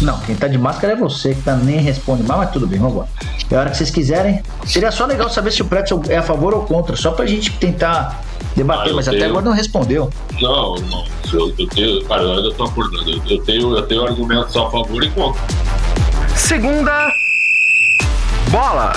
Não, 0.00 0.18
quem 0.20 0.34
tá 0.34 0.46
de 0.46 0.56
máscara 0.56 0.92
é 0.92 0.96
você, 0.96 1.34
que 1.34 1.42
tá 1.42 1.56
nem 1.56 1.78
responde 1.78 2.22
mais, 2.22 2.40
mas 2.40 2.50
tudo 2.50 2.66
bem, 2.66 2.78
vamos 2.78 2.94
embora. 2.94 3.08
É 3.50 3.56
a 3.56 3.60
hora 3.60 3.70
que 3.70 3.76
vocês 3.76 3.90
quiserem. 3.90 4.42
Seria 4.64 4.92
só 4.92 5.06
legal 5.06 5.28
saber 5.28 5.50
se 5.50 5.62
o 5.62 5.64
Pretzel 5.64 6.00
é 6.08 6.18
a 6.18 6.22
favor 6.22 6.54
ou 6.54 6.62
contra, 6.62 6.94
só 6.94 7.10
pra 7.10 7.26
gente 7.26 7.50
tentar 7.58 8.22
debater, 8.54 8.92
ah, 8.92 8.94
mas 8.94 9.06
tenho... 9.06 9.16
até 9.16 9.26
agora 9.26 9.44
não 9.44 9.52
respondeu. 9.52 10.10
Não, 10.40 10.76
não. 10.76 11.04
Eu, 11.32 11.52
eu 11.58 11.66
tenho. 11.68 12.04
Cara, 12.04 12.22
eu 12.22 12.32
ainda 12.32 12.54
tô 12.54 12.64
acordando. 12.64 13.10
Eu 13.28 13.42
tenho, 13.42 13.76
eu 13.76 13.82
tenho 13.82 14.06
argumentos 14.06 14.56
a 14.56 14.70
favor 14.70 15.02
e 15.02 15.10
contra. 15.10 15.42
Segunda 16.36 17.08
bola. 18.50 18.92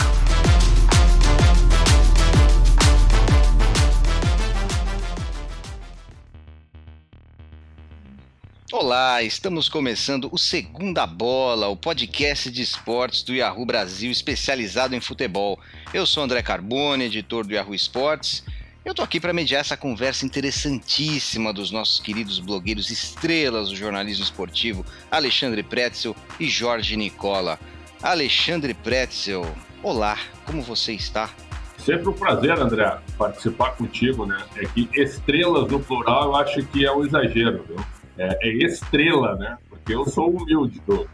Olá, 8.92 9.24
estamos 9.24 9.70
começando 9.70 10.28
o 10.34 10.38
Segunda 10.38 11.08
Bola, 11.08 11.70
o 11.70 11.78
podcast 11.78 12.52
de 12.52 12.62
esportes 12.62 13.24
do 13.24 13.34
Yahoo 13.34 13.66
Brasil 13.66 14.12
especializado 14.12 14.94
em 14.94 15.00
futebol. 15.00 15.58
Eu 15.94 16.06
sou 16.06 16.22
André 16.22 16.42
Carbone, 16.42 17.06
editor 17.06 17.48
do 17.48 17.54
Yahoo 17.54 17.74
Esportes. 17.74 18.44
Eu 18.84 18.94
tô 18.94 19.02
aqui 19.02 19.18
para 19.18 19.32
mediar 19.32 19.62
essa 19.62 19.78
conversa 19.78 20.26
interessantíssima 20.26 21.54
dos 21.54 21.72
nossos 21.72 22.02
queridos 22.02 22.38
blogueiros 22.40 22.90
estrelas 22.90 23.70
do 23.70 23.78
jornalismo 23.78 24.26
esportivo, 24.26 24.86
Alexandre 25.10 25.64
Pretzel 25.64 26.14
e 26.38 26.50
Jorge 26.50 26.98
Nicola. 26.98 27.58
Alexandre 28.04 28.74
Pretzel, 28.74 29.50
olá, 29.82 30.18
como 30.46 30.62
você 30.62 30.92
está? 30.92 31.30
Sempre 31.78 32.10
um 32.10 32.14
prazer, 32.14 32.60
André, 32.60 33.00
participar 33.18 33.70
contigo, 33.78 34.26
né? 34.26 34.44
É 34.58 34.66
que 34.66 34.90
estrelas 35.00 35.72
no 35.72 35.80
plural 35.80 36.26
eu 36.26 36.36
acho 36.36 36.62
que 36.66 36.86
é 36.86 36.92
um 36.92 37.06
exagero, 37.06 37.64
viu? 37.70 37.78
É, 38.22 38.38
é 38.42 38.54
estrela, 38.66 39.36
né? 39.36 39.58
Porque 39.70 39.94
eu 39.94 40.06
sou 40.06 40.30
humilde, 40.30 40.80
do, 40.86 41.10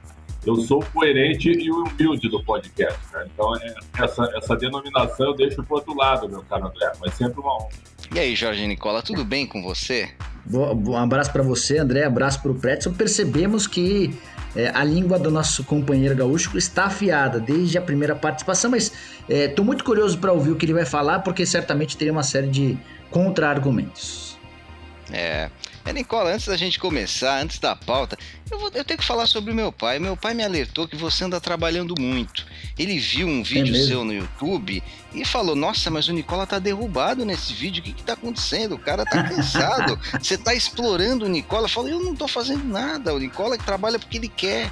eu 0.46 0.56
sou 0.58 0.84
coerente 0.94 1.50
e 1.50 1.72
humilde 1.72 2.30
do 2.30 2.44
podcast, 2.44 3.00
né? 3.14 3.26
Então, 3.34 3.56
é, 3.56 3.74
essa, 4.00 4.32
essa 4.36 4.56
denominação 4.56 5.28
eu 5.28 5.36
deixo 5.36 5.64
pro 5.64 5.76
outro 5.76 5.96
lado, 5.96 6.28
meu 6.28 6.42
caro 6.44 6.68
André, 6.68 6.92
mas 7.00 7.14
sempre 7.14 7.40
uma 7.40 7.56
honra. 7.56 7.70
E 8.14 8.20
aí, 8.20 8.36
Jorge 8.36 8.66
Nicola, 8.68 9.02
tudo 9.02 9.26
bem 9.26 9.46
com 9.46 9.62
você? 9.62 10.10
Um 10.50 10.96
abraço 10.96 11.32
para 11.32 11.44
você, 11.44 11.78
André, 11.78 12.06
abraço 12.06 12.42
para 12.42 12.52
o 12.52 12.56
Pretzel. 12.56 12.94
Percebemos 12.94 13.68
que 13.68 14.18
é, 14.56 14.70
a 14.74 14.84
língua 14.84 15.20
do 15.20 15.30
nosso 15.30 15.64
companheiro 15.64 16.16
gaúcho 16.16 16.58
está 16.58 16.86
afiada 16.86 17.40
desde 17.40 17.78
a 17.78 17.82
primeira 17.82 18.16
participação, 18.16 18.72
mas 18.72 18.94
estou 19.28 19.64
é, 19.64 19.66
muito 19.66 19.84
curioso 19.84 20.18
para 20.18 20.32
ouvir 20.32 20.52
o 20.52 20.56
que 20.56 20.66
ele 20.66 20.74
vai 20.74 20.86
falar, 20.86 21.20
porque 21.20 21.46
certamente 21.46 21.98
teria 21.98 22.14
uma 22.14 22.24
série 22.24 22.48
de 22.48 22.78
contra-argumentos. 23.12 24.38
É, 25.12 25.50
é, 25.88 25.94
Nicola, 25.94 26.32
antes 26.32 26.48
da 26.48 26.58
gente 26.58 26.78
começar, 26.80 27.42
antes 27.42 27.60
da 27.60 27.74
pauta, 27.74 28.18
eu, 28.52 28.60
vou, 28.60 28.70
eu 28.74 28.84
tenho 28.84 29.00
que 29.00 29.06
falar 29.06 29.26
sobre 29.26 29.52
o 29.52 29.56
meu 29.56 29.72
pai. 29.72 30.00
Meu 30.00 30.18
pai 30.18 30.34
me 30.34 30.44
alertou 30.44 30.86
que 30.86 30.98
você 30.98 31.24
anda 31.24 31.40
trabalhando 31.40 31.96
muito. 31.98 32.46
Ele 32.78 33.00
viu 33.00 33.26
um 33.26 33.42
vídeo 33.42 33.74
é 33.74 33.80
seu 33.80 34.04
no 34.04 34.14
YouTube 34.14 34.84
e 35.14 35.24
falou: 35.24 35.56
Nossa, 35.56 35.90
mas 35.90 36.10
o 36.10 36.14
Nicola 36.14 36.46
tá 36.46 36.60
derrubado 36.60 37.24
nesse 37.24 37.54
vídeo. 37.54 37.82
O 37.82 37.84
que 37.84 37.94
que 37.94 38.04
tá 38.04 38.14
acontecendo? 38.14 38.76
O 38.76 38.80
cara 38.80 39.06
tá 39.06 39.24
cansado. 39.24 39.98
você 40.22 40.38
tá 40.38 40.54
explorando 40.54 41.26
o 41.26 41.30
Nicola. 41.30 41.66
Eu 41.66 41.70
falei: 41.70 41.94
Eu 41.94 42.02
não 42.02 42.16
tô 42.16 42.28
fazendo 42.28 42.66
nada. 42.66 43.14
O 43.14 43.20
Nicola 43.20 43.58
que 43.58 43.64
trabalha 43.64 43.98
porque 43.98 44.18
ele 44.18 44.30
quer. 44.30 44.70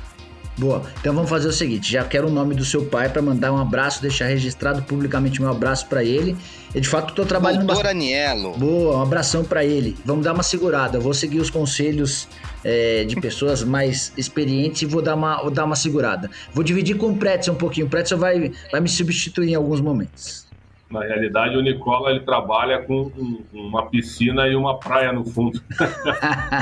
Boa. 0.58 0.84
Então 1.00 1.14
vamos 1.14 1.30
fazer 1.30 1.48
o 1.48 1.52
seguinte: 1.52 1.92
já 1.92 2.04
quero 2.04 2.28
o 2.28 2.32
nome 2.32 2.56
do 2.56 2.64
seu 2.64 2.86
pai 2.86 3.10
para 3.10 3.22
mandar 3.22 3.52
um 3.52 3.58
abraço, 3.58 4.02
deixar 4.02 4.26
registrado 4.26 4.82
publicamente 4.84 5.42
meu 5.42 5.52
abraço 5.52 5.88
para 5.88 6.04
ele. 6.04 6.36
Eu 6.74 6.82
de 6.82 6.88
fato 6.88 7.10
estou 7.10 7.26
trabalhando 7.26 7.66
Doutor 7.66 7.84
bastante. 7.84 8.04
Anielo. 8.04 8.58
Boa, 8.58 8.98
um 8.98 9.02
abração 9.02 9.44
para 9.44 9.64
ele. 9.64 9.96
Vamos 10.06 10.24
dar 10.26 10.34
uma 10.34 10.44
segurada. 10.44 10.98
Eu 10.98 11.02
vou 11.02 11.14
seguir 11.14 11.40
os 11.40 11.50
conselhos 11.50 12.28
é, 12.64 13.04
de 13.06 13.16
pessoas 13.16 13.64
mais 13.66 14.14
experientes 14.18 14.82
e 14.82 14.86
vou 14.86 15.02
dar 15.02 15.16
uma, 15.16 15.42
vou 15.42 15.52
dar 15.52 15.66
uma 15.66 15.76
segurada. 15.76 16.30
Vou 16.54 16.64
dividir 16.64 16.98
com 16.98 17.08
o 17.08 17.18
Pretzel 17.18 17.54
um 17.54 17.58
pouquinho. 17.58 17.88
O 17.88 17.90
Pretzel 17.90 18.18
vai, 18.18 18.52
vai 18.72 18.82
me 18.82 18.90
substituir 18.90 19.52
em 19.52 19.56
alguns 19.56 19.82
momentos. 19.82 20.46
Na 20.90 21.02
realidade, 21.02 21.58
o 21.58 21.62
Nicola 21.62 22.12
ele 22.12 22.22
trabalha 22.22 22.82
com 22.84 23.12
um, 23.18 23.44
uma 23.52 23.88
piscina 23.88 24.48
e 24.48 24.56
uma 24.56 24.80
praia 24.80 25.12
no 25.12 25.26
fundo. 25.26 25.62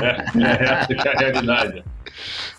é, 0.02 0.40
é, 0.42 0.64
essa 0.64 0.92
é 0.92 1.08
a 1.08 1.18
realidade. 1.18 1.84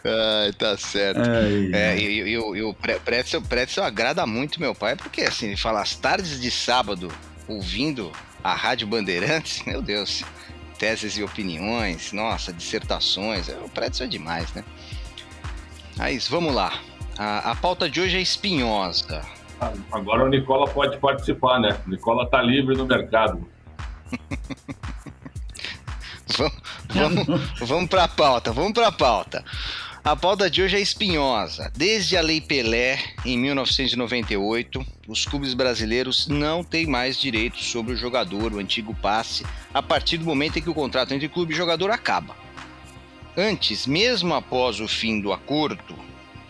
Ai, 0.04 0.54
tá 0.54 0.78
certo. 0.78 1.22
Ai, 1.22 1.72
é, 1.74 1.98
e, 1.98 2.38
o 2.38 2.74
Pretzel, 2.74 3.42
Pretzel 3.42 3.84
agrada 3.84 4.26
muito 4.26 4.60
meu 4.60 4.76
pai, 4.76 4.96
porque 4.96 5.22
assim, 5.22 5.48
ele 5.48 5.58
fala 5.58 5.82
as 5.82 5.96
tardes 5.96 6.40
de 6.40 6.52
sábado 6.52 7.12
ouvindo 7.48 8.12
a 8.44 8.54
Rádio 8.54 8.88
Bandeirantes, 8.88 9.64
meu 9.66 9.82
Deus, 9.82 10.24
teses 10.78 11.18
e 11.18 11.24
opiniões, 11.24 12.12
nossa, 12.12 12.54
dissertações, 12.54 13.48
o 13.50 13.70
Pretzel 13.70 14.06
é 14.06 14.10
demais, 14.10 14.54
né? 14.54 14.64
Mas 15.98 16.28
vamos 16.28 16.54
lá. 16.54 16.80
A, 17.18 17.52
a 17.52 17.56
pauta 17.56 17.90
de 17.90 18.02
hoje 18.02 18.18
é 18.18 18.22
espinhosa. 18.22 19.22
Agora 19.92 20.26
o 20.26 20.30
Nicola 20.30 20.68
pode 20.68 20.98
participar, 20.98 21.60
né? 21.60 21.80
O 21.88 21.90
Nicola 21.90 22.30
tá 22.30 22.42
livre 22.42 22.76
no 22.76 22.86
mercado. 22.86 23.48
vamos, 26.96 27.26
vamos, 27.60 27.90
para 27.90 28.06
a 28.06 28.08
pauta, 28.08 28.52
vamos 28.52 28.74
para 28.74 28.88
a 28.88 28.92
pauta. 28.92 29.44
A 30.04 30.16
pauta 30.16 30.50
de 30.50 30.62
hoje 30.62 30.78
é 30.78 30.80
espinhosa. 30.80 31.72
Desde 31.76 32.16
a 32.16 32.22
Lei 32.22 32.40
Pelé, 32.40 33.00
em 33.26 33.38
1998, 33.38 34.86
os 35.08 35.26
clubes 35.26 35.54
brasileiros 35.54 36.28
não 36.28 36.64
têm 36.64 36.86
mais 36.86 37.20
direitos 37.20 37.66
sobre 37.66 37.94
o 37.94 37.98
jogador, 37.98 38.54
o 38.54 38.60
antigo 38.60 38.96
passe, 39.02 39.44
a 39.74 39.82
partir 39.82 40.18
do 40.18 40.26
momento 40.26 40.60
em 40.60 40.62
que 40.62 40.70
o 40.70 40.76
contrato 40.76 41.14
entre 41.14 41.28
clube 41.28 41.54
e 41.54 41.58
jogador 41.58 41.90
acaba. 41.90 42.36
Antes, 43.36 43.86
mesmo 43.86 44.34
após 44.34 44.80
o 44.80 44.88
fim 44.88 45.20
do 45.20 45.34
acordo, 45.34 45.96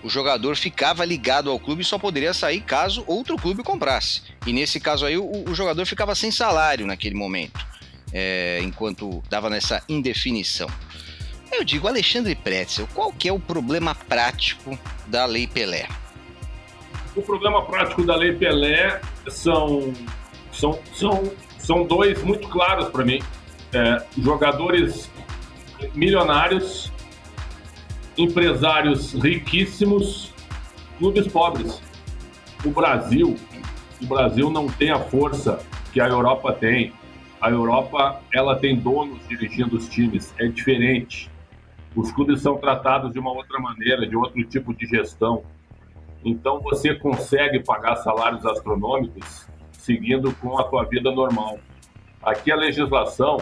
o 0.03 0.09
jogador 0.09 0.55
ficava 0.55 1.03
ligado 1.05 1.49
ao 1.49 1.59
clube 1.59 1.81
e 1.81 1.85
só 1.85 1.97
poderia 1.97 2.33
sair 2.33 2.61
caso 2.61 3.03
outro 3.07 3.37
clube 3.37 3.63
comprasse. 3.63 4.21
E 4.45 4.53
nesse 4.53 4.79
caso 4.79 5.05
aí, 5.05 5.17
o, 5.17 5.49
o 5.49 5.55
jogador 5.55 5.85
ficava 5.85 6.13
sem 6.13 6.29
salário 6.29 6.85
naquele 6.85 7.15
momento 7.15 7.65
é, 8.13 8.59
enquanto 8.63 9.21
dava 9.29 9.49
nessa 9.49 9.83
indefinição. 9.87 10.67
Eu 11.51 11.63
digo, 11.63 11.87
Alexandre 11.87 12.35
Pretzel, 12.35 12.87
qual 12.93 13.11
que 13.11 13.29
é 13.29 13.33
o 13.33 13.39
problema 13.39 13.95
prático 13.95 14.77
da 15.07 15.25
Lei 15.25 15.47
Pelé? 15.47 15.87
O 17.15 17.21
problema 17.21 17.63
prático 17.63 18.03
da 18.03 18.15
Lei 18.15 18.33
Pelé 18.33 18.99
são, 19.27 19.93
são, 20.51 20.79
são, 20.93 21.31
são 21.57 21.85
dois 21.85 22.21
muito 22.23 22.47
claros 22.49 22.89
para 22.89 23.05
mim. 23.05 23.21
É, 23.73 24.03
jogadores 24.17 25.09
milionários, 25.93 26.91
empresários 28.17 29.13
riquíssimos, 29.13 30.33
clubes 30.97 31.27
pobres. 31.27 31.81
O 32.63 32.69
Brasil, 32.69 33.37
o 34.01 34.05
Brasil 34.05 34.49
não 34.49 34.67
tem 34.67 34.91
a 34.91 34.99
força 34.99 35.59
que 35.93 36.01
a 36.01 36.07
Europa 36.07 36.51
tem, 36.51 36.93
a 37.45 37.51
Europa 37.51 38.21
ela 38.33 38.55
tem 38.55 38.75
donos 38.75 39.19
dirigindo 39.27 39.77
os 39.77 39.87
times, 39.87 40.33
é 40.39 40.47
diferente. 40.47 41.29
Os 41.95 42.11
clubes 42.11 42.41
são 42.41 42.57
tratados 42.57 43.13
de 43.13 43.19
uma 43.19 43.31
outra 43.31 43.59
maneira, 43.59 44.07
de 44.07 44.15
outro 44.15 44.43
tipo 44.45 44.73
de 44.73 44.87
gestão. 44.87 45.43
Então 46.23 46.59
você 46.59 46.95
consegue 46.95 47.59
pagar 47.59 47.97
salários 47.97 48.43
astronômicos 48.47 49.45
seguindo 49.73 50.33
com 50.41 50.57
a 50.57 50.63
tua 50.63 50.85
vida 50.85 51.11
normal. 51.11 51.59
Aqui 52.23 52.51
a 52.51 52.55
legislação, 52.55 53.37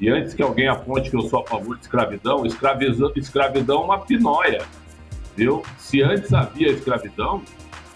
e 0.00 0.08
antes 0.08 0.32
que 0.32 0.42
alguém 0.42 0.66
aponte 0.66 1.10
que 1.10 1.16
eu 1.16 1.28
sou 1.28 1.40
a 1.40 1.46
favor 1.46 1.76
de 1.76 1.82
escravidão, 1.82 2.46
escravidão, 2.46 3.12
escravidão 3.14 3.82
é 3.82 3.84
uma 3.84 3.98
pinóia, 3.98 4.62
viu? 5.36 5.62
Se 5.76 6.00
antes 6.00 6.32
havia 6.32 6.70
escravidão, 6.70 7.42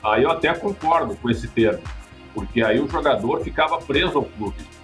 aí 0.05 0.25
eu 0.25 0.31
até 0.31 0.53
concordo 0.53 1.17
com 1.17 1.31
esse 1.31 1.49
termo, 1.49 1.83
porque 2.35 2.63
aí 2.63 2.79
o 2.79 2.87
jogador 2.87 3.41
ficava 3.41 3.79
preso 3.79 4.19
ao 4.19 4.25
clube 4.27 4.78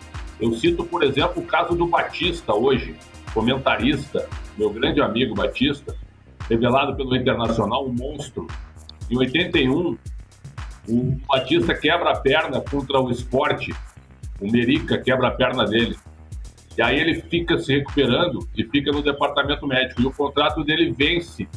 eu 0.45 0.53
cito, 0.53 0.85
por 0.85 1.03
exemplo, 1.03 1.43
o 1.43 1.47
caso 1.47 1.75
do 1.75 1.87
Batista 1.87 2.55
hoje, 2.55 2.95
comentarista, 3.33 4.29
meu 4.59 4.69
grande 4.69 5.01
amigo 5.01 5.35
Batista, 5.35 5.97
revelado 6.49 6.95
pelo 6.95 7.17
Internacional, 7.17 7.87
um 7.87 7.93
monstro. 7.93 8.47
Em 9.11 9.17
81, 9.17 9.97
o 10.87 11.19
Batista 11.27 11.75
quebra 11.75 12.11
a 12.11 12.17
perna 12.21 12.61
contra 12.61 13.01
o 13.01 13.11
esporte, 13.11 13.75
o 14.39 14.51
Merica 14.51 14.99
quebra 14.99 15.29
a 15.29 15.31
perna 15.31 15.65
dele. 15.65 15.97
E 16.77 16.83
aí 16.83 16.99
ele 16.99 17.23
fica 17.23 17.57
se 17.59 17.79
recuperando 17.79 18.47
e 18.55 18.65
fica 18.65 18.93
no 18.93 19.01
departamento 19.01 19.67
médico. 19.67 20.03
E 20.03 20.07
o 20.07 20.13
contrato 20.13 20.63
dele 20.63 20.93
vence, 20.93 21.49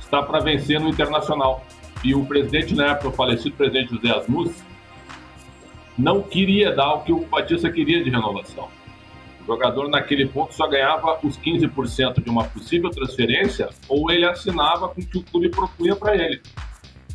está 0.00 0.20
para 0.20 0.40
vencer 0.40 0.80
no 0.80 0.88
Internacional. 0.88 1.64
E 2.02 2.12
o 2.12 2.26
presidente, 2.26 2.74
na 2.74 2.92
época, 2.92 3.08
o 3.08 3.12
falecido 3.12 3.54
presidente 3.54 3.94
José 3.94 4.10
Asmus, 4.10 4.50
não 5.98 6.22
queria 6.22 6.72
dar 6.72 6.94
o 6.94 7.00
que 7.00 7.12
o 7.12 7.24
Batista 7.26 7.70
queria 7.70 8.02
de 8.02 8.10
renovação. 8.10 8.68
O 9.42 9.46
jogador, 9.46 9.88
naquele 9.88 10.26
ponto, 10.26 10.52
só 10.54 10.66
ganhava 10.66 11.18
os 11.22 11.38
15% 11.38 12.22
de 12.22 12.28
uma 12.28 12.44
possível 12.44 12.90
transferência 12.90 13.68
ou 13.88 14.10
ele 14.10 14.26
assinava 14.26 14.88
com 14.88 15.00
o 15.00 15.06
que 15.06 15.18
o 15.18 15.22
clube 15.22 15.48
propunha 15.48 15.94
para 15.94 16.16
ele. 16.16 16.42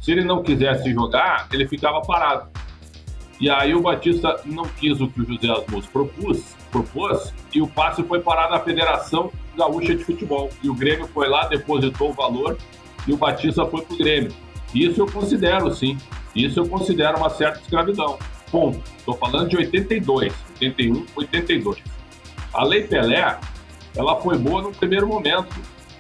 Se 0.02 0.12
ele 0.12 0.24
não 0.24 0.42
quisesse 0.42 0.92
jogar, 0.94 1.48
ele 1.52 1.68
ficava 1.68 2.02
parado. 2.02 2.50
E 3.40 3.50
aí 3.50 3.74
o 3.74 3.82
Batista 3.82 4.40
não 4.46 4.66
quis 4.66 5.02
o 5.02 5.08
que 5.08 5.22
o 5.22 5.26
José 5.26 5.52
Asmus 5.52 5.88
propôs, 5.88 6.56
propôs 6.72 7.34
e 7.54 7.62
o 7.62 7.68
passe 7.68 8.04
foi 8.04 8.20
parar 8.20 8.50
na 8.50 8.60
Federação 8.60 9.32
Gaúcha 9.58 9.96
de 9.96 10.04
Futebol. 10.04 10.50
E 10.64 10.70
o 10.70 10.76
Grêmio 10.76 11.08
foi 11.08 11.28
lá, 11.28 11.48
depositou 11.48 12.12
o 12.12 12.14
valor 12.14 12.58
e 13.08 13.12
o 13.12 13.18
Batista 13.18 13.66
foi 13.66 13.82
pro 13.82 13.98
Grêmio. 13.98 14.32
Isso 14.74 15.02
eu 15.02 15.08
considero, 15.08 15.74
sim. 15.74 15.98
Isso 16.36 16.60
eu 16.60 16.68
considero 16.68 17.18
uma 17.18 17.30
certa 17.30 17.60
escravidão. 17.60 18.18
Ponto. 18.52 18.82
Estou 18.98 19.16
falando 19.16 19.50
de 19.50 19.58
82, 19.58 20.34
81, 20.56 21.06
82. 21.16 21.82
A 22.54 22.64
Lei 22.66 22.84
Pelé, 22.84 23.40
ela 23.96 24.20
foi 24.20 24.38
boa 24.38 24.62
no 24.62 24.72
primeiro 24.72 25.08
momento, 25.08 25.56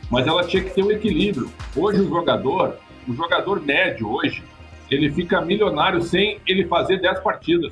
mas 0.10 0.28
ela 0.28 0.44
tinha 0.44 0.62
que 0.62 0.72
ter 0.72 0.84
um 0.84 0.92
equilíbrio. 0.92 1.50
Hoje 1.76 2.02
o 2.02 2.10
jogador, 2.10 2.78
o 3.08 3.14
jogador 3.14 3.62
médio 3.62 4.12
hoje, 4.12 4.44
ele 4.90 5.10
fica 5.10 5.40
milionário 5.40 6.02
sem 6.02 6.40
ele 6.46 6.68
fazer 6.68 7.00
10 7.00 7.22
partidas. 7.22 7.72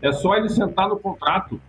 É 0.00 0.10
só 0.10 0.34
ele 0.34 0.48
sentar 0.48 0.88
no 0.88 0.98
contrato. 0.98 1.60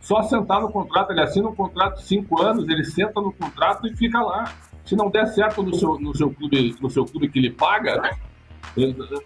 Só 0.00 0.22
sentar 0.22 0.60
no 0.60 0.70
contrato, 0.70 1.12
ele 1.12 1.20
assina 1.20 1.48
um 1.48 1.54
contrato 1.54 1.98
de 1.98 2.04
5 2.04 2.42
anos, 2.42 2.68
ele 2.68 2.84
senta 2.84 3.20
no 3.20 3.32
contrato 3.32 3.86
e 3.86 3.96
fica 3.96 4.20
lá. 4.20 4.52
Se 4.84 4.94
não 4.96 5.10
der 5.10 5.26
certo 5.26 5.62
no 5.62 5.74
seu, 5.74 5.98
no 5.98 6.16
seu, 6.16 6.30
clube, 6.30 6.76
no 6.80 6.90
seu 6.90 7.04
clube 7.04 7.28
que 7.28 7.38
ele 7.38 7.50
paga, 7.50 8.16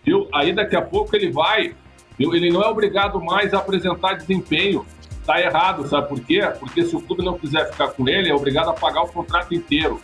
viu? 0.03 0.29
aí 0.33 0.55
daqui 0.55 0.75
a 0.77 0.83
pouco 0.83 1.15
ele 1.15 1.31
vai? 1.31 1.75
Ele 2.23 2.51
não 2.51 2.63
é 2.63 2.69
obrigado 2.69 3.21
mais 3.21 3.55
a 3.55 3.59
apresentar 3.59 4.15
desempenho. 4.15 4.85
Tá 5.25 5.41
errado, 5.41 5.87
sabe 5.87 6.09
por 6.09 6.21
quê? 6.21 6.41
Porque 6.59 6.85
se 6.85 6.97
o 6.97 7.01
clube 7.01 7.25
não 7.25 7.39
quiser 7.39 7.71
ficar 7.71 7.89
com 7.89 8.09
ele, 8.09 8.29
é 8.31 8.35
obrigado 8.35 8.71
a 8.71 8.73
pagar 8.73 9.03
o 9.03 9.09
contrato 9.09 9.55
inteiro. 9.55 10.01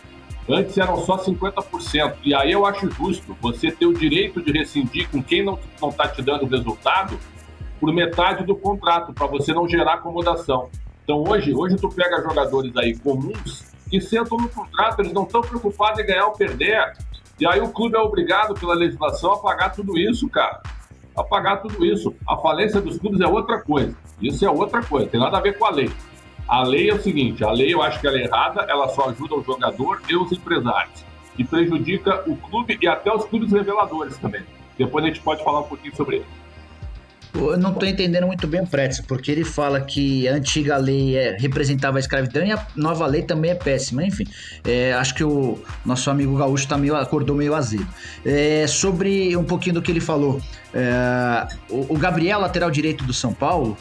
Antes 0.49 0.77
eram 0.77 0.97
só 1.03 1.17
50%. 1.17 2.15
E 2.23 2.33
aí 2.33 2.51
eu 2.51 2.65
acho 2.65 2.89
justo 2.91 3.35
você 3.41 3.71
ter 3.71 3.85
o 3.85 3.93
direito 3.93 4.41
de 4.41 4.51
rescindir 4.51 5.09
com 5.09 5.21
quem 5.21 5.43
não 5.43 5.59
está 5.89 6.07
te 6.07 6.21
dando 6.21 6.45
resultado 6.45 7.19
por 7.79 7.93
metade 7.93 8.43
do 8.45 8.55
contrato, 8.55 9.13
para 9.13 9.27
você 9.27 9.53
não 9.53 9.67
gerar 9.67 9.95
acomodação. 9.95 10.69
Então 11.03 11.23
hoje, 11.23 11.53
hoje 11.53 11.75
tu 11.75 11.89
pega 11.89 12.21
jogadores 12.21 12.75
aí 12.75 12.97
comuns 12.97 13.65
que 13.89 14.01
sentam 14.01 14.37
no 14.37 14.49
contrato, 14.49 15.01
eles 15.01 15.13
não 15.13 15.23
estão 15.23 15.41
preocupados 15.41 15.99
em 15.99 16.05
ganhar 16.05 16.25
ou 16.25 16.33
perder. 16.33 16.93
E 17.39 17.45
aí 17.45 17.59
o 17.59 17.69
clube 17.69 17.95
é 17.95 17.99
obrigado 17.99 18.53
pela 18.55 18.73
legislação 18.73 19.33
a 19.33 19.37
pagar 19.37 19.69
tudo 19.69 19.97
isso, 19.97 20.27
cara. 20.29 20.61
A 21.17 21.23
pagar 21.23 21.57
tudo 21.57 21.83
isso. 21.83 22.13
A 22.27 22.37
falência 22.37 22.79
dos 22.79 22.99
clubes 22.99 23.19
é 23.19 23.27
outra 23.27 23.59
coisa. 23.61 23.97
Isso 24.21 24.45
é 24.45 24.49
outra 24.49 24.83
coisa, 24.83 25.07
tem 25.07 25.19
nada 25.19 25.37
a 25.37 25.41
ver 25.41 25.57
com 25.57 25.65
a 25.65 25.71
lei. 25.71 25.91
A 26.47 26.63
lei 26.63 26.89
é 26.89 26.93
o 26.93 27.01
seguinte, 27.01 27.43
a 27.43 27.51
lei 27.51 27.73
eu 27.73 27.81
acho 27.81 27.99
que 27.99 28.07
ela 28.07 28.17
é 28.17 28.23
errada, 28.23 28.61
ela 28.69 28.87
só 28.89 29.09
ajuda 29.09 29.35
o 29.35 29.43
jogador 29.43 30.01
e 30.07 30.15
os 30.15 30.31
empresários. 30.31 31.03
E 31.37 31.43
prejudica 31.43 32.23
o 32.25 32.37
clube 32.37 32.77
e 32.81 32.87
até 32.87 33.13
os 33.13 33.25
clubes 33.25 33.51
reveladores 33.51 34.17
também. 34.17 34.43
Depois 34.77 35.03
a 35.03 35.07
gente 35.07 35.19
pode 35.19 35.43
falar 35.43 35.61
um 35.61 35.63
pouquinho 35.63 35.95
sobre 35.95 36.17
isso. 36.17 36.46
Eu 37.33 37.57
não 37.57 37.71
estou 37.71 37.87
entendendo 37.87 38.25
muito 38.25 38.47
bem 38.47 38.61
o 38.61 38.67
Pretzel, 38.67 39.05
porque 39.07 39.31
ele 39.31 39.43
fala 39.43 39.81
que 39.81 40.27
a 40.27 40.33
antiga 40.33 40.77
lei 40.77 41.15
é, 41.15 41.37
representava 41.37 41.97
a 41.97 41.99
escravidão 41.99 42.43
e 42.43 42.51
a 42.51 42.67
nova 42.75 43.05
lei 43.05 43.21
também 43.21 43.51
é 43.51 43.55
péssima. 43.55 44.03
Enfim, 44.03 44.25
é, 44.65 44.93
acho 44.93 45.13
que 45.13 45.23
o 45.23 45.59
nosso 45.85 46.09
amigo 46.09 46.35
Gaúcho 46.37 46.67
tá 46.67 46.77
meio, 46.77 46.95
acordou 46.95 47.35
meio 47.35 47.53
azedo. 47.53 47.87
É, 48.25 48.65
sobre 48.67 49.35
um 49.35 49.43
pouquinho 49.43 49.75
do 49.75 49.81
que 49.81 49.91
ele 49.91 50.01
falou, 50.01 50.41
é, 50.73 51.47
o, 51.69 51.93
o 51.93 51.97
Gabriel, 51.97 52.39
lateral 52.39 52.71
direito 52.71 53.03
do 53.03 53.13
São 53.13 53.33
Paulo, 53.33 53.77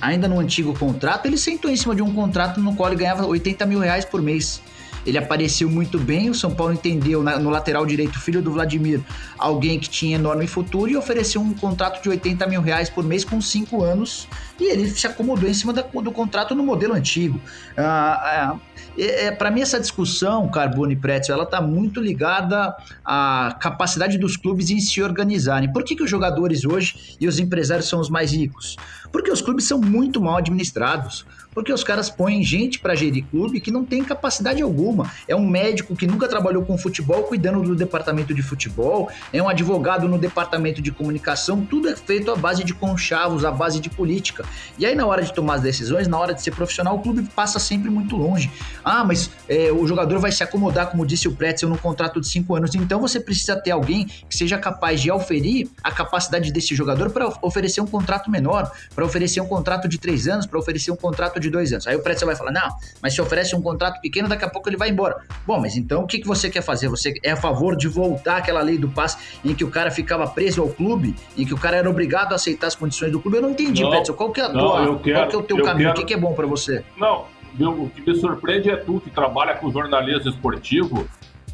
ainda 0.00 0.28
no 0.28 0.38
antigo 0.38 0.76
contrato, 0.78 1.26
ele 1.26 1.36
sentou 1.36 1.70
em 1.70 1.76
cima 1.76 1.94
de 1.94 2.02
um 2.02 2.14
contrato 2.14 2.60
no 2.60 2.74
qual 2.74 2.88
ele 2.90 2.98
ganhava 2.98 3.26
80 3.26 3.66
mil 3.66 3.80
reais 3.80 4.04
por 4.04 4.22
mês. 4.22 4.62
Ele 5.06 5.18
apareceu 5.18 5.68
muito 5.68 5.98
bem, 5.98 6.30
o 6.30 6.34
São 6.34 6.54
Paulo 6.54 6.72
entendeu 6.72 7.22
no 7.22 7.50
lateral 7.50 7.84
direito, 7.84 8.18
filho 8.18 8.40
do 8.40 8.52
Vladimir, 8.52 9.00
alguém 9.38 9.78
que 9.78 9.88
tinha 9.88 10.16
enorme 10.16 10.46
futuro 10.46 10.90
e 10.90 10.96
ofereceu 10.96 11.40
um 11.40 11.52
contrato 11.52 12.02
de 12.02 12.08
80 12.08 12.46
mil 12.46 12.60
reais 12.60 12.88
por 12.88 13.04
mês 13.04 13.24
com 13.24 13.40
cinco 13.40 13.82
anos 13.82 14.26
e 14.58 14.64
ele 14.64 14.88
se 14.88 15.06
acomodou 15.06 15.48
em 15.48 15.54
cima 15.54 15.72
da, 15.72 15.82
do 15.82 16.12
contrato 16.12 16.54
no 16.54 16.62
modelo 16.62 16.94
antigo. 16.94 17.40
Ah, 17.76 18.56
é, 18.96 19.26
é, 19.26 19.30
Para 19.32 19.50
mim, 19.50 19.60
essa 19.60 19.80
discussão, 19.80 20.48
Carbone 20.48 20.94
e 20.94 20.96
Pretzel, 20.96 21.34
ela 21.34 21.44
está 21.44 21.60
muito 21.60 22.00
ligada 22.00 22.74
à 23.04 23.56
capacidade 23.60 24.18
dos 24.18 24.36
clubes 24.36 24.70
em 24.70 24.80
se 24.80 25.02
organizarem. 25.02 25.72
Por 25.72 25.82
que, 25.82 25.96
que 25.96 26.02
os 26.02 26.10
jogadores 26.10 26.64
hoje 26.64 27.16
e 27.20 27.26
os 27.26 27.38
empresários 27.38 27.88
são 27.88 28.00
os 28.00 28.08
mais 28.08 28.32
ricos? 28.32 28.76
Porque 29.12 29.30
os 29.30 29.40
clubes 29.40 29.64
são 29.64 29.80
muito 29.80 30.20
mal 30.20 30.36
administrados 30.36 31.24
porque 31.54 31.72
os 31.72 31.84
caras 31.84 32.10
põem 32.10 32.42
gente 32.42 32.80
para 32.80 32.94
gerir 32.94 33.24
clube 33.30 33.60
que 33.60 33.70
não 33.70 33.84
tem 33.84 34.02
capacidade 34.02 34.60
alguma. 34.60 35.10
É 35.28 35.36
um 35.36 35.46
médico 35.46 35.94
que 35.94 36.06
nunca 36.06 36.28
trabalhou 36.28 36.64
com 36.64 36.76
futebol 36.76 37.22
cuidando 37.22 37.62
do 37.62 37.76
departamento 37.76 38.34
de 38.34 38.42
futebol, 38.42 39.08
é 39.32 39.40
um 39.40 39.48
advogado 39.48 40.08
no 40.08 40.18
departamento 40.18 40.82
de 40.82 40.90
comunicação, 40.90 41.64
tudo 41.64 41.88
é 41.88 41.94
feito 41.94 42.30
à 42.30 42.36
base 42.36 42.64
de 42.64 42.74
conchavos, 42.74 43.44
à 43.44 43.52
base 43.52 43.78
de 43.78 43.88
política. 43.88 44.43
E 44.78 44.86
aí, 44.86 44.94
na 44.94 45.06
hora 45.06 45.22
de 45.22 45.32
tomar 45.32 45.54
as 45.54 45.62
decisões, 45.62 46.08
na 46.08 46.18
hora 46.18 46.34
de 46.34 46.42
ser 46.42 46.50
profissional, 46.50 46.96
o 46.96 46.98
clube 47.00 47.22
passa 47.34 47.58
sempre 47.58 47.90
muito 47.90 48.16
longe. 48.16 48.50
Ah, 48.84 49.04
mas 49.04 49.30
é, 49.48 49.70
o 49.72 49.86
jogador 49.86 50.18
vai 50.18 50.32
se 50.32 50.42
acomodar, 50.42 50.90
como 50.90 51.06
disse 51.06 51.28
o 51.28 51.32
Pretzel, 51.32 51.68
no 51.68 51.78
contrato 51.78 52.20
de 52.20 52.28
cinco 52.28 52.54
anos. 52.54 52.74
Então 52.74 53.00
você 53.00 53.20
precisa 53.20 53.56
ter 53.56 53.70
alguém 53.70 54.06
que 54.06 54.36
seja 54.36 54.58
capaz 54.58 55.00
de 55.00 55.10
auferir 55.10 55.68
a 55.82 55.90
capacidade 55.90 56.52
desse 56.52 56.74
jogador 56.74 57.10
para 57.10 57.32
oferecer 57.42 57.80
um 57.80 57.86
contrato 57.86 58.30
menor, 58.30 58.70
para 58.94 59.04
oferecer 59.04 59.40
um 59.40 59.46
contrato 59.46 59.88
de 59.88 59.98
três 59.98 60.28
anos, 60.28 60.46
para 60.46 60.58
oferecer 60.58 60.90
um 60.90 60.96
contrato 60.96 61.38
de 61.40 61.50
dois 61.50 61.72
anos. 61.72 61.86
Aí 61.86 61.96
o 61.96 62.02
Pretzel 62.02 62.26
vai 62.26 62.36
falar: 62.36 62.52
não, 62.52 62.68
mas 63.02 63.14
se 63.14 63.20
oferece 63.20 63.54
um 63.54 63.62
contrato 63.62 64.00
pequeno, 64.00 64.28
daqui 64.28 64.44
a 64.44 64.50
pouco 64.50 64.68
ele 64.68 64.76
vai 64.76 64.90
embora. 64.90 65.16
Bom, 65.46 65.60
mas 65.60 65.76
então 65.76 66.02
o 66.02 66.06
que, 66.06 66.18
que 66.18 66.26
você 66.26 66.50
quer 66.50 66.62
fazer? 66.62 66.88
Você 66.88 67.14
é 67.22 67.32
a 67.32 67.36
favor 67.36 67.76
de 67.76 67.88
voltar 67.88 68.38
àquela 68.38 68.62
lei 68.62 68.78
do 68.78 68.88
passe 68.88 69.16
em 69.44 69.54
que 69.54 69.64
o 69.64 69.70
cara 69.70 69.90
ficava 69.90 70.26
preso 70.26 70.62
ao 70.62 70.68
clube, 70.68 71.14
em 71.36 71.44
que 71.44 71.54
o 71.54 71.58
cara 71.58 71.76
era 71.76 71.88
obrigado 71.88 72.32
a 72.32 72.36
aceitar 72.36 72.66
as 72.66 72.74
condições 72.74 73.12
do 73.12 73.20
clube? 73.20 73.38
Eu 73.38 73.42
não 73.42 73.50
entendi, 73.50 73.82
não, 73.82 73.90
Pretzel. 73.90 74.14
Qual 74.14 74.30
que 74.34 74.40
é, 74.40 74.44
a 74.44 74.50
tua, 74.50 74.98
quero, 74.98 75.16
qual 75.16 75.28
que 75.28 75.36
é 75.36 75.38
o 75.38 75.42
teu 75.42 75.62
caminho? 75.62 75.88
Quero... 75.90 76.02
O 76.02 76.06
que, 76.06 76.14
é 76.14 76.16
bom 76.16 76.34
para 76.34 76.46
você? 76.46 76.84
Não, 76.96 77.24
o 77.58 77.88
que 77.88 78.02
me 78.06 78.16
surpreende 78.16 78.68
é 78.68 78.76
tu 78.76 79.00
que 79.00 79.08
trabalha 79.08 79.54
com 79.54 79.70
jornalismo 79.70 80.28
esportivo, 80.28 81.06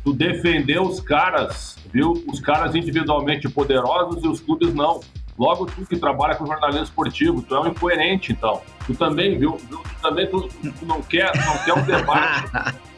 tu 0.02 0.12
defender 0.12 0.80
os 0.80 1.00
caras, 1.00 1.76
viu? 1.92 2.24
Os 2.26 2.40
caras 2.40 2.74
individualmente 2.74 3.48
poderosos 3.48 4.24
e 4.24 4.26
os 4.26 4.40
clubes 4.40 4.74
não. 4.74 5.00
Logo, 5.38 5.66
tu 5.66 5.86
que 5.86 5.96
trabalha 5.96 6.34
com 6.34 6.46
jornalismo 6.46 6.84
esportivo, 6.84 7.42
tu 7.42 7.54
é 7.54 7.60
um 7.60 7.68
incoerente, 7.68 8.32
então. 8.32 8.60
Tu 8.86 8.94
também, 8.94 9.38
viu? 9.38 9.56
viu? 9.56 9.78
Tu 9.78 10.02
também 10.02 10.26
tu, 10.26 10.48
tu 10.48 10.86
não, 10.86 11.00
quer, 11.02 11.32
não 11.36 11.58
quer 11.64 11.74
um 11.74 11.82
debate. 11.82 12.50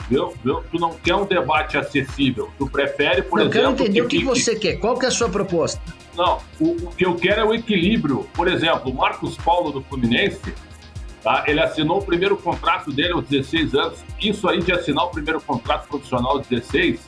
Tu 0.70 0.79
não 0.79 0.94
quer 0.94 1.14
um 1.14 1.25
debate 1.25 1.76
acessível. 1.76 2.50
Tu 2.59 2.67
prefere, 2.67 3.23
por 3.23 3.38
não, 3.38 3.47
exemplo. 3.47 3.69
Eu 3.69 3.75
quero 3.75 3.88
entender 3.88 4.09
que, 4.09 4.17
o 4.17 4.20
que 4.20 4.25
você 4.25 4.56
quer. 4.56 4.76
Qual 4.76 4.99
que 4.99 5.05
é 5.05 5.09
a 5.09 5.12
sua 5.12 5.29
proposta? 5.29 5.81
Não, 6.17 6.38
o, 6.61 6.88
o 6.88 6.94
que 6.94 7.06
eu 7.06 7.14
quero 7.14 7.41
é 7.41 7.44
o 7.44 7.55
equilíbrio. 7.55 8.29
Por 8.35 8.49
exemplo, 8.49 8.91
o 8.91 8.94
Marcos 8.94 9.37
Paulo 9.37 9.70
do 9.70 9.82
Fluminense, 9.82 10.55
tá? 11.23 11.44
ele 11.47 11.61
assinou 11.61 11.99
o 11.99 12.05
primeiro 12.05 12.37
contrato 12.37 12.93
dele 12.93 13.12
aos 13.12 13.25
16 13.26 13.75
anos. 13.75 13.99
Isso 14.20 14.49
aí 14.49 14.61
de 14.61 14.73
assinar 14.73 15.05
o 15.05 15.11
primeiro 15.11 15.41
contrato 15.41 15.88
profissional 15.88 16.37
aos 16.37 16.46
16 16.46 17.01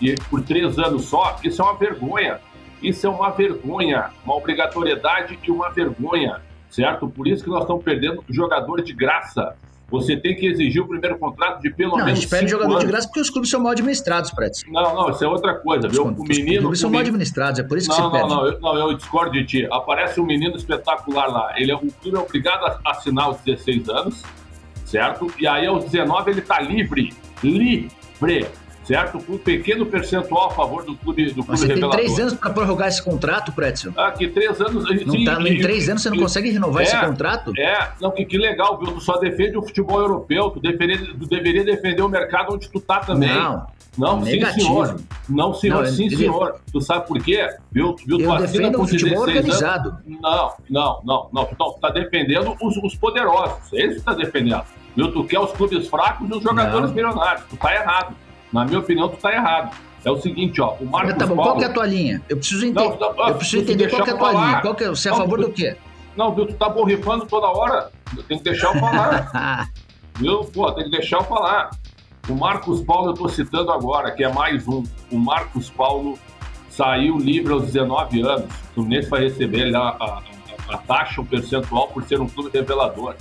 e 0.00 0.14
por 0.30 0.42
três 0.42 0.78
anos 0.78 1.06
só, 1.06 1.38
isso 1.42 1.60
é 1.60 1.64
uma 1.64 1.74
vergonha. 1.74 2.40
Isso 2.82 3.06
é 3.06 3.10
uma 3.10 3.30
vergonha, 3.30 4.10
uma 4.24 4.36
obrigatoriedade 4.36 5.38
e 5.42 5.50
uma 5.50 5.68
vergonha, 5.70 6.40
certo? 6.70 7.08
Por 7.08 7.26
isso 7.26 7.42
que 7.42 7.50
nós 7.50 7.62
estamos 7.62 7.82
perdendo 7.82 8.24
jogador 8.28 8.82
de 8.82 8.92
graça. 8.92 9.56
Você 9.90 10.16
tem 10.16 10.36
que 10.36 10.46
exigir 10.46 10.82
o 10.82 10.86
primeiro 10.86 11.18
contrato 11.18 11.62
de 11.62 11.70
pelo 11.70 11.92
não, 11.92 11.98
menos. 11.98 12.12
A 12.12 12.14
gente 12.14 12.28
perde 12.28 12.50
jogador 12.50 12.72
anos. 12.72 12.84
de 12.84 12.90
graça 12.90 13.08
porque 13.08 13.20
os 13.20 13.30
clubes 13.30 13.50
são 13.50 13.60
mal 13.60 13.72
administrados, 13.72 14.30
Prédio. 14.32 14.70
Não, 14.70 14.94
não, 14.94 15.10
isso 15.10 15.24
é 15.24 15.28
outra 15.28 15.54
coisa, 15.54 15.88
viu? 15.88 16.04
O 16.04 16.24
menino. 16.24 16.56
Os 16.56 16.60
clubes 16.60 16.80
são 16.80 16.90
mal 16.90 17.00
administrados, 17.00 17.58
é 17.58 17.62
por 17.62 17.78
isso 17.78 17.90
que 17.90 17.98
não, 17.98 18.10
você 18.10 18.18
não, 18.18 18.28
perde. 18.28 18.34
Não, 18.34 18.46
eu, 18.46 18.60
não, 18.60 18.90
eu 18.90 18.96
discordo 18.96 19.32
de 19.32 19.44
ti. 19.46 19.68
Aparece 19.70 20.20
um 20.20 20.26
menino 20.26 20.56
espetacular 20.56 21.26
lá. 21.28 21.54
Ele 21.56 21.72
é, 21.72 21.74
o 21.74 21.78
clube 21.78 22.16
é 22.16 22.20
obrigado 22.20 22.64
a 22.64 22.90
assinar 22.90 23.24
aos 23.24 23.38
16 23.38 23.88
anos, 23.88 24.22
certo? 24.84 25.32
E 25.38 25.46
aí 25.46 25.66
aos 25.66 25.86
19 25.86 26.32
ele 26.32 26.40
está 26.40 26.60
livre. 26.60 27.14
Livre 27.42 28.46
certo? 28.88 29.22
Com 29.22 29.34
um 29.34 29.38
pequeno 29.38 29.84
percentual 29.84 30.48
a 30.48 30.50
favor 30.50 30.82
do 30.82 30.96
clube 30.96 31.26
do 31.26 31.34
clube 31.34 31.50
Mas 31.50 31.60
você 31.60 31.66
revelador. 31.66 31.96
tem 31.96 32.06
três 32.06 32.18
anos 32.18 32.34
para 32.34 32.50
prorrogar 32.50 32.88
esse 32.88 33.02
contrato, 33.02 33.52
Prédio? 33.52 33.92
Ah, 33.96 34.10
que 34.10 34.26
três 34.28 34.58
anos... 34.60 34.84
Não 35.06 35.12
sim, 35.12 35.24
tá, 35.24 35.40
em 35.42 35.60
três 35.60 35.88
anos 35.90 36.02
você 36.02 36.10
não 36.10 36.18
consegue 36.18 36.50
renovar 36.50 36.82
é, 36.82 36.86
esse 36.86 36.98
contrato? 36.98 37.52
É, 37.58 37.90
não, 38.00 38.10
que, 38.10 38.24
que 38.24 38.38
legal, 38.38 38.78
viu? 38.78 38.92
Tu 38.92 39.00
só 39.02 39.18
defende 39.18 39.58
o 39.58 39.62
futebol 39.62 40.00
europeu, 40.00 40.50
tu 40.50 40.60
deveria, 40.60 40.98
tu 40.98 41.26
deveria 41.26 41.64
defender 41.64 42.00
o 42.00 42.08
mercado 42.08 42.54
onde 42.54 42.68
tu 42.70 42.80
tá 42.80 43.00
também. 43.00 43.28
Não, 43.28 43.66
não, 43.98 44.20
negativo. 44.20 44.60
sim, 44.60 44.66
senhor. 44.66 45.00
Não, 45.28 45.52
senhor, 45.52 45.84
não, 45.84 45.92
sim, 45.92 46.08
senhor. 46.08 46.60
Tu 46.72 46.80
sabe 46.80 47.06
por 47.06 47.22
quê? 47.22 47.46
Viu? 47.70 47.94
viu 48.06 48.20
eu 48.20 48.38
defendo 48.38 48.80
o 48.80 48.86
futebol 48.86 49.22
organizado. 49.22 49.90
Anos. 49.90 50.20
Não, 50.22 50.52
não, 50.70 51.00
não, 51.04 51.28
não. 51.32 51.44
Tu 51.44 51.56
não, 51.58 51.72
tá 51.74 51.90
defendendo 51.90 52.56
os, 52.62 52.76
os 52.78 52.94
poderosos. 52.94 53.72
É 53.74 53.84
isso 53.84 53.96
que 53.96 54.00
tu 54.00 54.04
tá 54.04 54.14
defendendo. 54.14 54.62
Viu? 54.96 55.12
Tu 55.12 55.24
quer 55.24 55.40
os 55.40 55.52
clubes 55.52 55.88
fracos 55.88 56.28
e 56.30 56.32
os 56.32 56.42
jogadores 56.42 56.88
não. 56.88 56.94
milionários. 56.94 57.44
Tu 57.50 57.56
tá 57.56 57.74
errado. 57.74 58.14
Na 58.52 58.64
minha 58.64 58.78
opinião, 58.78 59.08
tu 59.08 59.16
tá 59.16 59.32
errado. 59.32 59.76
É 60.04 60.10
o 60.10 60.20
seguinte, 60.20 60.60
ó, 60.60 60.74
o 60.80 60.86
Marcos 60.86 61.14
tá 61.16 61.26
bom, 61.26 61.36
Paulo... 61.36 61.50
qual 61.50 61.58
que 61.58 61.64
é 61.64 61.66
a 61.66 61.72
tua 61.72 61.86
linha? 61.86 62.22
Eu 62.28 62.36
preciso 62.36 62.64
entender, 62.64 62.98
não, 62.98 63.14
não, 63.14 63.28
eu 63.28 63.34
preciso 63.34 63.62
entender 63.62 63.88
qual 63.88 64.04
que 64.04 64.10
é 64.10 64.12
a 64.12 64.16
tua 64.16 64.32
falar. 64.32 64.46
linha. 64.46 64.60
Qual 64.60 64.74
que 64.74 64.84
é, 64.84 64.88
você 64.88 65.08
é 65.08 65.12
a 65.12 65.16
favor 65.16 65.40
do 65.40 65.50
quê? 65.50 65.76
Não, 66.16 66.34
viu, 66.34 66.46
tu 66.46 66.54
tá 66.54 66.68
borrifando 66.68 67.26
toda 67.26 67.46
hora. 67.46 67.90
Tem 68.26 68.38
que 68.38 68.44
deixar 68.44 68.74
eu 68.74 68.80
falar. 68.80 69.68
viu? 70.16 70.44
Pô, 70.44 70.70
tem 70.72 70.84
que 70.84 70.90
deixar 70.90 71.18
eu 71.18 71.24
falar. 71.24 71.70
O 72.28 72.34
Marcos 72.34 72.80
Paulo 72.82 73.10
eu 73.10 73.14
tô 73.14 73.28
citando 73.28 73.70
agora, 73.72 74.10
que 74.10 74.22
é 74.22 74.32
mais 74.32 74.66
um. 74.68 74.82
O 75.10 75.18
Marcos 75.18 75.70
Paulo 75.70 76.18
saiu 76.68 77.18
livre 77.18 77.52
aos 77.52 77.64
19 77.64 78.20
anos. 78.20 78.52
O 78.70 78.74
Fluminense 78.74 79.08
vai 79.08 79.22
receber 79.22 79.74
a, 79.74 79.80
a, 79.80 80.22
a 80.68 80.78
taxa, 80.78 81.20
o 81.20 81.24
percentual, 81.26 81.88
por 81.88 82.04
ser 82.04 82.20
um 82.20 82.28
clube 82.28 82.50
revelador. 82.52 83.14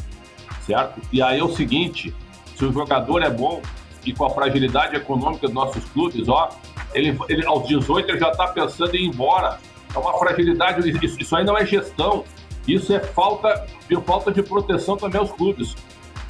Certo? 0.61 1.01
E 1.11 1.21
aí 1.21 1.39
é 1.39 1.43
o 1.43 1.55
seguinte, 1.55 2.13
se 2.55 2.65
o 2.65 2.71
jogador 2.73 3.23
é 3.23 3.29
bom, 3.29 3.61
e 4.07 4.13
com 4.13 4.25
a 4.25 4.29
fragilidade 4.29 4.95
econômica 4.95 5.47
dos 5.47 5.53
nossos 5.53 5.83
clubes, 5.85 6.29
ó, 6.29 6.49
Ele, 6.93 7.17
ele 7.27 7.45
aos 7.45 7.67
18 7.67 8.09
ele 8.09 8.19
já 8.19 8.31
está 8.31 8.47
pensando 8.47 8.95
em 8.95 9.03
ir 9.03 9.07
embora. 9.07 9.59
É 9.93 9.99
uma 9.99 10.17
fragilidade, 10.17 10.89
isso, 10.89 11.19
isso 11.19 11.35
aí 11.35 11.43
não 11.43 11.57
é 11.57 11.65
gestão. 11.65 12.23
Isso 12.65 12.93
é 12.93 12.99
falta, 12.99 13.65
falta 14.05 14.31
de 14.31 14.41
proteção 14.41 14.97
também 14.97 15.19
aos 15.19 15.31
clubes. 15.31 15.75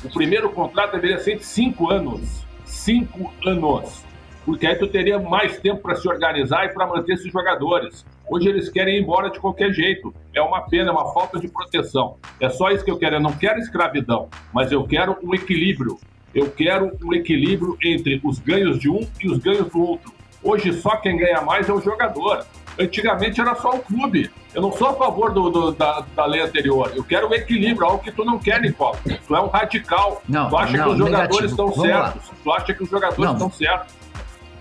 O 0.04 0.10
primeiro 0.10 0.50
contrato 0.52 0.94
deveria 0.94 1.20
ser 1.20 1.38
de 1.38 1.46
cinco 1.46 1.92
anos. 1.92 2.46
Cinco 2.66 3.32
anos. 3.46 4.04
Porque 4.46 4.66
aí 4.66 4.76
tu 4.76 4.88
teria 4.88 5.20
mais 5.20 5.60
tempo 5.60 5.82
para 5.82 5.96
se 5.96 6.08
organizar 6.08 6.66
e 6.66 6.70
para 6.70 6.88
manter 6.88 7.14
esses 7.14 7.32
jogadores. 7.32 8.06
Hoje 8.30 8.48
eles 8.50 8.70
querem 8.70 8.98
ir 8.98 9.02
embora 9.02 9.30
de 9.30 9.40
qualquer 9.40 9.72
jeito. 9.72 10.14
É 10.34 10.42
uma 10.42 10.62
pena, 10.62 10.90
é 10.90 10.92
uma 10.92 11.14
falta 11.14 11.40
de 11.40 11.48
proteção. 11.48 12.18
É 12.40 12.50
só 12.50 12.72
isso 12.72 12.84
que 12.84 12.92
eu 12.92 12.98
quero. 12.98 13.18
Eu 13.18 13.20
não 13.20 13.34
quero 13.34 13.60
escravidão, 13.60 14.30
mas 14.54 14.72
eu 14.72 14.84
quero 14.86 15.18
um 15.24 15.34
equilíbrio. 15.34 16.00
Eu 16.34 16.50
quero 16.50 16.98
um 17.04 17.14
equilíbrio 17.14 17.78
entre 17.84 18.20
os 18.24 18.40
ganhos 18.40 18.80
de 18.80 18.90
um 18.90 19.08
e 19.22 19.30
os 19.30 19.38
ganhos 19.40 19.70
do 19.70 19.80
outro. 19.80 20.12
Hoje 20.44 20.74
só 20.74 20.96
quem 20.98 21.18
ganha 21.18 21.42
mais 21.42 21.68
é 21.68 21.74
o 21.74 21.82
jogador. 21.82 22.46
Antigamente 22.80 23.42
era 23.42 23.56
só 23.56 23.72
o 23.72 23.80
clube. 23.80 24.30
Eu 24.54 24.62
não 24.62 24.72
sou 24.72 24.90
a 24.90 24.94
favor 24.94 25.34
do, 25.34 25.50
do 25.50 25.72
da, 25.72 26.06
da, 26.16 26.26
lei 26.26 26.42
anterior. 26.42 26.92
Eu 26.96 27.04
quero 27.04 27.30
o 27.30 27.34
equilíbrio, 27.34 27.88
algo 27.88 28.04
que 28.04 28.12
tu 28.12 28.24
não 28.24 28.38
quer, 28.38 28.62
Nicola. 28.62 28.98
Tu 29.28 29.36
é 29.36 29.42
um 29.42 29.48
radical. 29.48 30.22
Não, 30.28 30.50
tu 30.50 30.58
acha 30.58 30.78
não, 30.78 30.84
que 30.84 30.90
os 30.92 30.98
jogadores 30.98 31.30
negativo. 31.30 31.46
estão 31.48 31.68
Vamos 31.68 31.82
certos. 31.82 32.30
lá. 32.30 32.36
Tu 32.44 32.52
acha 32.52 32.74
que 32.74 32.84
os 32.84 32.90
jogadores 32.90 33.26
Não. 33.26 33.34
estão 33.34 33.52
certos. 33.52 33.96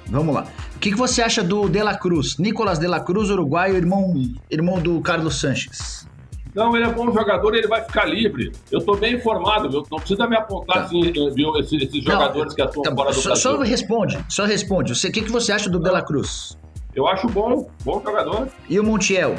Vamos 0.07 0.35
lá. 0.35 0.47
O 0.75 0.79
que, 0.79 0.91
que 0.91 0.97
você 0.97 1.23
acha 1.23 1.43
do 1.43 1.69
De 1.69 1.83
La 1.83 1.97
Cruz? 1.97 2.39
Nicolas 2.39 2.79
De 2.79 2.87
La 2.87 3.01
Cruz, 3.01 3.31
uruguaio, 3.31 3.77
irmão, 3.77 4.15
irmão 4.51 4.79
do 4.79 5.01
Carlos 5.01 5.41
Sanches. 5.41 6.09
Não, 6.57 6.75
ele 6.75 6.87
é 6.87 6.91
bom 6.91 7.13
jogador 7.13 7.55
ele 7.55 7.69
vai 7.69 7.83
ficar 7.85 8.07
livre. 8.07 8.51
Eu 8.73 8.79
estou 8.79 8.97
bem 8.97 9.15
informado, 9.17 9.69
viu? 9.71 9.83
Não 9.91 9.99
precisa 9.99 10.27
me 10.27 10.37
apontar 10.37 10.79
Tá. 10.79 10.83
assim, 10.85 11.13
viu, 11.35 11.55
esses, 11.59 11.83
esses 11.83 12.03
jogadores 12.03 12.55
que 12.55 12.63
atuam 12.63 12.83
Tá, 12.83 12.95
fora 12.95 13.11
do 13.11 13.15
só, 13.17 13.29
Brasil. 13.29 13.43
só 13.53 13.61
responde, 13.63 14.19
só 14.29 14.45
responde. 14.47 14.93
O 14.93 15.13
que, 15.13 15.21
que 15.23 15.31
você 15.31 15.53
acha 15.53 15.69
do 15.69 15.79
De 15.79 15.91
La 15.91 16.01
Cruz? 16.03 16.57
Eu 16.95 17.07
acho 17.07 17.29
bom, 17.29 17.69
bom 17.85 18.01
jogador. 18.03 18.49
E 18.71 18.81
o 18.81 18.85
Montiel? 18.85 19.35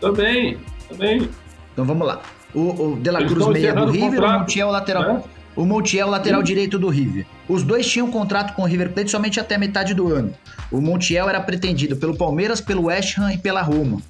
Também, 0.00 0.56
também. 0.88 1.28
Então 1.72 1.84
vamos 1.84 2.06
lá. 2.06 2.20
O, 2.54 2.92
o 2.94 2.96
De 3.00 3.10
La 3.10 3.24
Cruz 3.24 3.46
meia 3.48 3.74
do 3.74 3.82
o 3.84 3.90
River, 3.90 4.08
o 4.08 4.12
contrato, 4.14 4.38
Montiel 4.40 4.70
lateral. 4.70 5.02
né? 5.02 5.22
O 5.56 5.64
Montiel 5.66 6.08
lateral 6.08 6.40
Sim. 6.40 6.46
direito 6.46 6.78
do 6.78 6.88
River. 6.88 7.26
Os 7.48 7.62
dois 7.64 7.86
tinham 7.86 8.08
contrato 8.10 8.54
com 8.54 8.62
o 8.62 8.64
River 8.66 8.92
Plate 8.92 9.10
somente 9.10 9.38
até 9.40 9.58
metade 9.58 9.94
do 9.94 10.12
ano. 10.14 10.32
O 10.70 10.80
Montiel 10.80 11.28
era 11.28 11.40
pretendido 11.40 11.96
pelo 11.96 12.16
Palmeiras, 12.16 12.60
pelo 12.60 12.84
West 12.84 13.18
Ham 13.18 13.32
e 13.32 13.38
pela 13.38 13.60
Roma. 13.60 14.00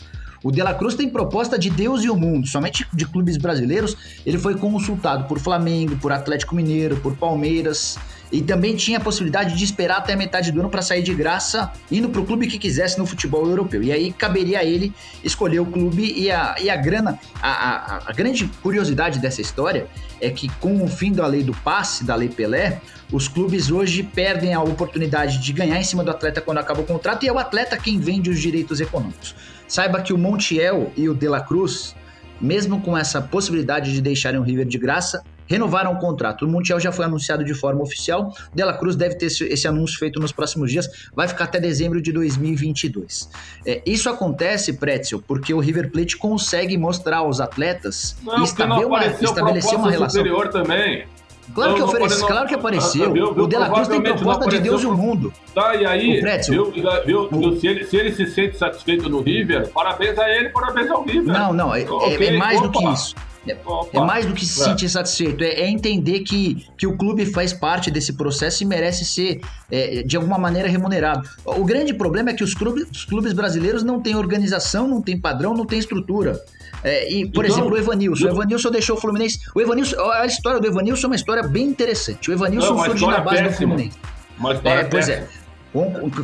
O 0.42 0.50
De 0.50 0.62
La 0.62 0.72
Cruz 0.72 0.94
tem 0.94 1.08
proposta 1.08 1.58
de 1.58 1.68
Deus 1.68 2.02
e 2.02 2.10
o 2.10 2.16
mundo, 2.16 2.46
somente 2.46 2.86
de 2.92 3.06
clubes 3.06 3.36
brasileiros. 3.36 3.96
Ele 4.24 4.38
foi 4.38 4.56
consultado 4.56 5.28
por 5.28 5.38
Flamengo, 5.38 5.96
por 5.96 6.12
Atlético 6.12 6.54
Mineiro, 6.54 6.96
por 6.96 7.14
Palmeiras. 7.16 7.98
E 8.30 8.40
também 8.40 8.76
tinha 8.76 8.98
a 8.98 9.00
possibilidade 9.00 9.56
de 9.56 9.64
esperar 9.64 9.98
até 9.98 10.12
a 10.12 10.16
metade 10.16 10.52
do 10.52 10.60
ano 10.60 10.70
para 10.70 10.82
sair 10.82 11.02
de 11.02 11.12
graça, 11.12 11.72
indo 11.90 12.08
para 12.08 12.20
o 12.20 12.24
clube 12.24 12.46
que 12.46 12.58
quisesse 12.58 12.98
no 12.98 13.04
futebol 13.04 13.46
europeu. 13.46 13.82
E 13.82 13.90
aí 13.90 14.12
caberia 14.12 14.60
a 14.60 14.64
ele 14.64 14.92
escolher 15.24 15.60
o 15.60 15.66
clube 15.66 16.12
e 16.16 16.30
a, 16.30 16.54
e 16.60 16.70
a 16.70 16.76
grana. 16.76 17.18
A, 17.42 17.50
a, 17.50 18.02
a 18.06 18.12
grande 18.12 18.46
curiosidade 18.62 19.18
dessa 19.18 19.40
história 19.40 19.88
é 20.20 20.30
que 20.30 20.48
com 20.60 20.84
o 20.84 20.88
fim 20.88 21.12
da 21.12 21.26
lei 21.26 21.42
do 21.42 21.52
passe, 21.52 22.04
da 22.04 22.14
lei 22.14 22.28
Pelé, 22.28 22.80
os 23.12 23.26
clubes 23.26 23.70
hoje 23.70 24.04
perdem 24.04 24.54
a 24.54 24.62
oportunidade 24.62 25.38
de 25.38 25.52
ganhar 25.52 25.78
em 25.80 25.84
cima 25.84 26.04
do 26.04 26.10
atleta 26.10 26.40
quando 26.40 26.58
acaba 26.58 26.80
o 26.80 26.84
contrato 26.84 27.24
e 27.24 27.28
é 27.28 27.32
o 27.32 27.38
atleta 27.38 27.76
quem 27.76 27.98
vende 27.98 28.30
os 28.30 28.40
direitos 28.40 28.80
econômicos. 28.80 29.34
Saiba 29.66 30.00
que 30.00 30.12
o 30.12 30.18
Montiel 30.18 30.92
e 30.96 31.08
o 31.08 31.14
De 31.14 31.28
La 31.28 31.40
Cruz, 31.40 31.96
mesmo 32.40 32.80
com 32.80 32.96
essa 32.96 33.20
possibilidade 33.20 33.92
de 33.92 34.00
deixarem 34.00 34.38
o 34.38 34.42
River 34.42 34.66
de 34.66 34.78
graça, 34.78 35.24
renovaram 35.54 35.92
o 35.92 35.98
contrato. 35.98 36.44
O 36.46 36.48
Montiel 36.48 36.78
já 36.78 36.92
foi 36.92 37.04
anunciado 37.04 37.44
de 37.44 37.52
forma 37.52 37.82
oficial, 37.82 38.32
o 38.52 38.56
De 38.56 38.62
La 38.64 38.72
Cruz 38.74 38.94
deve 38.94 39.16
ter 39.16 39.26
esse, 39.26 39.66
anúncio 39.66 39.98
feito 39.98 40.20
nos 40.20 40.30
próximos 40.30 40.70
dias, 40.70 40.88
vai 41.12 41.26
ficar 41.26 41.44
até 41.44 41.58
dezembro 41.58 42.00
de 42.00 42.12
2022. 42.12 43.28
É, 43.66 43.82
isso 43.84 44.08
acontece, 44.08 44.74
Pretzel, 44.74 45.20
porque 45.26 45.52
o 45.52 45.58
River 45.58 45.90
Plate 45.90 46.16
consegue 46.16 46.78
mostrar 46.78 47.18
aos 47.18 47.40
atletas 47.40 48.16
Não, 48.22 48.38
e 48.40 48.44
estabelecer 48.44 48.86
uma, 48.86 48.96
apareceu 48.98 49.28
estabelecer 49.28 49.74
uma 49.78 49.90
relação. 49.90 50.20
superior 50.20 50.48
também. 50.48 51.04
Claro 51.52 51.74
que, 51.74 51.80
Não, 51.80 51.88
oferece, 51.88 52.24
claro 52.24 52.46
que 52.48 52.54
apareceu. 52.54 53.06
Ah, 53.06 53.12
viu, 53.12 53.34
viu, 53.34 53.42
o 53.42 53.48
De 53.48 53.56
La 53.56 53.68
Cruz 53.70 53.88
tem 53.88 54.00
proposta 54.00 54.48
de 54.48 54.60
Deus 54.60 54.82
e 54.82 54.86
o 54.86 54.90
apareceu. 54.92 55.14
mundo. 55.16 55.32
Tá, 55.52 55.74
e 55.74 55.84
aí, 55.84 56.18
O 56.18 56.20
Pretzel. 56.20 56.70
viu, 57.04 57.28
O- 57.28 57.58
se, 57.58 57.66
ele, 57.66 57.84
se 57.86 57.96
ele 57.96 58.12
se 58.12 58.24
sente 58.26 58.56
satisfeito 58.56 59.08
no 59.08 59.20
River, 59.20 59.68
parabéns 59.70 60.16
a 60.16 60.30
ele, 60.30 60.50
parabéns 60.50 60.88
ao 60.88 61.02
River. 61.02 61.24
Não, 61.36 61.52
não, 61.52 61.74
é, 61.74 61.82
é- 61.82 61.90
Ok, 61.90 62.24
é 62.28 62.36
mais 62.38 62.60
do 62.60 62.68
opa. 62.68 62.78
que 62.78 62.84
isso. 62.92 63.16
Opa. 63.64 63.88
É 63.98 64.00
mais 64.00 64.26
do 64.26 64.34
que 64.34 64.44
se 64.44 64.60
É. 64.60 64.64
sentir 64.64 64.88
satisfeito, 64.88 65.42
é, 65.42 65.60
é 65.62 65.68
entender 65.70 66.20
que, 66.20 66.66
que 66.76 66.86
o 66.86 66.96
clube 66.96 67.24
faz 67.24 67.52
parte 67.54 67.90
desse 67.90 68.12
processo 68.12 68.62
e 68.62 68.66
merece 68.66 69.04
ser, 69.04 69.40
é, 69.70 70.02
de 70.02 70.16
alguma 70.16 70.38
maneira, 70.38 70.68
remunerado. 70.68 71.28
O 71.46 71.64
grande 71.64 71.94
problema 71.94 72.30
é 72.30 72.34
que 72.34 72.44
os 72.44 72.52
clubes, 72.54 72.86
os 72.92 73.04
clubes 73.06 73.32
brasileiros 73.32 73.82
não 73.82 73.98
têm 74.00 74.14
organização, 74.14 74.86
não 74.86 75.00
têm 75.00 75.18
padrão, 75.18 75.54
não 75.54 75.64
têm 75.64 75.78
estrutura. 75.78 76.38
É, 76.84 77.10
e, 77.12 77.26
por 77.30 77.44
Então, 77.44 77.56
exemplo, 77.58 77.74
o 77.74 77.78
Evanilson. 77.78 78.24
O 78.24 78.28
eu- 78.28 78.32
Evanilson 78.34 78.70
deixou 78.70 78.96
o 78.96 79.00
Fluminense. 79.00 79.38
O 79.54 79.60
Evanilson, 79.60 79.96
a 80.10 80.26
história 80.26 80.60
do 80.60 80.66
Evanilson 80.66 81.06
é 81.06 81.10
uma 81.10 81.16
história 81.16 81.42
bem 81.42 81.64
interessante. 81.66 82.30
O 82.30 82.34
Evanilson 82.34 82.74
Não, 82.74 82.84
surge 82.84 83.06
na 83.06 83.20
base 83.20 83.42
do 83.42 83.48
péssima. 83.48 83.52
Fluminense. 83.74 83.98
Uma 84.38 84.54
história 84.54 84.80
É, 84.80 84.84
pois 84.84 85.08
é. 85.08 85.16
péssima. 85.16 85.40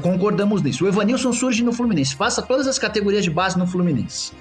Concordamos 0.03 0.63
nisso. 0.63 0.85
O 0.85 0.89
Evanilson 0.89 1.33
surge 1.33 1.63
no 1.63 1.73
Fluminense, 1.73 2.17
passa 2.17 2.43
todas 2.43 2.67
as 2.67 2.79
categorias 2.79 3.25
de 3.25 3.31
base 3.31 3.59
no 3.59 3.67
Fluminense. 3.67 4.33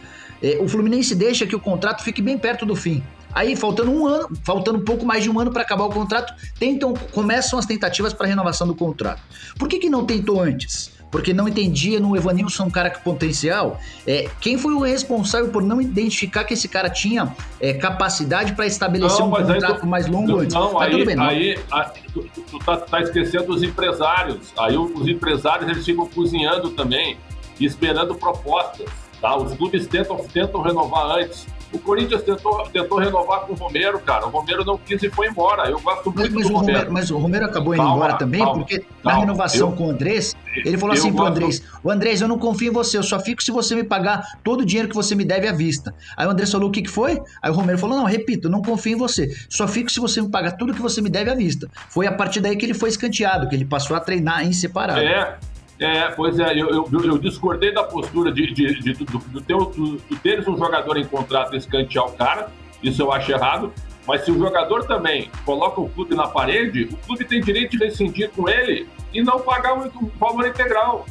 É, 0.45 0.57
o 0.61 0.67
Fluminense 0.67 1.15
deixa 1.15 1.47
que 1.47 1.55
o 1.55 1.59
contrato 1.59 2.03
fique 2.03 2.21
bem 2.21 2.37
perto 2.37 2.67
do 2.67 2.75
fim. 2.75 3.03
Aí, 3.33 3.55
faltando 3.55 3.91
um 3.91 4.05
ano, 4.05 4.29
faltando 4.43 4.77
um 4.77 4.83
pouco 4.85 5.03
mais 5.05 5.23
de 5.23 5.29
um 5.29 5.39
ano 5.39 5.51
para 5.51 5.63
acabar 5.63 5.85
o 5.85 5.89
contrato, 5.89 6.31
tentam, 6.59 6.93
começam 7.11 7.57
as 7.57 7.65
tentativas 7.65 8.13
para 8.13 8.27
renovação 8.27 8.67
do 8.67 8.75
contrato. 8.75 9.21
Por 9.57 9.67
que, 9.67 9.79
que 9.79 9.89
não 9.89 10.05
tentou 10.05 10.39
antes? 10.39 10.93
Porque 11.11 11.33
não 11.33 11.47
entendia 11.47 11.99
no 11.99 12.15
Evanilson 12.15 12.65
um 12.65 12.69
cara 12.69 12.89
com 12.89 12.99
potencial. 13.01 13.79
É, 14.05 14.29
quem 14.39 14.57
foi 14.57 14.73
o 14.73 14.79
responsável 14.81 15.49
por 15.49 15.63
não 15.63 15.81
identificar 15.81 16.43
que 16.43 16.53
esse 16.53 16.67
cara 16.67 16.89
tinha 16.89 17.33
é, 17.59 17.73
capacidade 17.73 18.53
para 18.53 18.65
estabelecer 18.67 19.19
Não, 19.19 19.27
um 19.27 19.31
contrato 19.31 19.79
tu- 19.81 19.87
mais 19.87 20.07
longo 20.07 20.39
antes? 20.39 20.53
Não, 20.53 20.73
Mas 20.73 20.83
aí, 20.83 20.91
tudo 20.91 21.05
bem, 21.05 21.15
não. 21.15 21.23
aí 21.23 21.57
a- 21.71 21.91
tu, 22.13 22.23
tu- 22.51 22.59
tá, 22.59 22.77
tá 22.77 23.01
esquecendo 23.01 23.51
os 23.53 23.63
empresários. 23.63 24.53
Aí 24.57 24.77
os 24.77 25.07
empresários 25.07 25.69
eles 25.69 25.83
ficam 25.85 26.05
cozinhando 26.07 26.69
também, 26.71 27.17
e 27.59 27.65
esperando 27.65 28.13
propostas. 28.15 28.85
Tá? 29.25 29.35
Os 29.37 29.55
clubes 29.55 29.87
tentam, 29.87 30.17
tentam 30.31 30.61
renovar 30.61 31.17
antes. 31.17 31.47
O 31.73 31.79
Corinthians 31.79 32.21
tentou, 32.21 32.63
tentou 32.71 32.99
renovar 32.99 33.41
com 33.41 33.53
o 33.53 33.55
Romero, 33.55 33.99
cara. 33.99 34.27
O 34.27 34.29
Romero 34.29 34.63
não 34.63 34.77
quis 34.77 35.01
e 35.01 35.09
foi 35.09 35.27
embora. 35.27 35.67
Eu 35.67 35.79
gosto 35.79 36.13
Mas, 36.15 36.29
muito 36.29 36.35
mas 36.35 36.47
do 36.47 36.53
o 36.53 36.57
Romero. 36.57 36.77
Romero, 36.77 36.93
mas 36.93 37.11
o 37.11 37.17
Romero 37.17 37.45
acabou 37.45 37.73
indo 37.73 37.81
Calma, 37.83 37.95
embora 37.95 38.13
também, 38.13 38.39
calma, 38.39 38.59
porque 38.59 38.77
na 38.77 39.11
calma. 39.11 39.19
renovação 39.19 39.69
Eu- 39.71 39.75
com 39.75 39.87
o 39.87 39.89
Andrés, 39.89 40.35
ele 40.55 40.77
falou 40.77 40.93
assim 40.93 41.11
pro 41.11 41.25
Andrés: 41.25 41.63
O 41.83 41.89
Andrés, 41.91 42.21
eu 42.21 42.27
não 42.27 42.37
confio 42.37 42.69
em 42.69 42.73
você, 42.73 42.97
eu 42.99 43.03
só 43.03 43.19
fico 43.19 43.43
se 43.43 43.49
você 43.51 43.75
me 43.75 43.83
pagar 43.83 44.23
todo 44.43 44.61
o 44.61 44.65
dinheiro 44.65 44.87
que 44.87 44.95
você 44.95 45.15
me 45.15 45.25
deve 45.25 45.47
à 45.47 45.51
vista. 45.51 45.93
Aí 46.15 46.25
o 46.27 46.29
Andrés 46.29 46.51
falou: 46.51 46.69
o 46.69 46.71
que, 46.71 46.83
que 46.83 46.89
foi? 46.89 47.19
Aí 47.41 47.51
o 47.51 47.53
Romero 47.53 47.79
falou: 47.79 47.97
não, 47.97 48.05
repito, 48.05 48.47
eu 48.47 48.51
não 48.51 48.61
confio 48.61 48.93
em 48.93 48.97
você, 48.97 49.35
só 49.49 49.67
fico 49.67 49.91
se 49.91 49.99
você 49.99 50.21
me 50.21 50.29
pagar 50.29 50.51
tudo 50.51 50.71
que 50.73 50.81
você 50.81 51.01
me 51.01 51.09
deve 51.09 51.31
à 51.31 51.35
vista. 51.35 51.67
Foi 51.89 52.05
a 52.07 52.11
partir 52.11 52.39
daí 52.41 52.55
que 52.55 52.65
ele 52.65 52.75
foi 52.75 52.89
escanteado, 52.89 53.49
que 53.49 53.55
ele 53.55 53.65
passou 53.65 53.97
a 53.97 53.99
treinar 53.99 54.45
em 54.45 54.53
separado. 54.53 54.99
É, 55.01 55.35
é, 55.79 56.07
pois 56.09 56.39
é, 56.39 56.53
eu, 56.53 56.69
eu, 56.69 56.87
eu 57.03 57.17
discordei 57.17 57.73
da 57.73 57.83
postura 57.83 58.31
de, 58.31 58.53
de, 58.53 58.79
de, 58.79 58.93
do, 58.93 59.17
do, 59.17 59.41
teu, 59.41 59.57
do, 59.65 59.97
do 59.97 60.15
teres 60.17 60.47
um 60.47 60.57
jogador 60.57 60.97
em 60.97 61.05
contrato 61.05 61.53
e 61.53 61.57
escantear 61.57 62.05
o 62.05 62.11
cara, 62.13 62.49
isso 62.81 63.01
eu 63.01 63.11
acho 63.11 63.31
errado. 63.31 63.73
Mas 64.07 64.23
se 64.23 64.31
o 64.31 64.37
jogador 64.37 64.85
também 64.85 65.29
coloca 65.45 65.81
o 65.81 65.89
clube 65.89 66.15
na 66.15 66.27
parede, 66.27 66.83
o 66.91 66.97
clube 66.97 67.25
tem 67.25 67.41
direito 67.41 67.71
de 67.71 67.83
rescindir 67.83 68.29
com 68.29 68.47
ele 68.47 68.87
e 69.11 69.21
não 69.23 69.39
pagar 69.39 69.77
o, 69.77 69.87
o 69.87 70.11
valor 70.19 70.47
integral. 70.47 71.05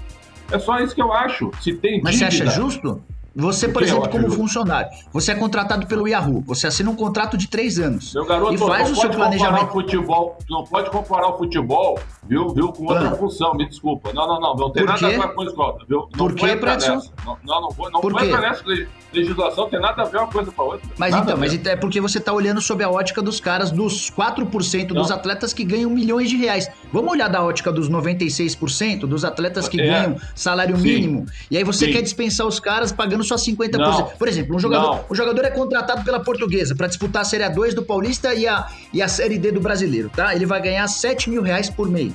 É 0.50 0.59
só 0.59 0.78
isso 0.78 0.94
que 0.94 1.02
eu 1.02 1.12
acho. 1.12 1.50
Se 1.61 1.75
tem 1.75 2.00
Mas 2.02 2.16
você 2.16 2.25
acha 2.25 2.47
justo? 2.47 3.02
Você, 3.37 3.66
por 3.66 3.83
exemplo, 3.83 4.09
como 4.09 4.25
justo? 4.25 4.40
funcionário, 4.40 4.88
você 5.12 5.33
é 5.33 5.35
contratado 5.35 5.88
pelo 5.88 6.06
Yahoo, 6.06 6.40
você 6.47 6.68
assina 6.68 6.88
um 6.88 6.94
contrato 6.94 7.37
de 7.37 7.49
três 7.49 7.80
anos. 7.80 8.14
Meu 8.14 8.25
garoto, 8.25 8.54
e 8.54 8.59
faz 8.59 8.88
não 8.88 8.97
o 8.97 9.00
seu 9.00 9.11
planejamento. 9.11 9.64
o 9.64 9.73
futebol, 9.73 10.38
não 10.49 10.62
pode 10.62 10.88
comparar 10.90 11.30
o 11.30 11.37
futebol, 11.37 11.99
viu, 12.28 12.49
viu, 12.54 12.69
com 12.73 12.85
outra 12.87 13.09
Ah. 13.09 13.14
função, 13.16 13.54
me 13.54 13.66
desculpa. 13.69 14.12
Não, 14.12 14.26
não, 14.26 14.40
não, 14.40 14.54
não 14.57 14.71
tem 14.71 14.83
Por 14.85 14.93
nada 14.93 14.99
quê? 15.09 15.14
a 15.14 15.26
ver 15.26 15.35
com 15.35 15.43
isso, 15.45 15.54
viu? 15.88 15.99
Não 15.99 16.09
Por 16.16 16.35
Predson? 16.35 16.95
nessa. 16.97 17.11
Não, 17.25 17.38
não, 17.45 17.61
não 17.62 17.71
vou, 17.71 17.90
não 17.90 18.00
Por 18.00 18.12
nessa 18.14 18.62
leg- 18.66 18.88
legislação, 19.12 19.69
tem 19.69 19.81
nada 19.81 20.02
a 20.02 20.04
ver 20.07 20.19
uma 20.19 20.26
coisa 20.26 20.50
com 20.50 20.62
a 20.62 20.64
outra. 20.64 20.88
Mas 20.99 21.11
Nada 21.12 21.23
então, 21.25 21.37
a 21.37 21.38
mas 21.38 21.66
é 21.66 21.76
porque 21.76 22.00
você 22.00 22.19
tá 22.19 22.33
olhando 22.33 22.61
sob 22.61 22.83
a 22.83 22.90
ótica 22.90 23.23
dos 23.23 23.38
caras, 23.40 23.71
dos 23.71 24.11
4% 24.11 24.93
dos 24.95 25.09
Não. 25.11 25.16
atletas 25.16 25.52
que 25.52 25.62
ganham 25.64 25.88
milhões 25.90 26.28
de 26.28 26.37
reais. 26.37 26.69
Vamos 26.93 27.12
olhar 27.12 27.28
da 27.28 27.43
ótica 27.43 27.71
dos 27.73 27.88
96% 27.88 29.07
dos 29.07 29.25
atletas 29.25 29.69
que 29.69 29.81
É. 29.81 29.87
ganham 29.87 30.16
salário 30.35 30.76
Sim. 30.76 30.83
mínimo. 30.83 31.26
E 31.50 31.57
aí 31.57 31.64
você 31.64 31.87
Sim. 31.87 31.93
quer 31.93 32.02
dispensar 32.02 32.47
os 32.47 32.59
caras 32.59 32.90
pagando 32.93 33.23
só 33.25 33.37
50%. 33.37 33.78
Não. 34.11 34.16
Por 34.19 34.28
exemplo, 34.28 34.57
um 34.57 34.59
jogador, 34.59 35.04
o 35.09 35.14
jogador 35.14 35.45
é 35.45 35.50
contratado 35.50 36.02
pela 36.04 36.21
portuguesa 36.21 36.75
para 36.75 36.87
disputar 36.87 37.23
a 37.23 37.25
Série 37.25 37.45
A2 37.45 37.75
do 37.75 37.83
Paulista 37.83 38.35
e 38.35 38.47
a, 38.49 38.66
e 38.93 39.00
a 39.02 39.09
Série 39.09 39.38
D 39.38 39.52
do 39.52 39.61
brasileiro, 39.61 40.11
tá? 40.14 40.35
Ele 40.35 40.47
vai 40.47 40.61
ganhar 40.61 40.87
7 40.88 41.31
mil 41.31 41.43
reais 41.43 41.71
por 41.71 41.88
mês. 41.88 42.13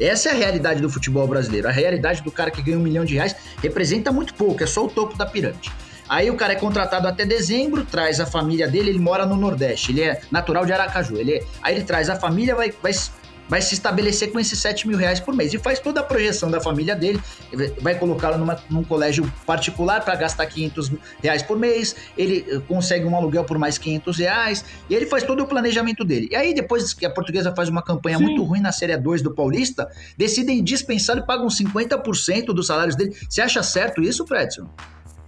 Essa 0.00 0.30
é 0.30 0.32
a 0.32 0.34
realidade 0.34 0.80
do 0.80 0.90
futebol 0.90 1.26
brasileiro. 1.26 1.68
A 1.68 1.70
realidade 1.70 2.22
do 2.22 2.30
cara 2.30 2.50
que 2.50 2.62
ganha 2.62 2.78
um 2.78 2.82
milhão 2.82 3.04
de 3.04 3.14
reais 3.14 3.36
representa 3.62 4.10
muito 4.10 4.34
pouco, 4.34 4.62
é 4.62 4.66
só 4.66 4.84
o 4.84 4.88
topo 4.88 5.16
da 5.16 5.26
pirâmide. 5.26 5.70
Aí 6.08 6.30
o 6.30 6.34
cara 6.36 6.52
é 6.52 6.56
contratado 6.56 7.06
até 7.06 7.24
dezembro, 7.24 7.84
traz 7.84 8.20
a 8.20 8.26
família 8.26 8.68
dele, 8.68 8.90
ele 8.90 8.98
mora 8.98 9.24
no 9.24 9.36
Nordeste, 9.36 9.92
ele 9.92 10.02
é 10.02 10.20
natural 10.30 10.66
de 10.66 10.72
Aracaju. 10.72 11.16
Ele 11.16 11.34
é- 11.36 11.44
aí 11.62 11.74
ele 11.76 11.84
traz 11.84 12.10
a 12.10 12.16
família, 12.16 12.54
vai, 12.54 12.72
vai, 12.82 12.92
vai 13.52 13.60
se 13.60 13.74
estabelecer 13.74 14.32
com 14.32 14.40
esses 14.40 14.58
7 14.58 14.88
mil 14.88 14.96
reais 14.96 15.20
por 15.20 15.36
mês. 15.36 15.52
E 15.52 15.58
faz 15.58 15.78
toda 15.78 16.00
a 16.00 16.02
projeção 16.02 16.50
da 16.50 16.58
família 16.58 16.96
dele, 16.96 17.20
vai 17.82 17.94
colocá-lo 17.94 18.42
num 18.70 18.82
colégio 18.82 19.30
particular 19.44 20.02
para 20.02 20.14
gastar 20.14 20.46
500 20.46 20.92
reais 21.22 21.42
por 21.42 21.58
mês, 21.58 21.94
ele 22.16 22.46
eh, 22.48 22.62
consegue 22.66 23.04
um 23.04 23.14
aluguel 23.14 23.44
por 23.44 23.58
mais 23.58 23.76
500 23.76 24.16
reais, 24.16 24.64
e 24.88 24.94
ele 24.94 25.04
faz 25.04 25.22
todo 25.22 25.42
o 25.42 25.46
planejamento 25.46 26.02
dele. 26.02 26.28
E 26.30 26.34
aí, 26.34 26.54
depois 26.54 26.94
que 26.94 27.04
a 27.04 27.10
portuguesa 27.10 27.54
faz 27.54 27.68
uma 27.68 27.82
campanha 27.82 28.16
Sim. 28.16 28.24
muito 28.24 28.42
ruim 28.42 28.60
na 28.60 28.72
Série 28.72 28.96
2 28.96 29.20
do 29.20 29.34
Paulista, 29.34 29.86
decidem 30.16 30.64
dispensar 30.64 31.18
e 31.18 31.26
pagam 31.26 31.48
50% 31.48 32.54
dos 32.54 32.68
salários 32.68 32.96
dele. 32.96 33.14
Você 33.28 33.42
acha 33.42 33.62
certo 33.62 34.00
isso, 34.00 34.26
Fredson? 34.26 34.66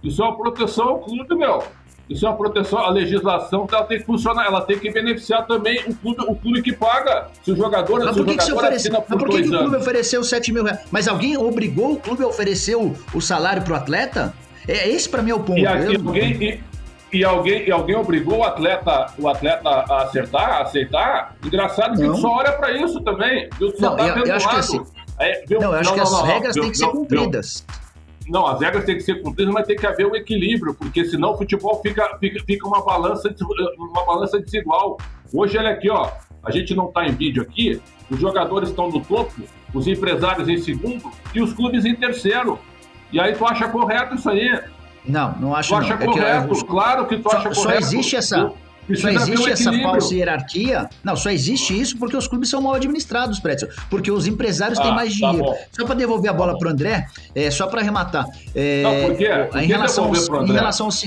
Isso 0.01 0.23
é 0.23 0.25
uma 0.25 0.35
proteção 0.35 0.85
ao 0.85 0.99
clube, 0.99 1.35
meu. 1.35 1.63
Isso 2.09 2.25
é 2.25 2.29
uma 2.29 2.37
proteção, 2.37 2.79
a 2.79 2.89
legislação 2.89 3.67
ela 3.71 3.83
tem 3.83 3.97
que 3.97 4.05
funcionar, 4.05 4.45
ela 4.45 4.61
tem 4.61 4.77
que 4.77 4.91
beneficiar 4.91 5.45
também 5.47 5.81
o 5.87 5.95
clube, 5.95 6.21
o 6.27 6.35
clube 6.35 6.61
que 6.61 6.71
paga. 6.71 7.27
Se 7.43 7.51
o 7.51 7.55
jogador, 7.55 8.03
mas 8.05 8.15
por 8.15 8.25
que, 8.25 8.37
que 8.37 8.43
você 8.43 8.53
ofereceu? 8.53 8.91
Mas 8.93 9.19
por 9.19 9.29
que, 9.29 9.41
que 9.41 9.49
o 9.49 9.57
clube 9.57 9.75
ofereceu 9.77 10.23
7 10.23 10.53
mil 10.53 10.63
reais? 10.63 10.79
Mas 10.91 11.07
alguém 11.07 11.35
obrigou 11.35 11.93
o 11.93 11.99
clube 11.99 12.23
a 12.23 12.27
oferecer 12.27 12.75
o, 12.75 12.95
o 13.13 13.21
salário 13.21 13.63
pro 13.63 13.75
atleta? 13.75 14.33
É, 14.67 14.87
esse 14.87 15.09
para 15.09 15.21
mim 15.21 15.31
é 15.31 15.35
o 15.35 15.39
ponto. 15.39 15.59
E, 15.59 15.65
aqui, 15.65 15.95
alguém, 15.95 16.31
e, 16.43 16.63
e, 17.11 17.23
alguém, 17.23 17.67
e 17.67 17.71
alguém 17.71 17.95
obrigou 17.95 18.39
o 18.39 18.43
atleta, 18.43 19.07
o 19.17 19.27
atleta 19.27 19.69
a 19.69 20.03
acertar, 20.03 20.49
a 20.49 20.61
aceitar? 20.61 21.35
Engraçado 21.43 21.95
que 21.95 22.21
só 22.21 22.29
olha 22.29 22.51
para 22.51 22.71
isso 22.71 23.01
também. 23.01 23.49
Não, 23.79 23.95
tá 23.95 24.07
eu, 24.07 24.25
eu 24.25 24.35
acho 24.35 24.49
que 24.49 24.55
assim. 24.55 24.81
É, 25.19 25.43
viu? 25.47 25.59
não, 25.59 25.71
eu 25.71 25.79
acho 25.79 25.89
não, 25.89 25.97
que 25.97 26.11
não, 26.11 26.19
as 26.19 26.27
regras 26.27 26.53
têm 26.53 26.71
que 26.71 26.77
ser 26.77 26.87
cumpridas. 26.87 27.65
Não, 28.27 28.45
as 28.47 28.59
regras 28.59 28.85
têm 28.85 28.95
que 28.95 29.03
ser 29.03 29.21
cumpridas, 29.21 29.53
mas 29.53 29.67
tem 29.67 29.75
que 29.75 29.85
haver 29.85 30.07
um 30.07 30.15
equilíbrio, 30.15 30.73
porque 30.73 31.05
senão 31.05 31.33
o 31.33 31.37
futebol 31.37 31.79
fica, 31.81 32.17
fica, 32.19 32.43
fica 32.43 32.67
uma, 32.67 32.83
balança, 32.83 33.33
uma 33.77 34.05
balança 34.05 34.39
desigual. 34.39 34.97
Hoje, 35.33 35.57
olha 35.57 35.69
aqui, 35.69 35.89
ó, 35.89 36.09
a 36.43 36.51
gente 36.51 36.73
não 36.75 36.87
está 36.87 37.05
em 37.05 37.11
vídeo 37.11 37.43
aqui, 37.43 37.81
os 38.09 38.19
jogadores 38.19 38.69
estão 38.69 38.89
no 38.89 38.99
topo, 39.01 39.33
os 39.73 39.87
empresários 39.87 40.47
em 40.49 40.57
segundo 40.57 41.11
e 41.33 41.41
os 41.41 41.53
clubes 41.53 41.85
em 41.85 41.95
terceiro. 41.95 42.59
E 43.11 43.19
aí 43.19 43.33
tu 43.35 43.45
acha 43.45 43.67
correto 43.69 44.15
isso 44.15 44.29
aí? 44.29 44.59
Não, 45.05 45.35
não 45.39 45.55
acho 45.55 45.69
tu 45.69 45.75
acha 45.75 45.95
não. 45.95 46.05
correto, 46.07 46.53
é 46.53 46.57
que, 46.57 46.65
claro 46.65 47.05
que 47.07 47.17
tu 47.17 47.29
só, 47.29 47.37
acha 47.37 47.49
correto. 47.49 47.61
Só 47.61 47.71
existe 47.73 48.15
essa... 48.15 48.51
Precisa 48.87 49.11
só 49.11 49.23
existe 49.23 49.47
um 49.47 49.51
essa 49.51 49.73
falsa 49.73 50.13
hierarquia. 50.13 50.89
Não, 51.03 51.15
só 51.15 51.29
existe 51.29 51.79
isso 51.79 51.97
porque 51.97 52.15
os 52.15 52.27
clubes 52.27 52.49
são 52.49 52.61
mal 52.61 52.75
administrados, 52.75 53.39
Pretzel. 53.39 53.69
Porque 53.89 54.11
os 54.11 54.27
empresários 54.27 54.79
ah, 54.79 54.83
têm 54.83 54.91
mais 54.93 55.19
tá 55.19 55.31
dinheiro. 55.31 55.51
Tá 55.51 55.57
só 55.71 55.85
para 55.85 55.95
devolver 55.95 56.29
a 56.29 56.33
bola 56.33 56.53
tá 56.53 56.59
para 56.59 56.67
o 56.67 56.71
André, 56.71 57.07
é, 57.33 57.49
só 57.49 57.67
para 57.67 57.81
arrematar. 57.81 58.25
É, 58.53 58.83
não, 58.83 59.09
por 59.09 59.17
quê? 59.17 59.29
Por 59.51 59.59
em, 59.61 59.67
relação 59.67 60.05
aos, 60.05 60.29
em 60.29 60.51
relação 60.51 60.85
aos. 60.87 61.03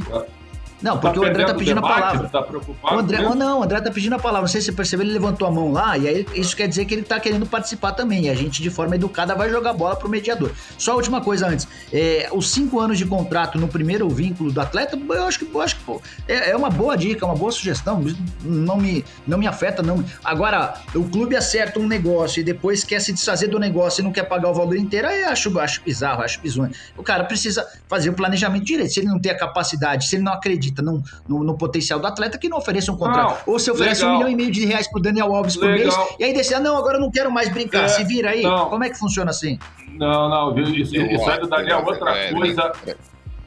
Não, 0.80 0.94
tá 0.94 1.00
porque 1.00 1.20
tá 1.20 1.26
o 1.26 1.28
André 1.28 1.44
tá 1.44 1.54
pedindo 1.54 1.74
debate, 1.76 1.92
a 1.92 2.00
palavra. 2.00 2.28
Tá 2.28 2.42
preocupado 2.42 2.96
o 2.96 2.98
André, 2.98 3.26
oh, 3.26 3.34
não, 3.34 3.60
o 3.60 3.62
André 3.62 3.80
tá 3.80 3.90
pedindo 3.90 4.14
a 4.14 4.18
palavra. 4.18 4.42
Não 4.42 4.48
sei 4.48 4.60
se 4.60 4.66
você 4.66 4.72
percebeu, 4.72 5.04
ele 5.04 5.12
levantou 5.12 5.46
a 5.48 5.50
mão 5.50 5.72
lá, 5.72 5.98
e 5.98 6.06
aí 6.06 6.26
isso 6.34 6.56
quer 6.56 6.68
dizer 6.68 6.84
que 6.84 6.94
ele 6.94 7.02
tá 7.02 7.18
querendo 7.18 7.46
participar 7.46 7.92
também. 7.92 8.26
E 8.26 8.30
a 8.30 8.34
gente, 8.34 8.62
de 8.62 8.70
forma 8.70 8.94
educada, 8.94 9.34
vai 9.34 9.50
jogar 9.50 9.72
bola 9.72 9.96
pro 9.96 10.08
mediador. 10.08 10.52
Só 10.76 10.92
a 10.92 10.94
última 10.96 11.20
coisa 11.20 11.48
antes. 11.48 11.66
É, 11.92 12.28
os 12.32 12.50
cinco 12.50 12.80
anos 12.80 12.98
de 12.98 13.04
contrato 13.04 13.58
no 13.58 13.68
primeiro 13.68 14.08
vínculo 14.08 14.52
do 14.52 14.60
atleta, 14.60 14.96
eu 14.96 15.24
acho 15.24 15.40
que, 15.40 15.52
eu 15.52 15.60
acho 15.60 15.76
que 15.76 15.84
pô, 15.84 16.00
é, 16.26 16.50
é, 16.50 16.56
uma 16.56 16.70
boa 16.70 16.96
dica, 16.96 17.24
uma 17.26 17.34
boa 17.34 17.50
sugestão. 17.50 18.04
Não 18.42 18.76
me, 18.76 19.04
não 19.26 19.38
me 19.38 19.46
afeta, 19.46 19.82
não. 19.82 20.04
Agora, 20.24 20.74
o 20.94 21.04
clube 21.04 21.36
acerta 21.36 21.80
um 21.80 21.86
negócio 21.86 22.40
e 22.40 22.44
depois 22.44 22.84
quer 22.84 23.00
se 23.00 23.12
desfazer 23.12 23.48
do 23.48 23.58
negócio 23.58 24.00
e 24.00 24.04
não 24.04 24.12
quer 24.12 24.24
pagar 24.24 24.50
o 24.50 24.54
valor 24.54 24.76
inteiro, 24.76 25.08
aí 25.08 25.24
acho, 25.24 25.58
acho 25.58 25.82
bizarro, 25.82 26.22
acho 26.22 26.40
bizonho. 26.40 26.72
O 26.96 27.02
cara 27.02 27.24
precisa 27.24 27.66
fazer 27.88 28.10
o 28.10 28.12
planejamento 28.12 28.64
direito. 28.64 28.92
Se 28.92 29.00
ele 29.00 29.08
não 29.08 29.18
tem 29.18 29.32
a 29.32 29.38
capacidade, 29.38 30.06
se 30.06 30.16
ele 30.16 30.22
não 30.22 30.32
acredita, 30.32 30.67
não, 30.82 31.02
não 31.28 31.42
no 31.42 31.56
potencial 31.56 31.98
do 31.98 32.06
atleta 32.06 32.38
que 32.38 32.48
não 32.48 32.58
ofereça 32.58 32.92
um 32.92 32.96
contrato. 32.96 33.46
Não, 33.46 33.52
Ou 33.52 33.58
se 33.58 33.70
oferece 33.70 34.02
legal. 34.02 34.14
um 34.14 34.18
milhão 34.18 34.32
e 34.32 34.36
meio 34.36 34.50
de 34.50 34.64
reais 34.64 34.90
pro 34.90 35.00
Daniel 35.00 35.34
Alves 35.34 35.56
por 35.56 35.68
legal. 35.68 35.96
mês, 35.98 36.16
e 36.18 36.24
aí 36.24 36.32
decide, 36.32 36.54
ah, 36.56 36.60
não, 36.60 36.76
agora 36.76 36.96
eu 36.96 37.00
não 37.00 37.10
quero 37.10 37.30
mais 37.30 37.48
brincar, 37.48 37.84
é, 37.84 37.88
se 37.88 38.04
vira 38.04 38.30
aí. 38.30 38.42
Não. 38.42 38.68
Como 38.68 38.84
é 38.84 38.90
que 38.90 38.98
funciona 38.98 39.30
assim? 39.30 39.58
Não, 39.94 40.28
não, 40.28 40.54
viu? 40.54 40.64
Isso, 40.64 40.94
isso 40.94 41.30
aí 41.30 41.40
do 41.40 41.48
Daniel 41.48 41.80
é 41.80 41.84
outra 41.84 42.16
é, 42.16 42.32
coisa. 42.32 42.72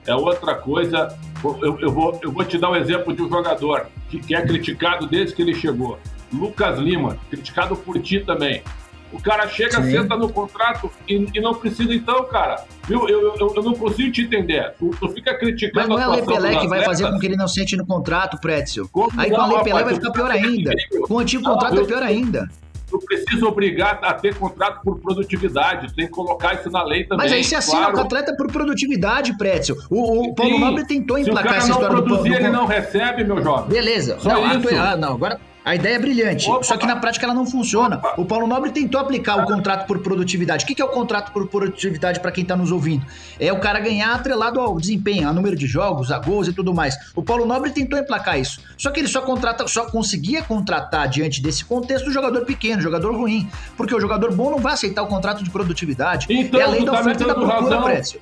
É 0.05 0.15
outra 0.15 0.55
coisa. 0.55 1.15
Eu, 1.43 1.79
eu, 1.79 1.91
vou, 1.91 2.19
eu 2.21 2.31
vou 2.31 2.43
te 2.43 2.57
dar 2.57 2.71
um 2.71 2.75
exemplo 2.75 3.15
de 3.15 3.21
um 3.21 3.29
jogador 3.29 3.87
que, 4.09 4.19
que 4.19 4.35
é 4.35 4.41
criticado 4.41 5.07
desde 5.07 5.35
que 5.35 5.41
ele 5.41 5.53
chegou. 5.53 5.97
Lucas 6.33 6.79
Lima, 6.79 7.17
criticado 7.29 7.75
por 7.75 7.99
ti 8.01 8.19
também. 8.19 8.63
O 9.11 9.21
cara 9.21 9.47
chega, 9.47 9.81
Sim. 9.81 9.91
senta 9.91 10.15
no 10.15 10.31
contrato 10.31 10.89
e, 11.07 11.27
e, 11.33 11.41
não 11.41 11.53
precisa, 11.53 11.93
então, 11.93 12.23
cara. 12.25 12.63
Viu? 12.87 13.07
Eu, 13.09 13.35
eu, 13.35 13.53
eu 13.55 13.63
não 13.63 13.73
consigo 13.73 14.11
te 14.11 14.21
entender. 14.21 14.73
Tu, 14.79 14.89
tu 14.99 15.09
fica 15.09 15.37
criticando 15.37 15.89
Mas 15.89 15.89
não 15.89 15.99
é 15.99 16.03
a 16.03 16.15
Lei 16.15 16.25
Pelé 16.25 16.55
que 16.57 16.67
vai 16.67 16.83
fazer 16.83 17.09
com 17.09 17.19
que 17.19 17.25
ele 17.25 17.35
não 17.35 17.47
sente 17.47 17.75
no 17.75 17.85
contrato, 17.85 18.39
Pretzel. 18.39 18.89
Aí 19.17 19.29
com 19.29 19.41
a 19.41 19.47
Lei 19.47 19.59
Pelé 19.59 19.83
vai 19.83 19.93
ficar 19.95 20.11
pior 20.11 20.31
ainda. 20.31 20.71
Com 21.07 21.15
o 21.15 21.19
antigo 21.19 21.43
contrato 21.43 21.79
é 21.79 21.83
pior 21.83 22.03
ainda. 22.03 22.49
Tu 22.89 22.99
precisa 22.99 23.45
obrigar 23.45 23.99
a 24.03 24.13
ter 24.13 24.35
contrato 24.35 24.81
por 24.83 24.99
produtividade, 24.99 25.95
tem 25.95 26.07
que 26.07 26.11
colocar 26.11 26.55
isso 26.55 26.69
na 26.69 26.83
lei 26.83 27.05
também. 27.05 27.23
Mas 27.23 27.31
aí 27.31 27.41
você 27.41 27.55
assina 27.55 27.77
claro. 27.77 27.93
com 27.93 27.99
o 27.99 28.03
atleta 28.03 28.35
por 28.35 28.51
produtividade, 28.51 29.37
Pretzel. 29.37 29.77
O, 29.89 30.27
o 30.27 30.35
Paulo 30.35 30.59
Nobre 30.59 30.85
tentou 30.85 31.17
emplacar 31.17 31.55
essa 31.55 31.71
história 31.71 32.01
do 32.01 32.01
Se 32.01 32.13
o 32.13 32.17
cara 32.17 32.17
não 32.17 32.17
produzir, 32.17 32.33
ele 32.33 32.49
não 32.49 32.65
recebe, 32.65 33.23
meu 33.23 33.41
jovem. 33.41 33.69
Beleza. 33.69 34.19
Só 34.19 34.33
não, 34.33 34.59
isso. 34.59 34.75
Ah, 34.75 34.97
não, 34.97 35.13
agora 35.13 35.39
a 35.63 35.75
ideia 35.75 35.95
é 35.95 35.99
brilhante, 35.99 36.49
Opa. 36.49 36.63
só 36.63 36.75
que 36.75 36.87
na 36.87 36.95
prática 36.95 37.25
ela 37.25 37.35
não 37.35 37.45
funciona. 37.45 38.01
O 38.17 38.25
Paulo 38.25 38.47
Nobre 38.47 38.71
tentou 38.71 38.99
aplicar 38.99 39.37
o 39.37 39.45
contrato 39.45 39.85
por 39.85 39.99
produtividade. 39.99 40.63
O 40.63 40.67
que 40.67 40.81
é 40.81 40.85
o 40.85 40.89
contrato 40.89 41.31
por 41.31 41.47
produtividade 41.47 42.19
para 42.19 42.31
quem 42.31 42.41
está 42.41 42.55
nos 42.55 42.71
ouvindo? 42.71 43.05
É 43.39 43.53
o 43.53 43.59
cara 43.59 43.79
ganhar 43.79 44.13
atrelado 44.15 44.59
ao 44.59 44.79
desempenho, 44.79 45.29
a 45.29 45.33
número 45.33 45.55
de 45.55 45.67
jogos, 45.67 46.11
a 46.11 46.17
gols 46.17 46.47
e 46.47 46.53
tudo 46.53 46.73
mais. 46.73 46.95
O 47.15 47.21
Paulo 47.21 47.45
Nobre 47.45 47.69
tentou 47.69 47.99
emplacar 47.99 48.39
isso. 48.39 48.59
Só 48.75 48.89
que 48.89 48.99
ele 48.99 49.07
só 49.07 49.21
contrata, 49.21 49.67
só 49.67 49.85
conseguia 49.85 50.41
contratar 50.41 51.07
diante 51.07 51.41
desse 51.41 51.63
contexto 51.63 52.07
o 52.07 52.11
jogador 52.11 52.43
pequeno, 52.43 52.81
jogador 52.81 53.15
ruim, 53.15 53.47
porque 53.77 53.93
o 53.93 53.99
jogador 53.99 54.33
bom 54.33 54.49
não 54.49 54.57
vai 54.57 54.73
aceitar 54.73 55.03
o 55.03 55.07
contrato 55.07 55.43
de 55.43 55.49
produtividade. 55.51 56.25
Então, 56.29 56.59
é 56.59 56.63
a 56.63 56.67
lei 56.67 56.83
da 56.83 56.91
tá 56.91 57.01
oferta 57.01 57.25
da 57.25 57.35
procura, 57.35 57.81
Précio. 57.81 58.19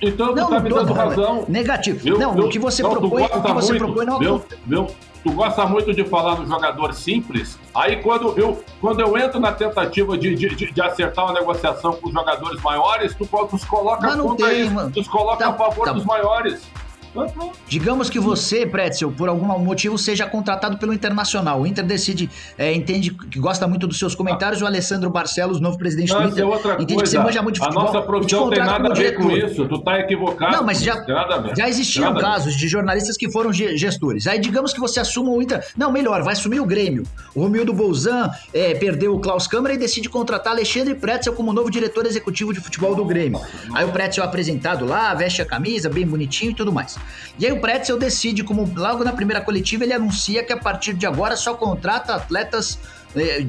Então, 0.00 0.34
não, 0.34 0.50
tá 0.50 0.60
me 0.60 0.68
dando 0.68 0.92
razão. 0.92 1.44
Negativo. 1.48 1.98
Viu, 2.00 2.18
não, 2.18 2.34
viu, 2.34 2.44
o 2.44 2.48
que 2.48 2.58
você 2.58 2.82
não, 2.82 2.90
propõe, 2.90 3.22
o 3.22 3.42
que 3.42 3.52
você 3.52 3.72
muito, 3.72 3.84
propõe 3.84 4.04
não 4.04 4.18
viu, 4.18 4.44
viu, 4.66 4.88
tu 5.22 5.32
gosta 5.32 5.64
muito 5.66 5.94
de 5.94 6.04
falar 6.04 6.34
do 6.34 6.46
jogador 6.46 6.92
simples, 6.94 7.58
aí 7.74 8.02
quando 8.02 8.38
eu, 8.38 8.62
quando 8.80 9.00
eu 9.00 9.16
entro 9.16 9.38
na 9.38 9.52
tentativa 9.52 10.16
de, 10.18 10.34
de, 10.34 10.72
de 10.72 10.82
acertar 10.82 11.26
uma 11.26 11.34
negociação 11.34 11.92
com 11.92 12.08
os 12.08 12.12
jogadores 12.12 12.60
maiores, 12.62 13.14
tu, 13.14 13.26
tu 13.26 13.66
coloca, 13.66 14.16
contra 14.16 14.48
tem, 14.48 14.66
isso, 14.66 14.90
tu 14.90 15.10
coloca 15.10 15.44
tá, 15.44 15.50
a 15.50 15.54
favor 15.54 15.84
tá. 15.84 15.92
dos 15.92 16.04
maiores. 16.04 16.62
Digamos 17.68 18.08
que 18.08 18.18
você, 18.18 18.66
Pretzel, 18.66 19.10
por 19.12 19.28
algum 19.28 19.46
motivo 19.58 19.98
seja 19.98 20.26
contratado 20.26 20.78
pelo 20.78 20.92
Internacional. 20.92 21.60
O 21.60 21.66
Inter 21.66 21.84
decide, 21.84 22.30
é, 22.56 22.72
entende 22.72 23.10
que 23.10 23.38
gosta 23.38 23.66
muito 23.66 23.86
dos 23.86 23.98
seus 23.98 24.14
comentários. 24.14 24.62
O 24.62 24.66
Alessandro 24.66 25.10
Barcelos, 25.10 25.60
novo 25.60 25.76
presidente 25.76 26.12
não, 26.12 26.22
do 26.22 26.28
Inter, 26.28 26.42
é 26.42 26.46
outra 26.46 26.74
entende 26.74 26.94
coisa. 26.94 27.02
que 27.02 27.08
você 27.10 27.18
manja 27.18 27.42
muito 27.42 27.54
de 27.56 27.60
futebol. 27.60 27.82
A 27.82 27.92
nossa 27.92 28.02
profissão 28.02 28.50
tem 28.50 28.58
nada 28.60 28.90
a 28.90 28.94
ver 28.94 29.16
com 29.16 29.30
isso. 29.30 29.66
Tu 29.66 29.78
tá 29.80 30.00
equivocado. 30.00 30.56
Não, 30.56 30.64
mas 30.64 30.82
já, 30.82 31.04
já 31.56 31.68
existiam 31.68 32.14
casos 32.14 32.56
de 32.56 32.66
jornalistas 32.66 33.16
que 33.16 33.30
foram 33.30 33.52
gestores. 33.52 34.26
Aí 34.26 34.38
digamos 34.38 34.72
que 34.72 34.80
você 34.80 35.00
assuma 35.00 35.30
o 35.30 35.42
Inter. 35.42 35.64
Não, 35.76 35.92
melhor, 35.92 36.22
vai 36.22 36.32
assumir 36.32 36.60
o 36.60 36.66
Grêmio. 36.66 37.04
O 37.34 37.42
Romildo 37.42 37.72
Bolzan 37.72 38.30
é, 38.52 38.74
perdeu 38.74 39.14
o 39.14 39.20
Klaus 39.20 39.46
Câmara 39.46 39.74
e 39.74 39.78
decide 39.78 40.08
contratar 40.08 40.52
Alexandre 40.52 40.94
Pretzel 40.94 41.32
como 41.32 41.52
novo 41.52 41.70
diretor 41.70 42.06
executivo 42.06 42.52
de 42.52 42.60
futebol 42.60 42.94
do 42.94 43.04
Grêmio. 43.04 43.40
Aí 43.74 43.84
o 43.84 43.88
Pretzel 43.88 44.24
é 44.24 44.26
apresentado 44.26 44.84
lá, 44.86 45.14
veste 45.14 45.42
a 45.42 45.46
camisa, 45.46 45.88
bem 45.88 46.06
bonitinho 46.06 46.52
e 46.52 46.54
tudo 46.54 46.72
mais. 46.72 46.96
E 47.38 47.46
aí 47.46 47.52
o 47.52 47.60
Pretzel 47.60 47.98
decide, 47.98 48.44
como 48.44 48.70
logo 48.74 49.04
na 49.04 49.12
primeira 49.12 49.40
coletiva, 49.40 49.84
ele 49.84 49.92
anuncia 49.92 50.44
que 50.44 50.52
a 50.52 50.56
partir 50.56 50.92
de 50.94 51.06
agora 51.06 51.36
só 51.36 51.54
contrata 51.54 52.14
atletas 52.14 52.78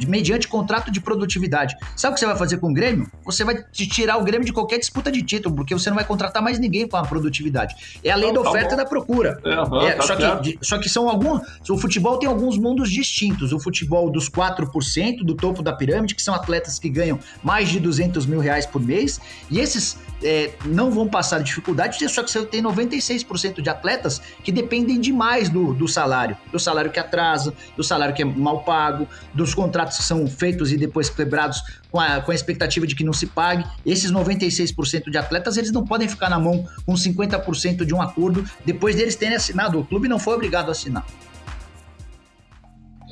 mediante 0.07 0.47
contrato 0.47 0.91
de 0.91 0.99
produtividade. 0.99 1.75
Sabe 1.95 2.11
o 2.11 2.13
que 2.15 2.19
você 2.19 2.25
vai 2.25 2.37
fazer 2.37 2.57
com 2.57 2.69
o 2.69 2.73
Grêmio? 2.73 3.09
Você 3.25 3.43
vai 3.43 3.63
tirar 3.71 4.17
o 4.17 4.23
Grêmio 4.23 4.45
de 4.45 4.53
qualquer 4.53 4.77
disputa 4.77 5.11
de 5.11 5.21
título, 5.21 5.55
porque 5.55 5.73
você 5.73 5.89
não 5.89 5.95
vai 5.95 6.05
contratar 6.05 6.41
mais 6.41 6.59
ninguém 6.59 6.87
com 6.87 6.97
a 6.97 7.03
produtividade. 7.03 7.99
É 8.03 8.11
a 8.11 8.15
lei 8.15 8.31
da 8.33 8.41
tá 8.41 8.49
oferta 8.49 8.69
tá 8.69 8.75
e 8.75 8.77
da 8.77 8.85
procura. 8.85 9.39
É, 9.43 9.59
uhum, 9.59 9.81
é, 9.81 9.93
tá 9.93 10.01
só, 10.03 10.15
que, 10.15 10.59
só 10.61 10.77
que 10.77 10.89
são 10.89 11.09
alguns. 11.09 11.41
O 11.69 11.77
futebol 11.77 12.17
tem 12.17 12.27
alguns 12.27 12.57
mundos 12.57 12.89
distintos. 12.89 13.53
O 13.53 13.59
futebol 13.59 14.09
dos 14.09 14.29
4% 14.29 15.23
do 15.23 15.35
topo 15.35 15.61
da 15.61 15.73
pirâmide, 15.73 16.15
que 16.15 16.21
são 16.21 16.33
atletas 16.33 16.79
que 16.79 16.89
ganham 16.89 17.19
mais 17.43 17.69
de 17.69 17.79
200 17.79 18.25
mil 18.25 18.39
reais 18.39 18.65
por 18.65 18.81
mês, 18.81 19.19
e 19.49 19.59
esses 19.59 19.97
é, 20.23 20.51
não 20.65 20.89
vão 20.89 21.07
passar 21.07 21.39
dificuldade, 21.39 22.07
só 22.09 22.23
que 22.23 22.31
você 22.31 22.45
tem 22.45 22.61
96% 22.61 23.61
de 23.61 23.69
atletas 23.69 24.21
que 24.43 24.51
dependem 24.51 24.99
demais 24.99 25.49
do, 25.49 25.73
do 25.73 25.87
salário. 25.87 26.37
Do 26.51 26.59
salário 26.59 26.91
que 26.91 26.99
atrasa, 26.99 27.53
do 27.75 27.83
salário 27.83 28.15
que 28.15 28.21
é 28.21 28.25
mal 28.25 28.63
pago, 28.63 29.07
dos 29.33 29.52
contratos 29.53 29.97
que 29.97 30.03
são 30.03 30.27
feitos 30.27 30.71
e 30.71 30.77
depois 30.77 31.09
quebrados 31.09 31.61
com 31.91 31.99
a, 31.99 32.21
com 32.21 32.31
a 32.31 32.35
expectativa 32.35 32.87
de 32.87 32.95
que 32.95 33.03
não 33.03 33.13
se 33.13 33.27
pague. 33.27 33.65
Esses 33.85 34.11
96% 34.11 35.09
de 35.09 35.17
atletas, 35.17 35.57
eles 35.57 35.71
não 35.71 35.85
podem 35.85 36.07
ficar 36.07 36.29
na 36.29 36.39
mão 36.39 36.67
com 36.85 36.93
50% 36.93 37.85
de 37.85 37.93
um 37.93 38.01
acordo 38.01 38.49
depois 38.65 38.95
deles 38.95 39.15
terem 39.15 39.35
assinado. 39.35 39.79
O 39.79 39.85
clube 39.85 40.07
não 40.07 40.19
foi 40.19 40.35
obrigado 40.35 40.69
a 40.69 40.71
assinar. 40.71 41.05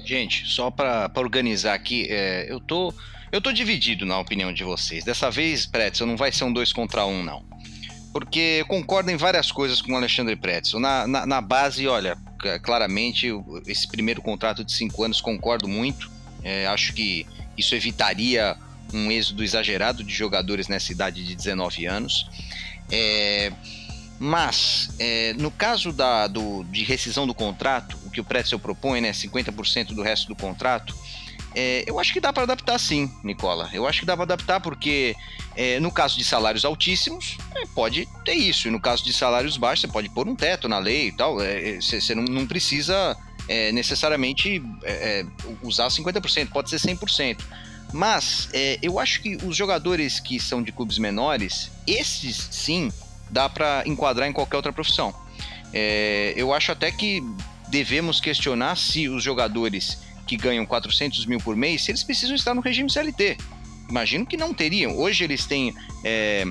Gente, 0.04 0.46
só 0.48 0.72
para 0.72 1.12
organizar 1.16 1.74
aqui, 1.74 2.08
é, 2.10 2.52
eu 2.52 2.60
tô 2.60 2.94
eu 3.32 3.40
tô 3.40 3.54
dividido 3.54 4.06
na 4.06 4.20
opinião 4.20 4.52
de 4.52 4.64
vocês. 4.64 5.06
Dessa 5.06 5.32
vez, 5.32 5.66
Pretzel, 5.66 6.06
não 6.06 6.18
vai 6.18 6.34
ser 6.34 6.44
um 6.44 6.52
dois 6.52 6.74
contra 6.74 7.06
um, 7.06 7.24
não. 7.24 7.46
Porque 8.12 8.58
eu 8.60 8.66
concordo 8.66 9.10
em 9.10 9.16
várias 9.16 9.54
coisas 9.54 9.82
com 9.82 9.94
o 9.94 9.96
Alexandre 9.96 10.36
Pretzel. 10.36 10.82
Na, 10.82 11.08
na, 11.08 11.26
na 11.26 11.40
base, 11.40 11.88
olha, 11.88 12.18
claramente, 12.62 13.30
esse 13.66 13.88
primeiro 13.88 14.22
contrato 14.22 14.66
de 14.66 14.74
cinco 14.74 15.04
anos 15.04 15.22
concordo 15.22 15.66
muito. 15.66 16.12
É, 16.44 16.68
acho 16.68 16.94
que 16.94 17.26
isso 17.58 17.76
evitaria 17.76 18.56
um 18.94 19.12
êxodo 19.12 19.44
exagerado 19.44 20.04
de 20.04 20.14
jogadores 20.14 20.68
nessa 20.68 20.92
idade 20.92 21.26
de 21.26 21.36
19 21.36 21.86
anos. 21.86 22.28
É, 22.92 23.52
mas, 24.20 24.90
é, 25.00 25.34
no 25.34 25.50
caso 25.50 25.92
da, 25.92 26.28
do, 26.28 26.64
de 26.66 26.84
rescisão 26.84 27.26
do 27.26 27.34
contrato, 27.34 27.98
o 28.06 28.12
que 28.12 28.22
o 28.22 28.24
Pretzel 28.24 28.60
propõe, 28.60 29.02
né, 29.02 29.12
50% 29.12 29.94
do 29.94 30.02
resto 30.02 30.28
do 30.28 30.36
contrato, 30.36 30.96
é, 31.54 31.84
eu 31.86 32.00
acho 32.00 32.14
que 32.14 32.20
dá 32.20 32.32
para 32.32 32.44
adaptar 32.44 32.80
sim, 32.80 33.12
Nicola. 33.24 33.70
Eu 33.74 33.86
acho 33.86 34.02
que 34.02 34.06
dá 34.06 34.16
para 34.16 34.24
adaptar 34.24 34.60
porque, 34.62 35.16
é, 35.56 35.80
no 35.80 35.92
caso 35.92 36.18
de 36.18 36.24
salários 36.24 36.64
altíssimos, 36.64 37.38
é, 37.56 37.66
pode 37.76 38.08
ter 38.24 38.36
isso. 38.36 38.68
E 38.68 38.72
no 38.72 38.80
caso 38.80 39.04
de 39.04 39.12
salários 39.12 39.58
baixos, 39.58 39.82
você 39.82 39.88
pode 39.88 40.10
pôr 40.10 40.28
um 40.28 40.36
teto 40.36 40.70
na 40.70 40.80
lei 40.80 41.08
e 41.08 41.12
tal. 41.12 41.42
É, 41.42 41.72
é, 41.72 41.82
você, 41.82 42.16
não, 42.16 42.24
não, 42.24 42.48
precisa 42.48 43.18
é, 43.48 43.72
necessariamente 43.72 44.62
usar 45.62 45.88
50%, 45.88 46.50
pode 46.50 46.70
ser 46.70 46.78
100%. 46.78 47.40
Mas 47.94 48.50
eu 48.82 49.00
acho 49.00 49.22
que 49.22 49.36
os 49.44 49.56
jogadores 49.56 50.20
que 50.20 50.40
são 50.40 50.64
de 50.64 50.72
clubes 50.72 50.98
menores, 50.98 51.70
esses 51.86 52.48
sim, 52.50 52.90
dá 53.30 53.50
para 53.50 53.84
enquadrar 53.86 54.30
em 54.30 54.32
qualquer 54.32 54.56
outra 54.56 54.72
profissão. 54.72 55.14
eu 56.38 56.54
acho 56.54 56.72
até 56.72 56.90
que 56.90 57.22
devemos 57.72 58.20
questionar 58.20 58.78
se 58.78 59.10
os 59.10 59.24
jogadores 59.24 59.98
que 60.28 60.38
ganham 60.38 60.66
400 60.66 61.26
mil 61.26 61.40
por 61.40 61.56
mês, 61.56 61.84
se 61.84 61.92
eles 61.92 62.04
precisam 62.04 62.36
estar 62.36 62.54
no 62.54 62.62
regime 62.62 62.90
CLT. 62.90 63.38
Imagino 63.90 64.26
que 64.26 64.38
não 64.38 64.54
teriam. 64.54 64.98
Hoje 64.98 65.24
eles 65.24 65.46
têm 65.46 65.74
é, 66.04 66.46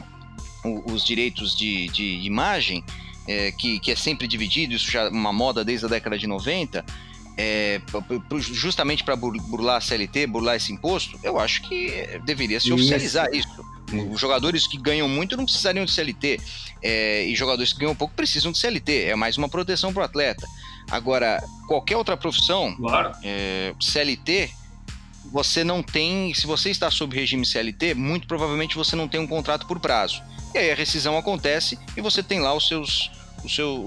os 0.64 1.04
direitos 1.04 1.56
de, 1.56 1.88
de 1.88 2.20
imagem, 2.26 2.84
é, 3.30 3.52
que, 3.52 3.78
que 3.78 3.92
é 3.92 3.96
sempre 3.96 4.26
dividido, 4.26 4.74
isso 4.74 4.90
já 4.90 5.02
é 5.02 5.08
uma 5.08 5.32
moda 5.32 5.64
desde 5.64 5.86
a 5.86 5.88
década 5.88 6.18
de 6.18 6.26
90, 6.26 6.84
é, 7.36 7.80
justamente 8.38 9.04
para 9.04 9.14
burlar 9.14 9.76
a 9.76 9.80
CLT, 9.80 10.26
burlar 10.26 10.56
esse 10.56 10.72
imposto, 10.72 11.18
eu 11.22 11.38
acho 11.38 11.62
que 11.62 12.20
deveria 12.24 12.58
se 12.58 12.66
isso. 12.66 12.74
oficializar 12.74 13.28
isso. 13.32 13.48
Os 14.10 14.20
jogadores 14.20 14.66
que 14.66 14.76
ganham 14.76 15.08
muito 15.08 15.36
não 15.36 15.44
precisariam 15.44 15.84
de 15.84 15.92
CLT, 15.92 16.40
é, 16.82 17.24
e 17.24 17.34
jogadores 17.36 17.72
que 17.72 17.78
ganham 17.80 17.94
pouco 17.94 18.14
precisam 18.14 18.50
de 18.50 18.58
CLT, 18.58 19.04
é 19.04 19.14
mais 19.14 19.36
uma 19.38 19.48
proteção 19.48 19.92
para 19.92 20.02
o 20.02 20.04
atleta. 20.04 20.46
Agora, 20.90 21.42
qualquer 21.68 21.96
outra 21.96 22.16
profissão, 22.16 22.74
claro. 22.76 23.12
é, 23.22 23.74
CLT, 23.80 24.50
você 25.32 25.62
não 25.62 25.82
tem. 25.82 26.34
Se 26.34 26.46
você 26.46 26.70
está 26.70 26.90
sob 26.90 27.14
regime 27.14 27.46
CLT, 27.46 27.94
muito 27.94 28.26
provavelmente 28.26 28.76
você 28.76 28.96
não 28.96 29.06
tem 29.06 29.20
um 29.20 29.26
contrato 29.26 29.66
por 29.66 29.78
prazo. 29.78 30.20
E 30.54 30.58
aí 30.58 30.70
a 30.70 30.74
rescisão 30.74 31.16
acontece 31.16 31.78
e 31.96 32.00
você 32.00 32.22
tem 32.22 32.40
lá 32.40 32.52
os 32.54 32.66
seus, 32.66 33.10
os, 33.44 33.54
seu, 33.54 33.84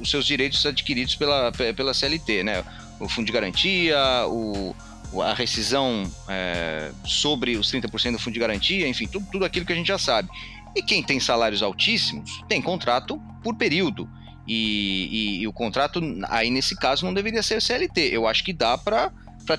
os 0.00 0.10
seus 0.10 0.26
direitos 0.26 0.64
adquiridos 0.64 1.14
pela, 1.14 1.52
pela 1.52 1.94
CLT, 1.94 2.42
né? 2.42 2.64
O 2.98 3.08
fundo 3.08 3.26
de 3.26 3.32
garantia, 3.32 3.98
o, 4.26 4.74
a 5.22 5.34
rescisão 5.34 6.10
é, 6.28 6.90
sobre 7.04 7.56
os 7.56 7.70
30% 7.70 8.12
do 8.12 8.18
fundo 8.18 8.34
de 8.34 8.40
garantia, 8.40 8.88
enfim, 8.88 9.06
tudo, 9.06 9.26
tudo 9.30 9.44
aquilo 9.44 9.66
que 9.66 9.72
a 9.72 9.76
gente 9.76 9.88
já 9.88 9.98
sabe. 9.98 10.28
E 10.74 10.82
quem 10.82 11.02
tem 11.02 11.18
salários 11.18 11.62
altíssimos 11.62 12.42
tem 12.48 12.60
contrato 12.60 13.20
por 13.42 13.54
período. 13.56 14.08
E, 14.46 15.08
e, 15.10 15.42
e, 15.42 15.46
o 15.48 15.52
contrato, 15.52 16.00
aí 16.28 16.50
nesse 16.50 16.76
caso, 16.76 17.04
não 17.04 17.12
deveria 17.12 17.42
ser 17.42 17.60
CLT. 17.60 18.00
Eu 18.12 18.26
acho 18.26 18.44
que 18.44 18.52
dá 18.52 18.78
para 18.78 19.10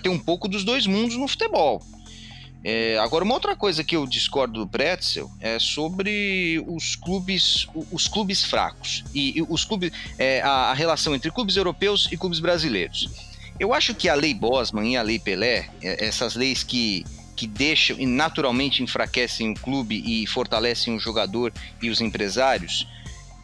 ter 0.02 0.10
um 0.10 0.20
pouco 0.20 0.48
dos 0.48 0.64
dois 0.64 0.86
mundos 0.86 1.18
no 1.18 1.28
futebol. 1.28 1.82
É, 2.64 2.98
agora, 2.98 3.24
uma 3.24 3.34
outra 3.34 3.56
coisa 3.56 3.84
que 3.84 3.96
eu 3.96 4.06
discordo 4.06 4.60
do 4.60 4.68
Pretzel 4.68 5.30
é 5.40 5.60
sobre 5.60 6.64
os 6.68 6.96
clubes, 6.96 7.68
os 7.92 8.08
clubes 8.08 8.44
fracos 8.44 9.04
e, 9.14 9.38
e 9.38 9.42
os 9.42 9.64
clubes, 9.64 9.92
é, 10.18 10.42
a, 10.42 10.72
a, 10.72 10.74
relação 10.74 11.16
entre 11.16 11.32
clubes 11.32 11.56
europeus 11.56 12.10
e 12.12 12.18
clubes 12.18 12.40
brasileiros. 12.40 13.10
Eu 13.60 13.74
acho 13.74 13.94
que 13.96 14.10
a 14.10 14.16
lei 14.16 14.34
Bosman 14.34 14.92
e 14.92 14.98
a 14.98 15.02
lei 15.02 15.20
Pelé, 15.20 15.70
é, 15.82 16.06
essas 16.06 16.36
leis 16.36 16.64
que, 16.64 17.06
que 17.36 17.48
deixam 17.48 17.98
e 18.00 18.06
naturalmente 18.06 18.84
enfraquecem 18.84 19.52
o 19.52 19.56
clube 19.56 20.04
e 20.06 20.26
fortalecem 20.28 20.96
o 20.96 21.00
jogador 21.00 21.54
e 21.82 21.90
os 21.90 22.02
empresários, 22.02 22.88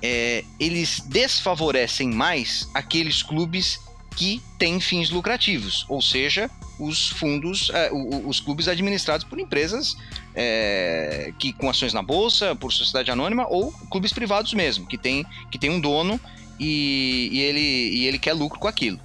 é, 0.02 0.43
eles 0.60 0.99
desfavorecem 0.99 2.10
mais 2.10 2.67
aqueles 2.73 3.23
clubes 3.23 3.80
que 4.15 4.41
têm 4.58 4.80
fins 4.80 5.10
lucrativos, 5.10 5.86
ou 5.89 6.02
seja, 6.02 6.49
os 6.80 7.10
fundos, 7.10 7.69
é, 7.73 7.89
os 7.91 8.39
clubes 8.39 8.67
administrados 8.67 9.26
por 9.26 9.39
empresas 9.39 9.95
é, 10.36 11.32
que 11.38 11.54
com 11.54 11.69
ações 11.69 11.93
na 11.93 12.02
bolsa, 12.02 12.56
por 12.56 12.71
sociedade 12.71 13.12
anônima 13.12 13.47
ou 13.47 13.71
clubes 13.89 14.12
privados 14.12 14.54
mesmo, 14.54 14.88
que 14.88 14.97
tem, 14.97 15.26
que 15.52 15.58
tem 15.58 15.69
um 15.69 15.80
dono 15.80 16.19
e, 16.60 17.30
e, 17.32 17.39
ele, 17.41 17.60
e 17.60 18.06
ele 18.06 18.19
quer 18.19 18.34
lucro 18.34 18.60
com 18.60 18.67
aquilo. 18.67 18.99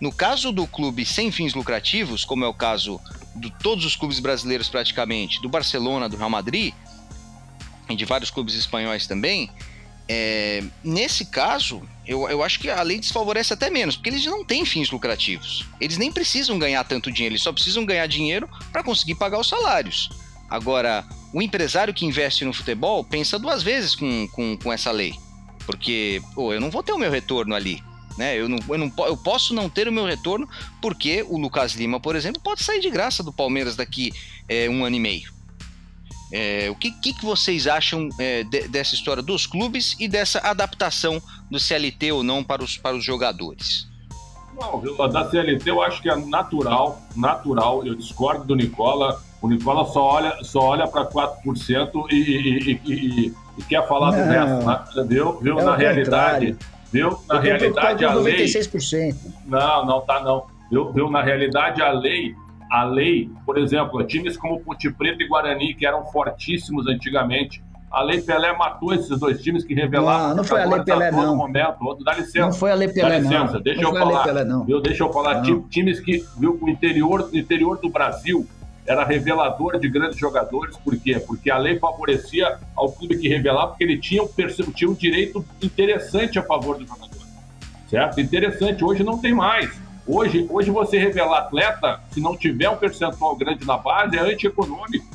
No 0.00 0.12
caso 0.12 0.50
do 0.50 0.66
clube 0.66 1.04
sem 1.04 1.30
fins 1.30 1.54
lucrativos, 1.54 2.24
como 2.24 2.44
é 2.44 2.48
o 2.48 2.54
caso 2.54 3.00
de 3.36 3.50
todos 3.62 3.84
os 3.84 3.96
clubes 3.96 4.18
brasileiros 4.18 4.68
praticamente, 4.68 5.40
do 5.40 5.48
Barcelona, 5.48 6.08
do 6.08 6.16
Real 6.16 6.30
Madrid 6.30 6.74
e 7.88 7.94
de 7.94 8.04
vários 8.04 8.30
clubes 8.30 8.54
espanhóis 8.54 9.06
também, 9.06 9.50
é, 10.08 10.62
nesse 10.82 11.26
caso, 11.26 11.82
eu, 12.06 12.28
eu 12.28 12.42
acho 12.42 12.58
que 12.58 12.68
a 12.68 12.82
lei 12.82 12.98
desfavorece 12.98 13.52
até 13.52 13.70
menos, 13.70 13.96
porque 13.96 14.10
eles 14.10 14.24
não 14.24 14.44
têm 14.44 14.64
fins 14.64 14.90
lucrativos. 14.90 15.64
Eles 15.80 15.96
nem 15.96 16.12
precisam 16.12 16.58
ganhar 16.58 16.84
tanto 16.84 17.10
dinheiro, 17.10 17.34
eles 17.34 17.42
só 17.42 17.52
precisam 17.52 17.84
ganhar 17.84 18.06
dinheiro 18.06 18.48
para 18.72 18.82
conseguir 18.82 19.14
pagar 19.14 19.38
os 19.38 19.48
salários. 19.48 20.10
Agora, 20.50 21.04
o 21.32 21.40
empresário 21.40 21.94
que 21.94 22.04
investe 22.04 22.44
no 22.44 22.52
futebol 22.52 23.02
pensa 23.02 23.38
duas 23.38 23.62
vezes 23.62 23.94
com, 23.94 24.28
com, 24.28 24.56
com 24.56 24.72
essa 24.72 24.90
lei. 24.90 25.14
Porque, 25.64 26.20
pô, 26.34 26.52
eu 26.52 26.60
não 26.60 26.70
vou 26.70 26.82
ter 26.82 26.92
o 26.92 26.98
meu 26.98 27.10
retorno 27.10 27.54
ali. 27.54 27.82
Né? 28.18 28.36
Eu, 28.36 28.48
não, 28.48 28.58
eu, 28.68 28.78
não, 28.78 28.92
eu 29.06 29.16
posso 29.16 29.54
não 29.54 29.70
ter 29.70 29.88
o 29.88 29.92
meu 29.92 30.04
retorno 30.04 30.46
porque 30.82 31.24
o 31.26 31.38
Lucas 31.38 31.72
Lima, 31.72 31.98
por 31.98 32.14
exemplo, 32.14 32.42
pode 32.42 32.62
sair 32.62 32.80
de 32.80 32.90
graça 32.90 33.22
do 33.22 33.32
Palmeiras 33.32 33.76
daqui 33.76 34.12
é, 34.48 34.68
um 34.68 34.84
ano 34.84 34.96
e 34.96 35.00
meio. 35.00 35.32
É, 36.32 36.70
o 36.70 36.74
que, 36.74 36.90
que, 36.90 37.12
que, 37.12 37.24
vocês 37.24 37.66
acham 37.66 38.08
é, 38.18 38.42
de, 38.42 38.66
dessa 38.66 38.94
história 38.94 39.22
dos 39.22 39.46
clubes 39.46 39.94
e 40.00 40.08
dessa 40.08 40.38
adaptação 40.38 41.20
do 41.50 41.60
CLT 41.60 42.10
ou 42.12 42.22
não 42.22 42.42
para 42.42 42.64
os, 42.64 42.78
para 42.78 42.96
os 42.96 43.04
jogadores? 43.04 43.86
Não, 44.58 45.08
da 45.08 45.28
CLT 45.28 45.68
eu 45.68 45.82
acho 45.82 46.00
que 46.00 46.08
é 46.08 46.16
natural, 46.16 47.02
natural. 47.14 47.86
Eu 47.86 47.94
discordo 47.94 48.44
do 48.44 48.56
Nicola. 48.56 49.20
O 49.42 49.48
Nicola 49.48 49.84
só 49.84 50.02
olha, 50.02 50.36
só 50.42 50.60
olha 50.60 50.86
para 50.86 51.04
4% 51.04 52.06
e, 52.10 52.14
e, 52.14 52.80
e, 52.86 53.34
e, 53.58 53.62
quer 53.64 53.86
falar 53.86 54.12
não, 54.12 54.18
do 54.18 54.30
resto. 54.30 54.96
Né? 54.96 55.06
Viu? 55.08 55.38
Viu? 55.40 55.58
É 55.58 55.64
na 55.64 55.76
realidade. 55.76 56.56
Viu? 56.90 57.18
Na 57.28 57.40
realidade, 57.40 58.04
a 58.04 58.14
lei. 58.14 58.44
96%. 58.44 59.16
Não, 59.46 59.84
não 59.84 60.00
tá 60.00 60.20
não. 60.20 60.46
Viu? 60.70 60.92
Viu? 60.92 61.10
Na 61.10 61.22
realidade, 61.22 61.82
a 61.82 61.90
lei 61.90 62.34
a 62.72 62.84
lei, 62.84 63.28
por 63.44 63.58
exemplo, 63.58 64.02
times 64.02 64.34
como 64.34 64.58
Ponte 64.58 64.90
Preta 64.90 65.22
e 65.22 65.28
Guarani, 65.28 65.74
que 65.74 65.84
eram 65.84 66.06
fortíssimos 66.06 66.88
antigamente, 66.88 67.62
a 67.90 68.02
Lei 68.02 68.22
Pelé 68.22 68.56
matou 68.56 68.94
esses 68.94 69.20
dois 69.20 69.42
times 69.42 69.62
que 69.62 69.74
revelaram. 69.74 70.28
Não, 70.30 70.36
não 70.36 70.44
foi 70.44 70.62
a 70.62 70.64
Lei 70.64 70.82
Pelé, 70.82 71.10
não. 71.10 71.36
Momento. 71.36 72.02
Dá 72.02 72.14
licença. 72.14 72.46
Não 72.46 72.52
foi 72.54 72.70
a 72.70 72.74
Lei 72.74 72.88
Pelé, 72.88 73.10
Dá 73.10 73.18
licença, 73.18 73.52
não. 73.52 73.60
deixa 73.60 73.82
não 73.82 73.94
eu 73.94 73.98
falar. 73.98 74.24
Pelé, 74.24 74.44
não. 74.44 74.64
Viu? 74.64 74.80
Deixa 74.80 75.04
eu 75.04 75.12
falar. 75.12 75.42
Não. 75.42 75.68
Times 75.68 76.00
que, 76.00 76.24
viu, 76.38 76.58
o 76.58 76.70
interior, 76.70 77.28
o 77.30 77.36
interior 77.36 77.78
do 77.78 77.90
Brasil 77.90 78.46
era 78.86 79.04
revelador 79.04 79.78
de 79.78 79.90
grandes 79.90 80.18
jogadores. 80.18 80.74
Por 80.78 80.96
quê? 80.96 81.22
Porque 81.26 81.50
a 81.50 81.58
lei 81.58 81.78
favorecia 81.78 82.56
ao 82.74 82.90
clube 82.90 83.18
que 83.18 83.28
revelava, 83.28 83.68
porque 83.68 83.84
ele 83.84 83.98
tinha 83.98 84.22
um, 84.22 84.28
tinha 84.74 84.90
um 84.90 84.94
direito 84.94 85.44
interessante 85.62 86.38
a 86.38 86.42
favor 86.42 86.78
do 86.78 86.86
jogador. 86.86 87.20
Certo? 87.90 88.18
Interessante. 88.18 88.82
Hoje 88.82 89.04
não 89.04 89.18
tem 89.18 89.34
mais. 89.34 89.78
Hoje, 90.06 90.46
hoje 90.50 90.70
você 90.70 90.98
revelar 90.98 91.38
atleta, 91.38 92.00
se 92.10 92.20
não 92.20 92.36
tiver 92.36 92.68
um 92.68 92.76
percentual 92.76 93.36
grande 93.36 93.64
na 93.66 93.76
base, 93.76 94.16
é 94.16 94.20
antieconômico. 94.20 95.06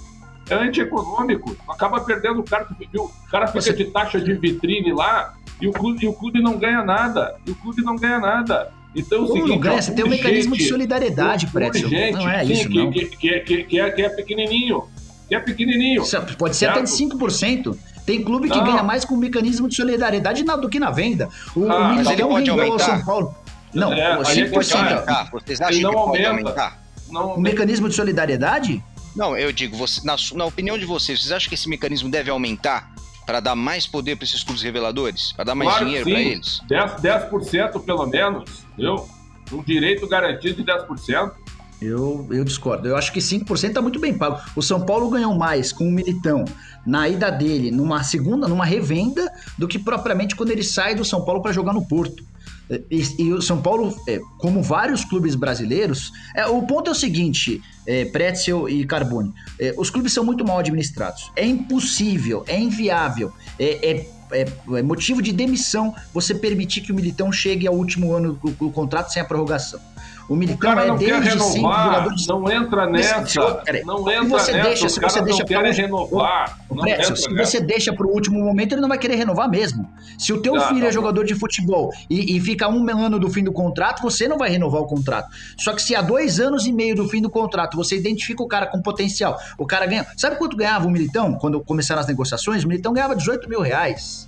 É 0.50 0.56
antieconômico. 0.56 1.56
Acaba 1.68 2.00
perdendo 2.00 2.40
o 2.40 2.44
cara, 2.44 2.68
viu? 2.92 3.04
O 3.04 3.30
cara 3.30 3.48
fica 3.48 3.62
você... 3.62 3.74
de 3.74 3.86
taxa 3.86 4.20
de 4.20 4.34
vitrine 4.34 4.94
lá 4.94 5.34
e 5.62 5.68
o, 5.68 5.74
clube, 5.74 6.06
e 6.06 6.08
o 6.08 6.14
clube 6.14 6.42
não 6.42 6.58
ganha 6.58 6.84
nada. 6.84 7.36
E 7.46 7.52
o 7.52 7.56
clube 7.56 7.82
não 7.82 7.98
ganha 7.98 8.20
nada. 8.20 8.72
Então, 8.96 9.24
o 9.24 9.28
seguinte, 9.28 9.50
não 9.50 9.60
ganha? 9.60 9.82
Você 9.82 9.94
tem 9.94 10.06
um 10.06 10.10
mecanismo 10.10 10.56
de 10.56 10.68
solidariedade, 10.68 11.48
Prédio. 11.48 11.90
Não 11.90 12.30
é 12.30 12.46
isso, 12.46 12.70
que, 12.70 12.78
não. 12.78 12.92
Que, 12.92 13.06
que, 13.06 13.40
que, 13.42 13.64
que, 13.64 13.80
é, 13.80 13.92
que 13.92 14.02
é 14.02 14.10
pequenininho. 14.10 14.84
Que 15.28 15.36
é 15.36 15.40
pequenininho. 15.40 16.04
Pode 16.38 16.56
ser 16.56 16.66
certo? 16.66 16.78
até 16.78 16.84
de 16.84 16.92
5%. 16.92 17.78
Tem 18.06 18.24
clube 18.24 18.50
que 18.50 18.58
não. 18.58 18.64
ganha 18.64 18.84
mais 18.84 19.04
com 19.04 19.16
o 19.16 19.18
mecanismo 19.18 19.68
de 19.68 19.76
solidariedade 19.76 20.42
do 20.42 20.70
que 20.70 20.80
na 20.80 20.90
venda. 20.90 21.28
O, 21.54 21.70
ah, 21.70 21.98
o 22.00 22.04
vendeu 22.04 22.72
ao 22.72 22.80
São 22.80 23.04
Paulo. 23.04 23.36
Não, 23.74 23.94
é, 23.94 24.18
5%. 24.18 24.76
Aumentar. 24.76 25.30
Vocês 25.32 25.62
acham 25.62 25.82
não 25.82 25.90
que 25.90 25.96
pode 25.96 26.26
aumenta. 26.26 26.50
aumentar? 26.50 26.84
Não 27.10 27.36
o 27.36 27.42
mecanismo 27.42 27.88
de 27.90 27.96
solidariedade? 27.96 28.84
Não, 29.16 29.36
eu 29.36 29.52
digo, 29.52 29.76
você, 29.76 30.02
na, 30.06 30.16
na 30.36 30.46
opinião 30.46 30.78
de 30.78 30.86
vocês, 30.86 31.20
vocês 31.22 31.32
acham 31.32 31.50
que 31.50 31.56
esse 31.56 31.68
mecanismo 31.68 32.10
deve 32.10 32.30
aumentar 32.30 32.92
para 33.26 33.40
dar 33.40 33.56
mais 33.56 33.88
poder 33.88 34.16
para 34.16 34.26
esses 34.26 34.44
clubes 34.44 34.62
reveladores? 34.62 35.32
Para 35.34 35.46
dar 35.46 35.56
mais 35.56 35.70
claro 35.70 35.86
dinheiro 35.86 36.10
para 36.10 36.20
eles? 36.20 36.62
10%, 36.70 37.02
10 37.02 37.86
pelo 37.86 38.06
menos, 38.06 38.50
viu? 38.78 39.08
Um 39.52 39.64
direito 39.64 40.08
garantido 40.08 40.64
de 40.64 40.72
10%. 40.72 41.32
Eu, 41.82 42.28
eu 42.32 42.44
discordo. 42.44 42.88
Eu 42.88 42.96
acho 42.96 43.12
que 43.12 43.20
5% 43.20 43.68
está 43.68 43.82
muito 43.82 44.00
bem 44.00 44.18
pago. 44.18 44.42
O 44.56 44.62
São 44.62 44.82
Paulo 44.86 45.10
ganhou 45.10 45.36
mais 45.36 45.72
com 45.72 45.88
o 45.88 45.92
Militão 45.92 46.44
na 46.86 47.08
ida 47.08 47.30
dele, 47.30 47.70
numa 47.70 48.04
segunda, 48.04 48.48
numa 48.48 48.66
revenda, 48.66 49.32
do 49.58 49.68
que 49.68 49.78
propriamente 49.78 50.36
quando 50.36 50.52
ele 50.52 50.64
sai 50.64 50.96
do 50.96 51.06
São 51.06 51.24
Paulo 51.24 51.42
para 51.42 51.52
jogar 51.52 51.74
no 51.74 51.86
Porto. 51.88 52.24
E, 52.92 53.24
e 53.24 53.34
o 53.34 53.42
São 53.42 53.62
Paulo, 53.62 53.96
é, 54.08 54.20
como 54.38 54.62
vários 54.62 55.06
clubes 55.06 55.36
brasileiros, 55.36 56.12
é, 56.36 56.46
o 56.46 56.62
ponto 56.64 56.90
é 56.90 56.92
o 56.92 56.96
seguinte, 56.96 57.62
é, 57.86 58.06
Pretzel 58.06 58.68
e 58.68 58.86
Carbone, 58.86 59.34
é, 59.60 59.74
os 59.78 59.90
clubes 59.90 60.14
são 60.14 60.24
muito 60.24 60.46
mal 60.46 60.60
administrados. 60.60 61.32
É 61.36 61.46
impossível, 61.46 62.44
é 62.48 62.60
inviável, 62.60 63.32
é, 63.58 63.90
é, 63.92 64.08
é, 64.32 64.46
é 64.78 64.82
motivo 64.82 65.22
de 65.22 65.32
demissão 65.32 65.96
você 66.14 66.36
permitir 66.36 66.82
que 66.82 66.92
o 66.92 66.96
Militão 66.96 67.32
chegue 67.32 67.68
ao 67.68 67.76
último 67.76 68.14
ano 68.14 68.34
do, 68.34 68.52
do 68.52 68.72
contrato 68.72 69.12
sem 69.12 69.22
a 69.22 69.26
prorrogação. 69.26 69.80
O 70.30 70.36
Militão 70.36 70.78
é 70.78 70.88
não 70.88 70.98
quer 70.98 71.22
renovar, 71.22 72.14
de... 72.14 72.28
não 72.28 72.52
entra 72.52 72.86
nessa, 72.86 73.24
não 73.86 74.12
entra 74.12 74.24
você 74.24 74.52
nessa, 74.52 74.68
deixa, 74.68 74.90
se 74.90 75.00
você 75.00 75.22
deixa 75.22 75.46
para 75.46 75.72
renovar. 75.72 76.60
O, 76.70 76.76
o, 76.76 77.16
se 77.16 77.34
você 77.34 77.62
deixa 77.62 77.94
para 77.94 78.06
o 78.06 78.12
último 78.12 78.44
momento, 78.44 78.74
ele 78.74 78.82
não 78.82 78.90
vai 78.90 78.98
querer 78.98 79.16
renovar 79.16 79.50
mesmo. 79.50 79.90
Se 80.18 80.34
o 80.34 80.42
teu 80.42 80.54
tá, 80.54 80.68
filho 80.68 80.82
tá 80.82 80.88
é 80.88 80.92
jogador 80.92 81.24
de 81.24 81.34
futebol 81.34 81.94
e, 82.10 82.36
e, 82.36 82.42
fica 82.42 82.68
um 82.68 82.86
ano 82.90 83.18
do 83.18 83.30
fim 83.30 83.44
do 83.44 83.54
contrato, 83.54 84.02
você 84.02 84.28
não 84.28 84.38
vai 84.38 84.50
renovar 84.50 84.82
o 84.82 84.86
contrato. 84.86 85.30
Só 85.58 85.74
que 85.74 85.82
se 85.82 85.96
há 85.96 86.02
dois 86.02 86.42
anos 86.42 86.66
e 86.66 86.74
meio 86.74 86.96
do 86.96 87.08
fim 87.08 87.22
do 87.22 87.30
contrato, 87.30 87.78
você 87.78 87.96
identifica 87.96 88.44
o 88.44 88.48
cara 88.48 88.68
com 88.68 88.82
potencial, 88.82 89.38
o 89.58 89.66
cara 89.66 89.86
ganha... 89.86 90.06
Sabe 90.18 90.36
quanto 90.36 90.58
ganhava 90.58 90.88
o 90.88 90.92
Militão 90.92 91.36
quando 91.36 91.62
começaram 91.62 92.02
as 92.02 92.08
negociações? 92.08 92.66
O 92.66 92.68
Militão 92.68 92.92
ganhava 92.92 93.16
18 93.16 93.48
mil 93.48 93.62
reais. 93.62 94.28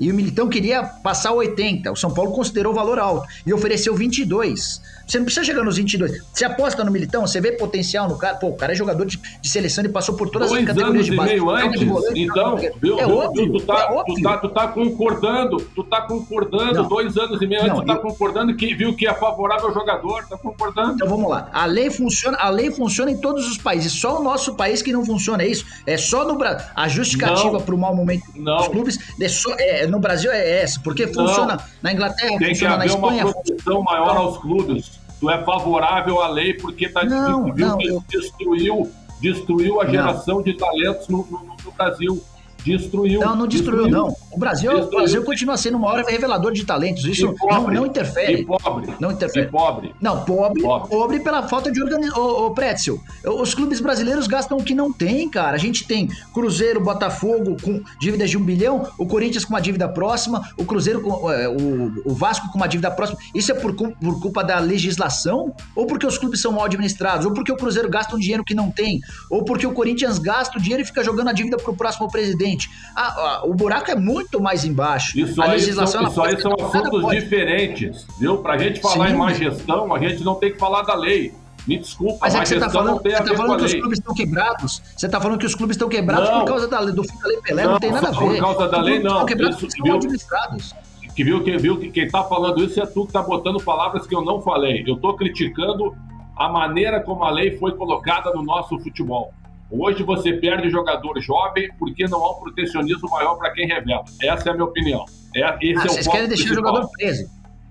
E 0.00 0.10
o 0.10 0.14
Militão 0.14 0.48
queria 0.48 0.82
passar 0.82 1.32
80. 1.32 1.92
O 1.92 1.96
São 1.96 2.10
Paulo 2.10 2.32
considerou 2.32 2.72
o 2.72 2.74
valor 2.74 2.98
alto 2.98 3.28
e 3.44 3.52
ofereceu 3.52 3.94
22. 3.94 4.80
Você 5.10 5.18
não 5.18 5.24
precisa 5.24 5.44
chegar 5.44 5.64
nos 5.64 5.76
22. 5.76 6.24
Você 6.32 6.44
aposta 6.44 6.84
no 6.84 6.90
Militão, 6.92 7.26
você 7.26 7.40
vê 7.40 7.50
potencial 7.50 8.08
no 8.08 8.16
cara. 8.16 8.36
Pô, 8.36 8.50
o 8.50 8.56
cara 8.56 8.72
é 8.72 8.76
jogador 8.76 9.04
de, 9.04 9.16
de 9.16 9.48
seleção 9.48 9.84
e 9.84 9.88
passou 9.88 10.14
por 10.14 10.30
todas 10.30 10.50
Dois 10.50 10.62
as 10.62 10.68
categorias 10.68 11.06
de 11.06 11.16
base. 11.16 11.30
Meio 11.30 11.50
antes, 11.50 11.82
volante, 11.82 12.20
então, 12.20 12.56
viu, 12.80 13.00
é, 13.00 13.06
óbvio, 13.06 13.52
tu, 13.52 13.66
tá, 13.66 13.80
é 13.80 13.92
óbvio. 13.92 14.14
Tu, 14.14 14.22
tá, 14.22 14.38
tu 14.38 14.48
tá 14.50 14.68
concordando, 14.68 15.56
tu 15.74 15.82
tá 15.82 16.02
concordando, 16.02 16.74
não. 16.74 16.88
dois 16.88 17.16
anos 17.16 17.42
e 17.42 17.46
meio 17.48 17.62
antes, 17.62 17.72
não, 17.72 17.80
tu 17.80 17.86
tá 17.86 17.94
eu... 17.94 18.00
concordando 18.00 18.54
que 18.54 18.72
viu 18.72 18.94
que 18.94 19.08
é 19.08 19.12
favorável 19.12 19.66
ao 19.66 19.74
jogador, 19.74 20.24
tá 20.28 20.38
concordando. 20.38 20.92
Então 20.92 21.08
vamos 21.08 21.28
lá. 21.28 21.50
A 21.52 21.66
lei 21.66 21.90
funciona, 21.90 22.38
a 22.38 22.48
lei 22.48 22.70
funciona 22.70 23.10
em 23.10 23.20
todos 23.20 23.50
os 23.50 23.58
países. 23.58 23.92
Só 23.92 24.20
o 24.20 24.22
nosso 24.22 24.54
país 24.54 24.80
que 24.80 24.92
não 24.92 25.04
funciona, 25.04 25.42
é 25.42 25.48
isso. 25.48 25.66
É 25.86 25.96
só 25.96 26.24
no 26.24 26.38
Brasil. 26.38 26.64
A 26.76 26.86
justificativa 26.86 27.58
para 27.58 27.74
o 27.74 27.78
mau 27.78 27.96
momento 27.96 28.22
não. 28.36 28.58
dos 28.58 28.68
clubes 28.68 28.98
é 29.20 29.28
só, 29.28 29.52
é, 29.58 29.88
no 29.88 29.98
Brasil 29.98 30.30
é 30.30 30.62
essa, 30.62 30.78
porque 30.80 31.08
funciona 31.08 31.58
na 31.82 31.92
Inglaterra, 31.92 32.38
Tem 32.38 32.48
funciona 32.50 32.76
na 32.76 32.86
Espanha. 32.86 33.24
Tem 33.24 33.24
que 33.24 33.28
haver 33.28 33.34
uma 33.34 33.42
proteção 33.42 33.82
maior 33.82 34.16
aos 34.16 34.38
clubes 34.38 34.99
tu 35.20 35.30
é 35.30 35.44
favorável 35.44 36.20
à 36.20 36.28
lei 36.28 36.54
porque 36.54 36.88
tá, 36.88 37.04
não, 37.04 37.52
viu 37.52 37.66
não, 37.66 37.78
que 37.78 37.88
eu... 37.88 38.02
destruiu, 38.08 38.90
destruiu 39.20 39.80
a 39.80 39.86
geração 39.86 40.36
não. 40.36 40.42
de 40.42 40.54
talentos 40.54 41.08
no, 41.08 41.18
no, 41.26 41.56
no 41.62 41.72
Brasil. 41.72 42.22
Destruiu. 42.64 43.20
Não, 43.20 43.36
não 43.36 43.46
destruiu, 43.46 43.84
destruiu. 43.84 44.06
não. 44.06 44.16
O 44.32 44.38
Brasil, 44.38 44.70
o 44.72 44.90
Brasil 44.90 45.24
continua 45.24 45.56
sendo 45.56 45.76
o 45.76 45.80
maior 45.80 46.04
revelador 46.04 46.52
de 46.52 46.64
talentos. 46.64 47.04
Isso 47.04 47.34
pobre, 47.34 47.74
não, 47.74 47.82
não, 47.82 47.86
interfere. 47.86 48.34
E 48.34 48.44
pobre. 48.44 48.94
Não 49.00 49.10
interfere. 49.10 49.46
E 49.46 49.50
pobre. 49.50 49.94
Não, 50.00 50.24
pobre, 50.24 50.62
pobre, 50.62 50.88
pobre 50.88 51.20
pela 51.20 51.48
falta 51.48 51.70
de 51.70 51.82
organização. 51.82 52.22
Ô, 52.22 52.46
ô, 52.46 52.50
Pretzel, 52.52 53.00
os 53.24 53.54
clubes 53.54 53.80
brasileiros 53.80 54.26
gastam 54.26 54.58
o 54.58 54.62
que 54.62 54.74
não 54.74 54.92
tem, 54.92 55.28
cara. 55.28 55.56
A 55.56 55.58
gente 55.58 55.86
tem 55.86 56.08
Cruzeiro, 56.32 56.80
Botafogo 56.80 57.56
com 57.62 57.82
dívidas 58.00 58.30
de 58.30 58.38
um 58.38 58.44
bilhão, 58.44 58.88
o 58.98 59.06
Corinthians 59.06 59.44
com 59.44 59.52
uma 59.52 59.60
dívida 59.60 59.88
próxima, 59.88 60.42
o 60.56 60.64
Cruzeiro 60.64 61.00
com. 61.00 61.30
É, 61.30 61.48
o, 61.48 61.92
o 62.04 62.14
Vasco 62.14 62.50
com 62.52 62.56
uma 62.56 62.68
dívida 62.68 62.90
próxima. 62.90 63.18
Isso 63.34 63.50
é 63.50 63.54
por, 63.54 63.74
por 63.74 64.20
culpa 64.20 64.44
da 64.44 64.58
legislação? 64.58 65.54
Ou 65.74 65.86
porque 65.86 66.06
os 66.06 66.18
clubes 66.18 66.40
são 66.40 66.52
mal 66.52 66.64
administrados? 66.64 67.26
Ou 67.26 67.32
porque 67.32 67.50
o 67.50 67.56
Cruzeiro 67.56 67.88
gasta 67.88 68.14
um 68.14 68.18
dinheiro 68.18 68.44
que 68.44 68.54
não 68.54 68.70
tem? 68.70 69.00
Ou 69.28 69.44
porque 69.44 69.66
o 69.66 69.72
Corinthians 69.72 70.18
gasta 70.18 70.58
o 70.58 70.60
dinheiro 70.60 70.82
e 70.82 70.86
fica 70.86 71.02
jogando 71.02 71.28
a 71.28 71.32
dívida 71.32 71.56
pro 71.56 71.74
próximo 71.74 72.08
presidente? 72.10 72.49
Ah, 72.94 73.42
o 73.44 73.54
buraco 73.54 73.90
é 73.90 73.94
muito 73.94 74.40
mais 74.40 74.64
embaixo. 74.64 75.18
Isso 75.18 75.40
a 75.40 75.46
legislação 75.46 76.06
aí 76.06 76.12
são, 76.12 76.26
isso 76.26 76.36
aí 76.36 76.42
são 76.42 76.66
assuntos 76.66 77.02
pode. 77.02 77.20
diferentes, 77.20 78.06
viu? 78.18 78.38
Para 78.38 78.54
a 78.54 78.58
gente 78.58 78.80
falar 78.80 79.08
Sim. 79.08 79.14
em 79.14 79.16
má 79.16 79.32
gestão, 79.32 79.94
a 79.94 79.98
gente 79.98 80.22
não 80.24 80.34
tem 80.34 80.52
que 80.52 80.58
falar 80.58 80.82
da 80.82 80.94
lei. 80.94 81.34
Me 81.66 81.78
desculpa, 81.78 82.18
mas 82.22 82.34
é 82.34 82.40
que 82.40 82.48
você 82.48 82.54
está 82.54 82.70
falando, 82.70 83.02
você 83.02 83.10
tá 83.10 83.36
falando 83.36 83.58
que 83.58 83.64
os 83.64 83.74
clubes 83.74 83.98
estão 83.98 84.14
quebrados. 84.14 84.82
Você 84.96 85.06
está 85.06 85.20
falando 85.20 85.38
que 85.38 85.46
os 85.46 85.54
clubes 85.54 85.76
estão 85.76 85.88
quebrados 85.88 86.30
não. 86.30 86.40
por 86.40 86.46
causa 86.46 86.68
da, 86.68 86.80
do 86.86 87.04
fim 87.04 87.18
da 87.18 87.28
lei 87.28 87.40
Pelé, 87.42 87.64
não, 87.64 87.72
não 87.72 87.78
tem 87.78 87.92
nada 87.92 88.08
a 88.08 88.10
ver. 88.12 88.18
Por 88.18 88.38
causa 88.38 88.68
da 88.68 88.80
lei, 88.80 88.98
não. 88.98 89.26
Quebrados 89.26 89.62
isso, 89.62 89.82
viu, 89.82 89.94
administrados. 89.94 90.74
Que 91.14 91.22
viu, 91.22 91.42
que 91.42 91.56
viu 91.58 91.78
que 91.78 91.90
quem 91.90 92.06
está 92.06 92.24
falando 92.24 92.64
isso 92.64 92.80
é 92.80 92.86
tu 92.86 93.02
que 93.02 93.08
está 93.08 93.20
botando 93.22 93.62
palavras 93.62 94.06
que 94.06 94.14
eu 94.14 94.24
não 94.24 94.40
falei. 94.40 94.84
Eu 94.86 94.94
estou 94.94 95.14
criticando 95.16 95.94
a 96.36 96.48
maneira 96.48 97.00
como 97.00 97.22
a 97.24 97.30
lei 97.30 97.58
foi 97.58 97.72
colocada 97.72 98.32
no 98.32 98.42
nosso 98.42 98.78
futebol. 98.78 99.34
Hoje 99.70 100.02
você 100.02 100.32
perde 100.32 100.68
jogador 100.68 101.20
jovem 101.20 101.70
porque 101.78 102.06
não 102.08 102.24
há 102.24 102.32
um 102.32 102.40
protecionismo 102.40 103.08
maior 103.08 103.36
para 103.36 103.50
quem 103.52 103.66
revela. 103.66 104.04
Essa 104.20 104.48
é 104.48 104.52
a 104.52 104.54
minha 104.54 104.64
opinião. 104.64 105.04
É, 105.34 105.40
esse 105.60 105.78
ah, 105.78 105.84
é 105.84 105.88
vocês 105.88 106.08
querem 106.08 106.28
deixar 106.28 106.44
principal. 106.44 106.72
o 106.72 106.76
jogador 106.76 106.90
preso. 106.90 107.30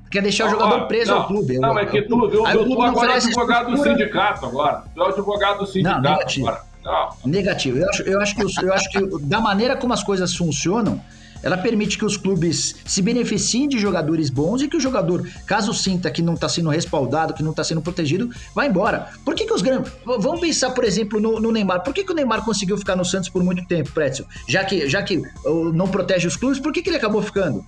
Quer 0.09 0.23
deixar 0.23 0.47
o 0.47 0.49
jogador 0.49 0.87
preso 0.87 1.11
não, 1.11 1.17
ao 1.17 1.27
clube. 1.27 1.59
Não, 1.59 1.77
é 1.77 1.85
que 1.85 2.01
tu, 2.01 2.27
viu, 2.29 2.43
tu, 2.43 2.65
tu 2.65 2.81
agora 2.81 3.13
é 3.13 3.15
advogado 3.17 3.71
do 3.71 3.77
sindicato 3.77 4.45
agora. 4.45 4.83
Tu 4.95 5.03
é 5.03 5.07
advogado 5.07 5.59
do 5.59 5.67
sindicato 5.67 6.01
não, 6.01 6.11
negativo. 6.11 6.47
agora. 6.47 6.63
Não. 6.83 7.09
Negativo. 7.25 7.77
Eu 7.77 7.89
acho, 7.89 8.01
eu, 8.03 8.21
acho 8.21 8.35
que, 8.35 8.65
eu 8.65 8.73
acho 8.73 8.89
que 8.89 9.19
da 9.25 9.41
maneira 9.41 9.75
como 9.75 9.93
as 9.93 10.03
coisas 10.03 10.33
funcionam, 10.35 10.99
ela 11.43 11.57
permite 11.57 11.97
que 11.97 12.05
os 12.05 12.17
clubes 12.17 12.75
se 12.85 13.01
beneficiem 13.01 13.67
de 13.67 13.77
jogadores 13.77 14.29
bons 14.29 14.61
e 14.61 14.67
que 14.67 14.77
o 14.77 14.79
jogador, 14.79 15.27
caso 15.45 15.73
sinta 15.73 16.11
que 16.11 16.21
não 16.21 16.33
está 16.33 16.49
sendo 16.49 16.69
respaldado, 16.69 17.33
que 17.33 17.43
não 17.43 17.51
está 17.51 17.63
sendo 17.63 17.81
protegido, 17.81 18.29
vá 18.53 18.65
embora. 18.65 19.09
Por 19.23 19.35
que, 19.35 19.45
que 19.45 19.53
os 19.53 19.61
grandes. 19.61 19.91
Vamos 20.05 20.39
pensar, 20.39 20.71
por 20.71 20.83
exemplo, 20.83 21.19
no, 21.19 21.39
no, 21.39 21.51
Neymar. 21.51 21.83
Por 21.83 21.93
que, 21.93 22.03
que 22.03 22.11
o 22.11 22.15
Neymar 22.15 22.43
conseguiu 22.43 22.77
ficar 22.77 22.95
no 22.95 23.05
Santos 23.05 23.29
por 23.29 23.43
muito 23.43 23.65
tempo, 23.65 23.91
Pretzel? 23.91 24.25
Já 24.47 24.63
que, 24.63 24.87
já 24.87 25.01
que 25.01 25.17
uh, 25.17 25.73
não 25.73 25.87
protege 25.87 26.27
os 26.27 26.35
clubes, 26.35 26.59
por 26.59 26.71
que, 26.71 26.81
que 26.81 26.89
ele 26.89 26.97
acabou 26.97 27.21
ficando? 27.21 27.63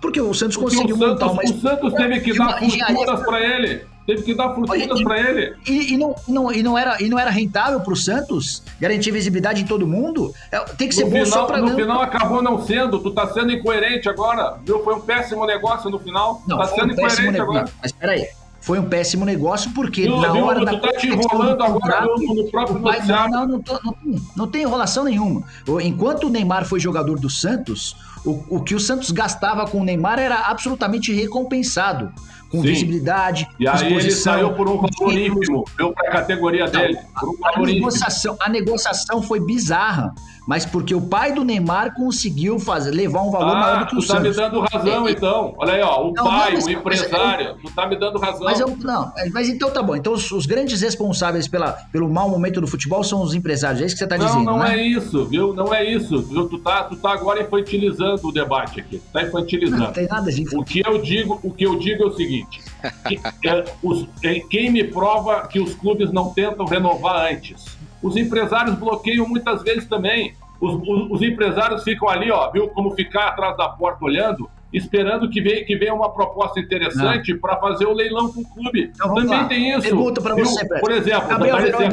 Porque 0.00 0.20
o 0.20 0.32
Santos 0.32 0.56
Porque 0.56 0.76
conseguiu 0.76 0.96
o 0.96 0.98
Santos, 0.98 1.12
montar 1.12 1.32
uma. 1.32 1.42
O 1.42 1.60
Santos 1.60 1.94
teve 1.94 2.20
que 2.20 2.36
dar 2.36 2.58
fortunas 2.58 3.20
para 3.20 3.40
ele. 3.40 3.90
Teve 4.06 4.22
que 4.22 4.34
dar 4.34 4.54
fortunas 4.54 5.02
para 5.02 5.20
ele. 5.20 5.56
E, 5.66 5.92
e, 5.92 5.96
não, 5.96 6.14
não, 6.26 6.52
e, 6.52 6.62
não 6.62 6.76
era, 6.76 7.00
e 7.00 7.08
não 7.08 7.18
era 7.18 7.30
rentável 7.30 7.80
para 7.80 7.92
o 7.92 7.96
Santos 7.96 8.62
garantir 8.80 9.10
visibilidade 9.10 9.62
em 9.62 9.66
todo 9.66 9.86
mundo? 9.86 10.34
É, 10.50 10.58
tem 10.60 10.88
que 10.88 10.94
ser 10.94 11.04
no 11.04 11.10
bom 11.10 11.24
final, 11.24 11.38
só 11.38 11.44
para 11.44 11.58
No 11.58 11.68
não... 11.68 11.76
final 11.76 12.02
acabou 12.02 12.42
não 12.42 12.64
sendo. 12.64 12.98
Tu 12.98 13.10
tá 13.10 13.28
sendo 13.28 13.52
incoerente 13.52 14.08
agora. 14.08 14.56
Viu? 14.64 14.82
Foi 14.82 14.94
um 14.94 15.00
péssimo 15.00 15.46
negócio 15.46 15.90
no 15.90 15.98
final. 15.98 16.42
Não, 16.46 16.58
tá 16.58 16.64
sendo 16.66 16.88
um 16.88 16.92
incoerente 16.92 17.40
agora. 17.40 17.64
Mas 17.80 17.92
peraí. 17.92 18.26
Foi 18.60 18.78
um 18.78 18.84
péssimo 18.84 19.24
negócio 19.24 19.70
porque 19.72 20.06
não, 20.06 20.20
na 20.20 20.34
hora 20.34 20.60
tu 20.60 20.64
da. 20.66 20.72
Tu 20.72 20.80
tá 20.80 20.92
te 20.92 21.08
enrolando 21.08 21.62
agora 21.62 22.02
no, 22.02 22.34
no 22.34 22.50
próprio 22.50 22.80
pai, 22.80 23.00
Não, 23.06 23.28
não, 23.28 23.48
não, 23.48 23.62
tô, 23.62 23.80
não, 23.82 23.96
não 24.36 24.46
tem 24.46 24.62
enrolação 24.62 25.04
nenhuma. 25.04 25.42
Enquanto 25.82 26.24
o 26.24 26.28
Neymar 26.28 26.66
foi 26.66 26.78
jogador 26.78 27.18
do 27.18 27.30
Santos, 27.30 27.96
o, 28.24 28.44
o 28.48 28.62
que 28.62 28.74
o 28.74 28.80
Santos 28.80 29.10
gastava 29.10 29.66
com 29.66 29.80
o 29.80 29.84
Neymar 29.84 30.18
era 30.18 30.48
absolutamente 30.48 31.12
recompensado 31.12 32.12
com 32.50 32.60
Sim. 32.60 32.68
visibilidade. 32.68 33.48
E 33.58 33.68
aí 33.68 33.92
ele 33.92 34.10
saiu 34.10 34.52
por 34.54 34.68
um 34.68 34.76
valor 34.76 35.12
ínfimo, 35.12 35.64
deu 35.78 35.92
para 35.92 36.08
a 36.08 36.12
categoria 36.12 36.66
dele. 36.66 36.98
Um 37.22 37.46
a, 37.46 37.66
negociação, 37.66 38.36
a 38.40 38.48
negociação 38.48 39.22
foi 39.22 39.38
bizarra, 39.38 40.12
mas 40.48 40.66
porque 40.66 40.92
o 40.92 41.00
pai 41.00 41.32
do 41.32 41.44
Neymar 41.44 41.94
conseguiu 41.94 42.58
fazer, 42.58 42.90
levar 42.90 43.22
um 43.22 43.30
valor 43.30 43.56
ah, 43.56 43.60
maior 43.60 43.78
do 43.80 43.86
que 43.86 43.96
o 43.96 44.02
Santos. 44.02 44.34
Tu 44.34 44.40
tá 44.40 44.48
me 44.48 44.50
dando 44.50 44.60
razão, 44.60 45.06
é, 45.06 45.12
então. 45.12 45.54
Olha 45.56 45.72
aí, 45.74 45.80
ó, 45.80 46.08
o 46.08 46.12
não, 46.12 46.24
pai, 46.24 46.54
não, 46.54 46.66
o 46.66 46.70
empresário, 46.70 47.46
eu, 47.46 47.54
tu 47.58 47.70
tá 47.72 47.86
me 47.86 47.96
dando 47.96 48.18
razão. 48.18 48.42
Mas 48.42 48.58
eu, 48.58 48.76
não, 48.80 49.12
mas 49.32 49.48
então 49.48 49.70
tá 49.70 49.80
bom. 49.80 49.94
Então 49.94 50.12
os, 50.12 50.30
os, 50.32 50.44
grandes 50.44 50.80
responsáveis 50.80 51.46
pela, 51.46 51.72
pelo 51.92 52.08
mau 52.08 52.28
momento 52.28 52.60
do 52.60 52.66
futebol 52.66 53.04
são 53.04 53.22
os 53.22 53.32
empresários, 53.32 53.80
é 53.80 53.86
isso 53.86 53.94
que 53.94 54.00
você 54.00 54.08
tá 54.08 54.16
dizendo, 54.16 54.42
Não, 54.42 54.58
não 54.58 54.58
né? 54.58 54.76
é 54.76 54.82
isso, 54.82 55.24
viu? 55.26 55.54
Não 55.54 55.72
é 55.72 55.84
isso. 55.84 56.20
Tu, 56.22 56.58
tá, 56.58 56.82
tu 56.82 56.96
tá 56.96 57.12
agora 57.12 57.40
infantilizando 57.40 58.09
o 58.22 58.32
debate 58.32 58.80
aqui. 58.80 59.00
Tá 59.12 59.22
infantilizando. 59.22 59.82
Não, 59.82 59.92
tem 59.92 60.06
nada 60.06 60.30
de 60.30 60.44
O 60.56 60.64
que 60.64 60.82
eu 60.84 61.00
digo, 61.00 61.40
o 61.42 61.52
que 61.52 61.64
eu 61.64 61.78
digo 61.78 62.04
é 62.04 62.06
o 62.06 62.14
seguinte, 62.14 62.60
que, 63.06 63.48
é, 63.48 63.64
os, 63.82 64.06
é, 64.22 64.40
quem 64.40 64.70
me 64.70 64.84
prova 64.84 65.46
que 65.46 65.60
os 65.60 65.74
clubes 65.74 66.12
não 66.12 66.30
tentam 66.30 66.66
renovar 66.66 67.32
antes? 67.32 67.78
Os 68.02 68.16
empresários 68.16 68.76
bloqueiam 68.76 69.28
muitas 69.28 69.62
vezes 69.62 69.86
também. 69.86 70.34
Os, 70.60 70.74
os, 70.74 71.10
os, 71.10 71.22
empresários 71.22 71.82
ficam 71.82 72.08
ali, 72.08 72.30
ó, 72.30 72.50
viu 72.50 72.68
como 72.68 72.90
ficar 72.94 73.28
atrás 73.28 73.56
da 73.56 73.68
porta 73.68 74.04
olhando, 74.04 74.48
esperando 74.72 75.28
que 75.28 75.40
venha, 75.40 75.64
que 75.64 75.76
venha 75.76 75.94
uma 75.94 76.12
proposta 76.12 76.60
interessante 76.60 77.34
para 77.34 77.56
fazer 77.56 77.86
o 77.86 77.92
leilão 77.92 78.32
com 78.32 78.40
o 78.40 78.44
clube. 78.44 78.90
Então, 78.94 79.14
Também 79.14 79.38
lá. 79.38 79.44
tem 79.44 79.70
isso. 79.70 79.82
Pergunta 79.82 80.20
para 80.20 80.34
você, 80.34 80.64
Por 80.66 80.92
exemplo, 80.92 81.28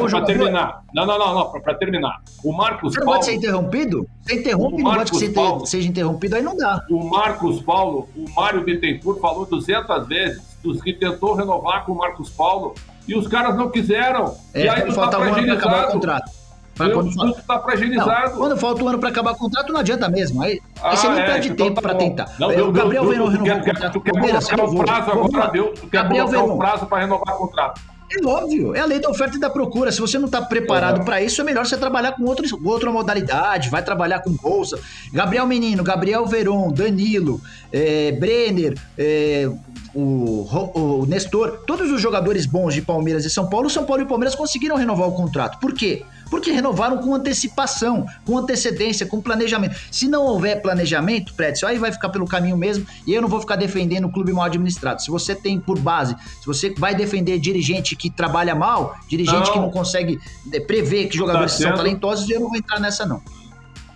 para 0.09 0.21
terminar. 0.21 0.83
Não, 0.93 1.05
não, 1.05 1.17
não, 1.17 1.35
não 1.35 1.51
para 1.51 1.73
terminar. 1.75 2.21
O 2.43 2.51
Marcos 2.53 2.93
você 2.93 2.99
Paulo. 2.99 3.13
Pode 3.13 3.25
ser 3.25 3.33
interrompido? 3.33 4.07
Você 4.21 4.35
interrompe, 4.35 4.83
não 4.83 4.91
pode 4.91 5.11
que 5.11 5.17
você 5.17 5.29
Paulo, 5.29 5.65
seja 5.65 5.87
interrompido, 5.87 6.35
aí 6.35 6.41
não 6.41 6.55
dá. 6.55 6.85
O 6.89 7.03
Marcos 7.09 7.61
Paulo, 7.61 8.07
o 8.15 8.29
Mário 8.35 8.63
Bittencourt 8.63 9.19
falou 9.19 9.45
200 9.45 10.07
vezes 10.07 10.57
dos 10.63 10.81
que 10.81 10.93
tentou 10.93 11.33
renovar 11.33 11.85
com 11.85 11.93
o 11.93 11.97
Marcos 11.97 12.29
Paulo 12.29 12.73
e 13.07 13.15
os 13.15 13.27
caras 13.27 13.55
não 13.55 13.69
quiseram. 13.69 14.35
É, 14.53 14.65
e 14.65 14.69
aí 14.69 14.85
não 14.85 14.93
tá 14.93 15.19
fragilizado. 15.19 16.46
Mas 16.77 16.93
quando 16.93 17.11
tudo 17.13 17.31
está 17.31 17.59
fragilizado. 17.59 18.31
Não, 18.31 18.37
quando 18.37 18.57
falta 18.57 18.83
um 18.83 18.87
ano 18.87 18.99
para 18.99 19.09
acabar 19.09 19.31
o 19.31 19.35
contrato, 19.35 19.73
não 19.73 19.79
adianta 19.79 20.09
mesmo. 20.09 20.41
Aí, 20.41 20.61
ah, 20.81 20.91
aí 20.91 20.97
você 20.97 21.07
não 21.07 21.17
é, 21.17 21.25
perde 21.25 21.49
então 21.49 21.67
tempo 21.67 21.81
tá 21.81 21.89
para 21.89 21.97
tentar. 21.97 22.29
Não, 22.39 22.49
o 22.49 22.71
Gabriel 22.71 23.05
Verão 23.05 23.27
renovou 23.27 23.57
o 23.57 23.65
contrato. 23.65 23.93
Tu 23.93 24.01
quer 24.01 24.11
colocar 24.11 24.63
o 24.63 24.83
prazo 24.83 25.11
agora, 25.11 25.51
viu? 25.51 25.73
Tu 25.73 25.87
quer 25.87 26.07
colocar 26.07 26.43
o 26.43 26.57
prazo 26.57 26.85
para 26.85 26.99
renovar 26.99 27.35
o 27.35 27.37
contrato. 27.37 27.81
É 28.09 28.25
óbvio, 28.25 28.73
é 28.73 28.79
a 28.79 28.85
lei 28.85 28.99
da 28.99 29.09
oferta 29.09 29.35
e 29.35 29.39
da 29.39 29.49
procura. 29.49 29.91
Se 29.91 29.99
você 29.99 30.17
não 30.17 30.27
está 30.27 30.41
preparado 30.41 30.99
uhum. 30.99 31.05
para 31.05 31.21
isso, 31.21 31.41
é 31.41 31.43
melhor 31.43 31.65
você 31.65 31.75
trabalhar 31.75 32.13
com 32.13 32.23
outra 32.23 32.89
modalidade, 32.89 33.69
vai 33.69 33.83
trabalhar 33.83 34.21
com 34.21 34.31
bolsa. 34.31 34.79
Gabriel 35.11 35.45
Menino, 35.45 35.83
Gabriel 35.83 36.25
Veron, 36.25 36.71
Danilo, 36.71 37.41
é, 37.71 38.13
Brenner, 38.13 38.79
é, 38.97 39.49
o, 39.93 40.47
o 40.73 41.05
Nestor, 41.05 41.63
todos 41.67 41.91
os 41.91 41.99
jogadores 41.99 42.45
bons 42.45 42.73
de 42.73 42.81
Palmeiras 42.81 43.25
e 43.25 43.29
São 43.29 43.49
Paulo, 43.49 43.69
São 43.69 43.83
Paulo 43.83 44.03
e 44.03 44.05
Palmeiras 44.05 44.35
conseguiram 44.35 44.77
renovar 44.77 45.09
o 45.09 45.11
contrato. 45.11 45.59
Por 45.59 45.73
quê? 45.73 46.05
Porque 46.29 46.51
renovaram 46.51 46.97
com 46.97 47.13
antecipação, 47.13 48.05
com 48.25 48.37
antecedência, 48.37 49.05
com 49.05 49.21
planejamento. 49.21 49.75
Se 49.91 50.07
não 50.07 50.25
houver 50.25 50.61
planejamento, 50.61 51.33
Prédio, 51.33 51.67
aí 51.67 51.77
vai 51.77 51.91
ficar 51.91 52.09
pelo 52.09 52.27
caminho 52.27 52.57
mesmo 52.57 52.85
e 53.05 53.13
eu 53.13 53.21
não 53.21 53.29
vou 53.29 53.39
ficar 53.39 53.55
defendendo 53.55 54.05
o 54.05 54.11
clube 54.11 54.31
mal 54.33 54.45
administrado. 54.45 55.01
Se 55.01 55.09
você 55.09 55.35
tem 55.35 55.59
por 55.59 55.79
base, 55.79 56.15
se 56.39 56.45
você 56.45 56.73
vai 56.77 56.95
defender 56.95 57.39
dirigente 57.39 57.95
que 57.95 58.09
trabalha 58.09 58.55
mal, 58.55 58.95
dirigente 59.07 59.47
não. 59.47 59.53
que 59.53 59.59
não 59.59 59.71
consegue 59.71 60.19
eh, 60.51 60.59
prever 60.59 61.07
que 61.07 61.17
jogadores 61.17 61.53
tá 61.53 61.63
são 61.63 61.73
talentosos, 61.73 62.29
eu 62.29 62.39
não 62.39 62.49
vou 62.49 62.57
entrar 62.57 62.79
nessa 62.79 63.05
não. 63.05 63.21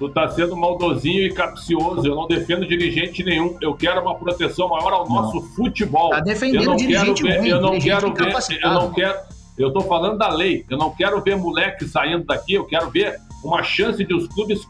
Tu 0.01 0.09
tá 0.09 0.27
sendo 0.29 0.57
maldosinho 0.57 1.27
e 1.27 1.31
capcioso. 1.31 2.07
Eu 2.07 2.15
não 2.15 2.27
defendo 2.27 2.67
dirigente 2.67 3.23
nenhum. 3.23 3.55
Eu 3.61 3.75
quero 3.75 4.01
uma 4.01 4.15
proteção 4.15 4.67
maior 4.67 4.93
ao 4.93 5.07
nosso 5.07 5.35
não. 5.35 5.43
futebol. 5.43 6.09
Tá 6.09 6.21
defendendo 6.21 6.63
eu 6.63 6.69
não 6.71 6.75
dirigente 6.75 7.21
quero 7.21 7.33
ver, 7.33 7.39
ruim, 7.39 7.49
eu 7.49 7.61
não 7.61 7.79
quero 7.79 8.13
ver, 8.13 8.59
eu 8.63 8.73
não 8.73 8.91
quero 8.91 9.19
eu 9.61 9.69
estou 9.69 9.83
falando 9.83 10.17
da 10.17 10.29
lei. 10.29 10.65
Eu 10.69 10.77
não 10.77 10.91
quero 10.91 11.21
ver 11.21 11.35
moleque 11.35 11.87
saindo 11.87 12.25
daqui, 12.25 12.53
eu 12.53 12.65
quero 12.65 12.89
ver 12.89 13.19
uma 13.43 13.63
chance 13.63 14.03
de 14.03 14.13
os 14.13 14.27
clubes 14.27 14.61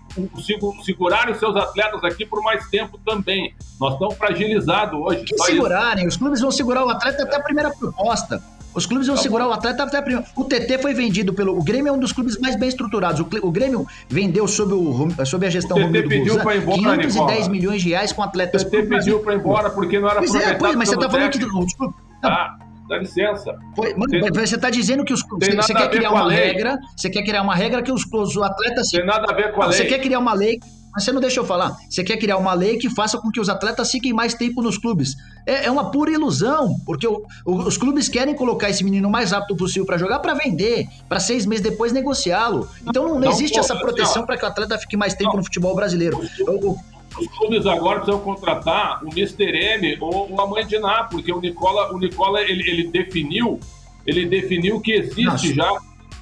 segurarem 0.83 1.35
seus 1.35 1.55
atletas 1.55 2.03
aqui 2.03 2.25
por 2.25 2.41
mais 2.41 2.67
tempo 2.69 2.99
também. 3.05 3.53
Nós 3.79 3.93
estamos 3.93 4.15
fragilizados 4.15 4.99
hoje. 4.99 5.23
Que 5.23 5.37
segurarem? 5.43 6.07
Isso. 6.07 6.15
Os 6.15 6.17
clubes 6.17 6.41
vão 6.41 6.51
segurar 6.51 6.85
o 6.85 6.89
atleta 6.89 7.23
até 7.23 7.35
a 7.35 7.41
primeira 7.41 7.69
proposta. 7.71 8.41
Os 8.73 8.85
clubes 8.85 9.07
vão 9.07 9.17
tá 9.17 9.21
segurar 9.21 9.47
o 9.49 9.51
atleta 9.51 9.83
até 9.83 9.97
a 9.97 10.01
primeira. 10.01 10.25
O 10.35 10.45
TT 10.45 10.77
foi 10.81 10.93
vendido 10.93 11.33
pelo. 11.33 11.57
O 11.57 11.63
Grêmio 11.63 11.89
é 11.89 11.91
um 11.91 11.99
dos 11.99 12.13
clubes 12.13 12.39
mais 12.39 12.55
bem 12.55 12.69
estruturados. 12.69 13.19
O, 13.19 13.27
o 13.41 13.51
Grêmio 13.51 13.85
vendeu 14.07 14.47
sob, 14.47 14.73
o, 14.73 15.25
sob 15.25 15.45
a 15.45 15.49
gestão 15.49 15.77
do 15.77 15.91
TT 15.91 16.07
pediu 16.07 16.39
para 16.39 16.55
ir 16.55 16.61
embora, 16.61 16.97
510 16.97 17.13
Nicola. 17.13 17.49
milhões 17.49 17.81
de 17.81 17.89
reais 17.89 18.13
com 18.13 18.23
atletas. 18.23 18.61
O 18.61 18.65
TT 18.65 18.83
pediu 18.83 19.19
para 19.19 19.33
ir 19.33 19.39
embora 19.39 19.69
porque 19.69 19.99
não 19.99 20.09
era 20.09 20.19
pois 20.19 20.33
é, 20.35 20.53
pois, 20.53 20.75
mas 20.75 20.87
você 20.87 20.95
está 20.95 21.09
falando 21.09 21.31
que. 21.31 21.39
Desculpa, 21.39 21.93
ah. 22.23 22.57
Dá 22.91 22.97
licença. 22.97 23.57
Foi, 23.73 23.93
mano, 23.93 24.11
tem, 24.11 24.21
você 24.21 24.55
está 24.55 24.69
dizendo 24.69 25.05
que 25.05 25.13
os 25.13 25.21
você, 25.21 25.55
você 25.55 25.73
quer 25.73 25.89
criar 25.89 26.11
uma 26.11 26.29
regra, 26.29 26.77
você 26.93 27.09
quer 27.09 27.23
criar 27.23 27.41
uma 27.41 27.55
regra 27.55 27.81
que 27.81 27.89
os, 27.89 28.03
os 28.05 28.37
atletas. 28.37 28.89
Tem 28.89 29.05
nada 29.05 29.31
a 29.31 29.33
ver 29.33 29.53
com 29.53 29.61
a 29.61 29.67
lei. 29.67 29.77
Você 29.77 29.85
quer 29.85 29.99
criar 29.99 30.19
uma 30.19 30.33
lei 30.33 30.59
mas 30.93 31.05
você 31.05 31.11
não 31.11 31.21
deixa 31.21 31.39
eu 31.39 31.45
falar. 31.45 31.77
Você 31.89 32.03
quer 32.03 32.17
criar 32.17 32.37
uma 32.37 32.53
lei 32.53 32.77
que 32.77 32.89
faça 32.89 33.17
com 33.17 33.31
que 33.31 33.39
os 33.39 33.47
atletas 33.47 33.89
fiquem 33.89 34.11
mais 34.11 34.33
tempo 34.33 34.61
nos 34.61 34.77
clubes. 34.77 35.15
É, 35.45 35.67
é 35.67 35.71
uma 35.71 35.89
pura 35.89 36.11
ilusão, 36.11 36.75
porque 36.85 37.07
o, 37.07 37.25
o, 37.45 37.55
os 37.59 37.77
clubes 37.77 38.09
querem 38.09 38.35
colocar 38.35 38.69
esse 38.69 38.83
menino 38.83 39.07
o 39.07 39.11
mais 39.11 39.31
rápido 39.31 39.55
possível 39.55 39.85
para 39.85 39.97
jogar, 39.97 40.19
para 40.19 40.33
vender, 40.33 40.87
para 41.07 41.19
seis 41.19 41.45
meses 41.45 41.63
depois 41.63 41.93
negociá-lo. 41.93 42.67
Então 42.85 43.07
não, 43.07 43.19
não, 43.19 43.31
existe 43.31 43.57
essa 43.57 43.73
proteção 43.73 44.25
para 44.25 44.35
que 44.35 44.43
o 44.43 44.47
atleta 44.47 44.77
fique 44.77 44.97
mais 44.97 45.13
tempo 45.13 45.29
não. 45.29 45.37
no 45.37 45.43
futebol 45.45 45.73
brasileiro. 45.73 46.19
O, 46.45 46.77
os 47.17 47.27
clubes 47.27 47.65
agora 47.65 47.99
precisam 47.99 48.21
contratar 48.21 49.03
o 49.03 49.09
Mr. 49.09 49.43
M 49.43 49.97
ou 49.99 50.39
a 50.39 50.47
mãe 50.47 50.65
de 50.65 50.79
Ná, 50.79 51.03
porque 51.03 51.31
o 51.31 51.41
Nicola, 51.41 51.91
o 51.93 51.97
Nicola 51.97 52.41
ele, 52.41 52.67
ele 52.69 52.87
definiu, 52.87 53.59
ele 54.05 54.25
definiu 54.25 54.79
que 54.79 54.93
existe 54.93 55.25
Nossa. 55.25 55.53
já, 55.53 55.79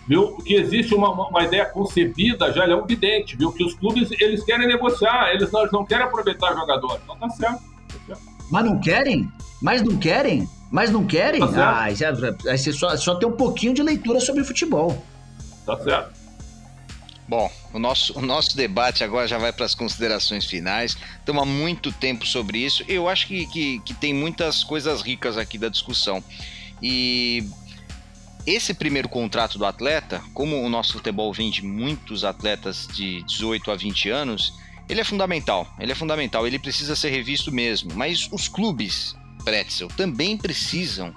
viu, 0.07 0.37
que 0.37 0.55
existe 0.55 0.95
uma, 0.95 1.11
uma 1.11 1.43
ideia 1.43 1.65
concebida 1.65 2.51
já, 2.51 2.63
ele 2.63 2.73
é 2.73 2.75
um 2.75 2.85
vidente, 2.85 3.37
viu, 3.37 3.51
que 3.51 3.63
os 3.63 3.75
clubes 3.75 4.09
eles 4.19 4.43
querem 4.43 4.67
negociar, 4.67 5.31
eles 5.33 5.51
não, 5.51 5.61
eles 5.61 5.71
não 5.71 5.85
querem 5.85 6.05
aproveitar 6.05 6.55
jogador. 6.55 6.99
Então 7.03 7.17
tá 7.17 7.29
certo, 7.29 7.61
tá 7.61 7.99
certo. 8.07 8.21
Mas 8.49 8.65
não 8.65 8.79
querem? 8.79 9.31
Mas 9.61 9.81
não 9.83 9.97
querem? 9.97 10.49
Mas 10.71 10.89
não 10.91 11.05
querem? 11.05 11.39
Tá 11.39 11.69
ah, 11.69 11.83
aí 11.83 11.95
você 11.95 12.73
só, 12.73 12.95
só 12.97 13.15
tem 13.15 13.27
um 13.27 13.35
pouquinho 13.35 13.73
de 13.73 13.83
leitura 13.83 14.19
sobre 14.19 14.43
futebol. 14.43 15.03
Tá 15.65 15.77
certo. 15.77 16.19
Bom, 17.27 17.49
o 17.73 17.79
nosso, 17.79 18.17
o 18.17 18.21
nosso 18.21 18.55
debate 18.55 19.03
agora 19.03 19.27
já 19.27 19.37
vai 19.37 19.53
para 19.53 19.65
as 19.65 19.75
considerações 19.75 20.45
finais. 20.45 20.97
Estamos 21.19 21.43
há 21.43 21.45
muito 21.45 21.91
tempo 21.91 22.25
sobre 22.25 22.59
isso. 22.59 22.83
Eu 22.87 23.07
acho 23.07 23.27
que, 23.27 23.45
que, 23.47 23.79
que 23.79 23.93
tem 23.93 24.13
muitas 24.13 24.63
coisas 24.63 25.01
ricas 25.01 25.37
aqui 25.37 25.57
da 25.57 25.69
discussão. 25.69 26.23
E 26.81 27.47
esse 28.45 28.73
primeiro 28.73 29.07
contrato 29.07 29.57
do 29.57 29.65
atleta, 29.65 30.21
como 30.33 30.61
o 30.61 30.69
nosso 30.69 30.93
futebol 30.93 31.31
vende 31.31 31.63
muitos 31.63 32.23
atletas 32.23 32.87
de 32.87 33.21
18 33.23 33.69
a 33.69 33.75
20 33.75 34.09
anos, 34.09 34.53
ele 34.89 35.01
é 35.01 35.03
fundamental. 35.03 35.71
Ele 35.79 35.91
é 35.91 35.95
fundamental, 35.95 36.47
ele 36.47 36.57
precisa 36.57 36.95
ser 36.95 37.09
revisto 37.09 37.51
mesmo. 37.51 37.93
Mas 37.93 38.27
os 38.31 38.47
clubes, 38.47 39.15
Pretzel, 39.43 39.87
também 39.89 40.35
precisam 40.35 41.13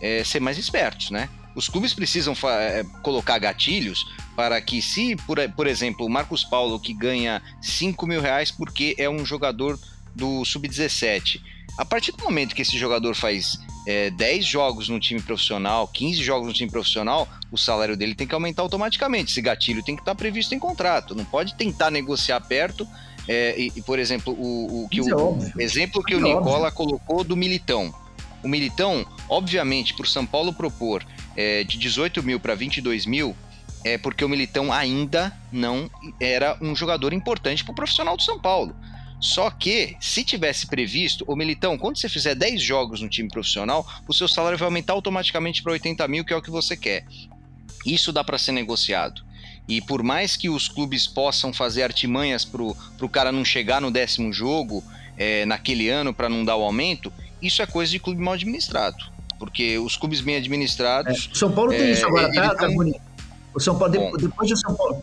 é, 0.00 0.22
ser 0.22 0.38
mais 0.38 0.56
espertos, 0.56 1.10
né? 1.10 1.28
Os 1.58 1.68
clubes 1.68 1.92
precisam 1.92 2.36
é, 2.44 2.84
colocar 3.02 3.36
gatilhos 3.40 4.06
para 4.36 4.60
que, 4.60 4.80
se, 4.80 5.16
por, 5.26 5.36
por 5.56 5.66
exemplo, 5.66 6.06
o 6.06 6.08
Marcos 6.08 6.44
Paulo, 6.44 6.78
que 6.78 6.94
ganha 6.94 7.42
5 7.60 8.06
mil 8.06 8.20
reais 8.20 8.52
porque 8.52 8.94
é 8.96 9.10
um 9.10 9.26
jogador 9.26 9.76
do 10.14 10.44
Sub-17, 10.44 11.40
a 11.76 11.84
partir 11.84 12.12
do 12.12 12.22
momento 12.22 12.54
que 12.54 12.62
esse 12.62 12.78
jogador 12.78 13.16
faz 13.16 13.58
é, 13.88 14.08
10 14.08 14.46
jogos 14.46 14.88
no 14.88 15.00
time 15.00 15.20
profissional, 15.20 15.88
15 15.88 16.22
jogos 16.22 16.46
no 16.46 16.54
time 16.54 16.70
profissional, 16.70 17.28
o 17.50 17.58
salário 17.58 17.96
dele 17.96 18.14
tem 18.14 18.26
que 18.26 18.34
aumentar 18.34 18.62
automaticamente. 18.62 19.32
Esse 19.32 19.42
gatilho 19.42 19.82
tem 19.82 19.96
que 19.96 20.02
estar 20.02 20.14
previsto 20.14 20.54
em 20.54 20.60
contrato. 20.60 21.12
Não 21.12 21.24
pode 21.24 21.56
tentar 21.56 21.90
negociar 21.90 22.40
perto. 22.40 22.86
É, 23.26 23.60
e, 23.60 23.72
e, 23.74 23.82
por 23.82 23.98
exemplo, 23.98 24.32
o, 24.32 24.84
o 24.84 24.88
que 24.88 25.00
o, 25.00 25.08
é 25.08 25.14
o 25.14 25.60
exemplo 25.60 26.04
que 26.04 26.14
o 26.14 26.20
é 26.20 26.22
Nicola 26.22 26.70
colocou 26.70 27.24
do 27.24 27.36
Militão. 27.36 27.92
O 28.44 28.48
Militão, 28.48 29.04
obviamente, 29.28 29.94
por 29.94 30.06
São 30.06 30.24
Paulo 30.24 30.52
propor 30.52 31.04
é, 31.38 31.62
de 31.62 31.78
18 31.78 32.20
mil 32.20 32.40
para 32.40 32.56
22 32.56 33.06
mil, 33.06 33.36
é 33.84 33.96
porque 33.96 34.24
o 34.24 34.28
Militão 34.28 34.72
ainda 34.72 35.32
não 35.52 35.88
era 36.18 36.58
um 36.60 36.74
jogador 36.74 37.12
importante 37.12 37.62
para 37.62 37.70
o 37.70 37.76
profissional 37.76 38.16
do 38.16 38.22
São 38.24 38.40
Paulo. 38.40 38.74
Só 39.20 39.48
que, 39.48 39.96
se 40.00 40.24
tivesse 40.24 40.66
previsto, 40.66 41.24
o 41.28 41.36
Militão, 41.36 41.78
quando 41.78 41.96
você 41.96 42.08
fizer 42.08 42.34
10 42.34 42.60
jogos 42.60 43.00
no 43.00 43.08
time 43.08 43.28
profissional, 43.28 43.86
o 44.08 44.12
seu 44.12 44.26
salário 44.26 44.58
vai 44.58 44.66
aumentar 44.66 44.94
automaticamente 44.94 45.62
para 45.62 45.72
80 45.72 46.08
mil, 46.08 46.24
que 46.24 46.32
é 46.32 46.36
o 46.36 46.42
que 46.42 46.50
você 46.50 46.76
quer. 46.76 47.06
Isso 47.86 48.12
dá 48.12 48.24
para 48.24 48.36
ser 48.36 48.50
negociado. 48.50 49.22
E 49.68 49.80
por 49.80 50.02
mais 50.02 50.36
que 50.36 50.48
os 50.48 50.66
clubes 50.66 51.06
possam 51.06 51.52
fazer 51.52 51.84
artimanhas 51.84 52.44
para 52.44 52.62
o 52.64 53.08
cara 53.08 53.30
não 53.30 53.44
chegar 53.44 53.80
no 53.80 53.92
décimo 53.92 54.32
jogo 54.32 54.82
é, 55.16 55.46
naquele 55.46 55.88
ano 55.88 56.12
para 56.12 56.28
não 56.28 56.44
dar 56.44 56.56
o 56.56 56.64
aumento, 56.64 57.12
isso 57.40 57.62
é 57.62 57.66
coisa 57.66 57.92
de 57.92 58.00
clube 58.00 58.20
mal 58.20 58.34
administrado. 58.34 59.17
Porque 59.38 59.78
os 59.78 59.96
clubes 59.96 60.20
bem 60.20 60.36
administrados. 60.36 61.30
É, 61.32 61.36
São 61.36 61.52
Paulo 61.52 61.70
tem 61.70 61.82
é, 61.82 61.90
isso 61.92 62.06
agora, 62.06 62.32
tá, 62.32 62.54
tá 62.54 62.68
bonito. 62.68 63.00
O 63.54 63.60
São 63.60 63.78
Paulo, 63.78 63.94
Bom. 63.94 64.16
depois 64.16 64.48
de 64.48 64.58
São 64.58 64.74
Paulo, 64.74 65.02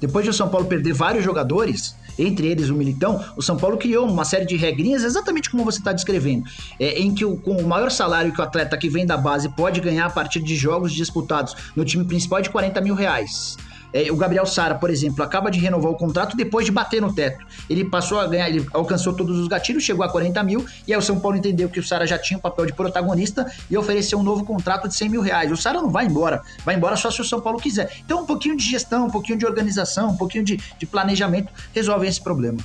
depois 0.00 0.24
de 0.24 0.30
o 0.30 0.34
São 0.34 0.48
Paulo 0.48 0.66
perder 0.66 0.92
vários 0.92 1.24
jogadores, 1.24 1.96
entre 2.18 2.48
eles 2.48 2.68
o 2.68 2.74
Militão, 2.74 3.24
o 3.36 3.42
São 3.42 3.56
Paulo 3.56 3.76
criou 3.76 4.06
uma 4.06 4.24
série 4.24 4.44
de 4.44 4.56
regrinhas, 4.56 5.04
exatamente 5.04 5.50
como 5.50 5.64
você 5.64 5.78
está 5.78 5.92
descrevendo, 5.92 6.44
é, 6.78 6.98
em 6.98 7.14
que 7.14 7.24
o, 7.24 7.36
com 7.36 7.56
o 7.56 7.66
maior 7.66 7.90
salário 7.90 8.32
que 8.32 8.40
o 8.40 8.44
atleta 8.44 8.76
que 8.76 8.88
vem 8.88 9.06
da 9.06 9.16
base 9.16 9.48
pode 9.50 9.80
ganhar 9.80 10.06
a 10.06 10.10
partir 10.10 10.40
de 10.42 10.56
jogos 10.56 10.92
disputados 10.92 11.54
no 11.76 11.84
time 11.84 12.04
principal 12.04 12.40
é 12.40 12.42
de 12.42 12.50
40 12.50 12.80
mil 12.80 12.94
reais. 12.94 13.56
É, 13.92 14.10
o 14.10 14.16
Gabriel 14.16 14.46
Sara, 14.46 14.74
por 14.74 14.90
exemplo, 14.90 15.22
acaba 15.22 15.50
de 15.50 15.58
renovar 15.58 15.90
o 15.90 15.94
contrato 15.94 16.36
depois 16.36 16.66
de 16.66 16.72
bater 16.72 17.00
no 17.00 17.14
teto. 17.14 17.44
Ele 17.68 17.84
passou 17.84 18.18
a 18.18 18.26
ganhar, 18.26 18.48
ele 18.48 18.66
alcançou 18.72 19.12
todos 19.12 19.38
os 19.38 19.48
gatilhos, 19.48 19.82
chegou 19.82 20.04
a 20.04 20.08
40 20.08 20.42
mil, 20.42 20.66
e 20.86 20.92
aí 20.92 20.98
o 20.98 21.02
São 21.02 21.18
Paulo 21.18 21.36
entendeu 21.36 21.68
que 21.68 21.80
o 21.80 21.82
Sara 21.82 22.06
já 22.06 22.18
tinha 22.18 22.38
o 22.38 22.40
papel 22.40 22.66
de 22.66 22.72
protagonista 22.72 23.50
e 23.70 23.76
ofereceu 23.76 24.18
um 24.18 24.22
novo 24.22 24.44
contrato 24.44 24.88
de 24.88 24.94
100 24.94 25.08
mil 25.08 25.22
reais. 25.22 25.50
O 25.50 25.56
Sara 25.56 25.80
não 25.80 25.90
vai 25.90 26.06
embora, 26.06 26.42
vai 26.64 26.74
embora 26.74 26.96
só 26.96 27.10
se 27.10 27.20
o 27.20 27.24
São 27.24 27.40
Paulo 27.40 27.58
quiser. 27.58 27.90
Então, 28.04 28.22
um 28.22 28.26
pouquinho 28.26 28.56
de 28.56 28.64
gestão, 28.64 29.06
um 29.06 29.10
pouquinho 29.10 29.38
de 29.38 29.46
organização, 29.46 30.10
um 30.10 30.16
pouquinho 30.16 30.44
de, 30.44 30.56
de 30.56 30.86
planejamento 30.86 31.52
resolvem 31.74 32.08
esse 32.08 32.20
problema. 32.20 32.58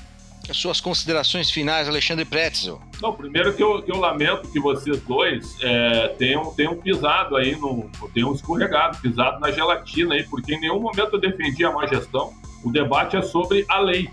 As 0.50 0.58
suas 0.58 0.82
considerações 0.82 1.50
finais, 1.50 1.88
Alexandre 1.88 2.26
Pretzel. 2.26 2.82
Não, 3.02 3.14
primeiro 3.14 3.54
que 3.54 3.64
eu, 3.64 3.82
que 3.82 3.92
eu 3.92 3.98
lamento 3.98 4.50
que 4.50 4.60
vocês 4.60 5.00
dois 5.02 5.58
é, 5.62 6.10
tenham, 6.20 6.54
tenham 6.54 6.76
pisado 6.76 7.38
aí, 7.38 7.56
no, 7.56 7.90
tenham 8.14 8.34
escorregado, 8.34 8.98
pisado 8.98 9.40
na 9.40 9.52
gelatina 9.52 10.16
aí, 10.16 10.24
porque 10.24 10.56
em 10.56 10.60
nenhum 10.60 10.82
momento 10.82 11.14
eu 11.14 11.20
defendi 11.20 11.64
a 11.64 11.72
má 11.72 11.86
gestão. 11.88 12.34
O 12.64 12.72
debate 12.72 13.16
é 13.16 13.22
sobre 13.22 13.66
a 13.70 13.80
lei. 13.80 14.10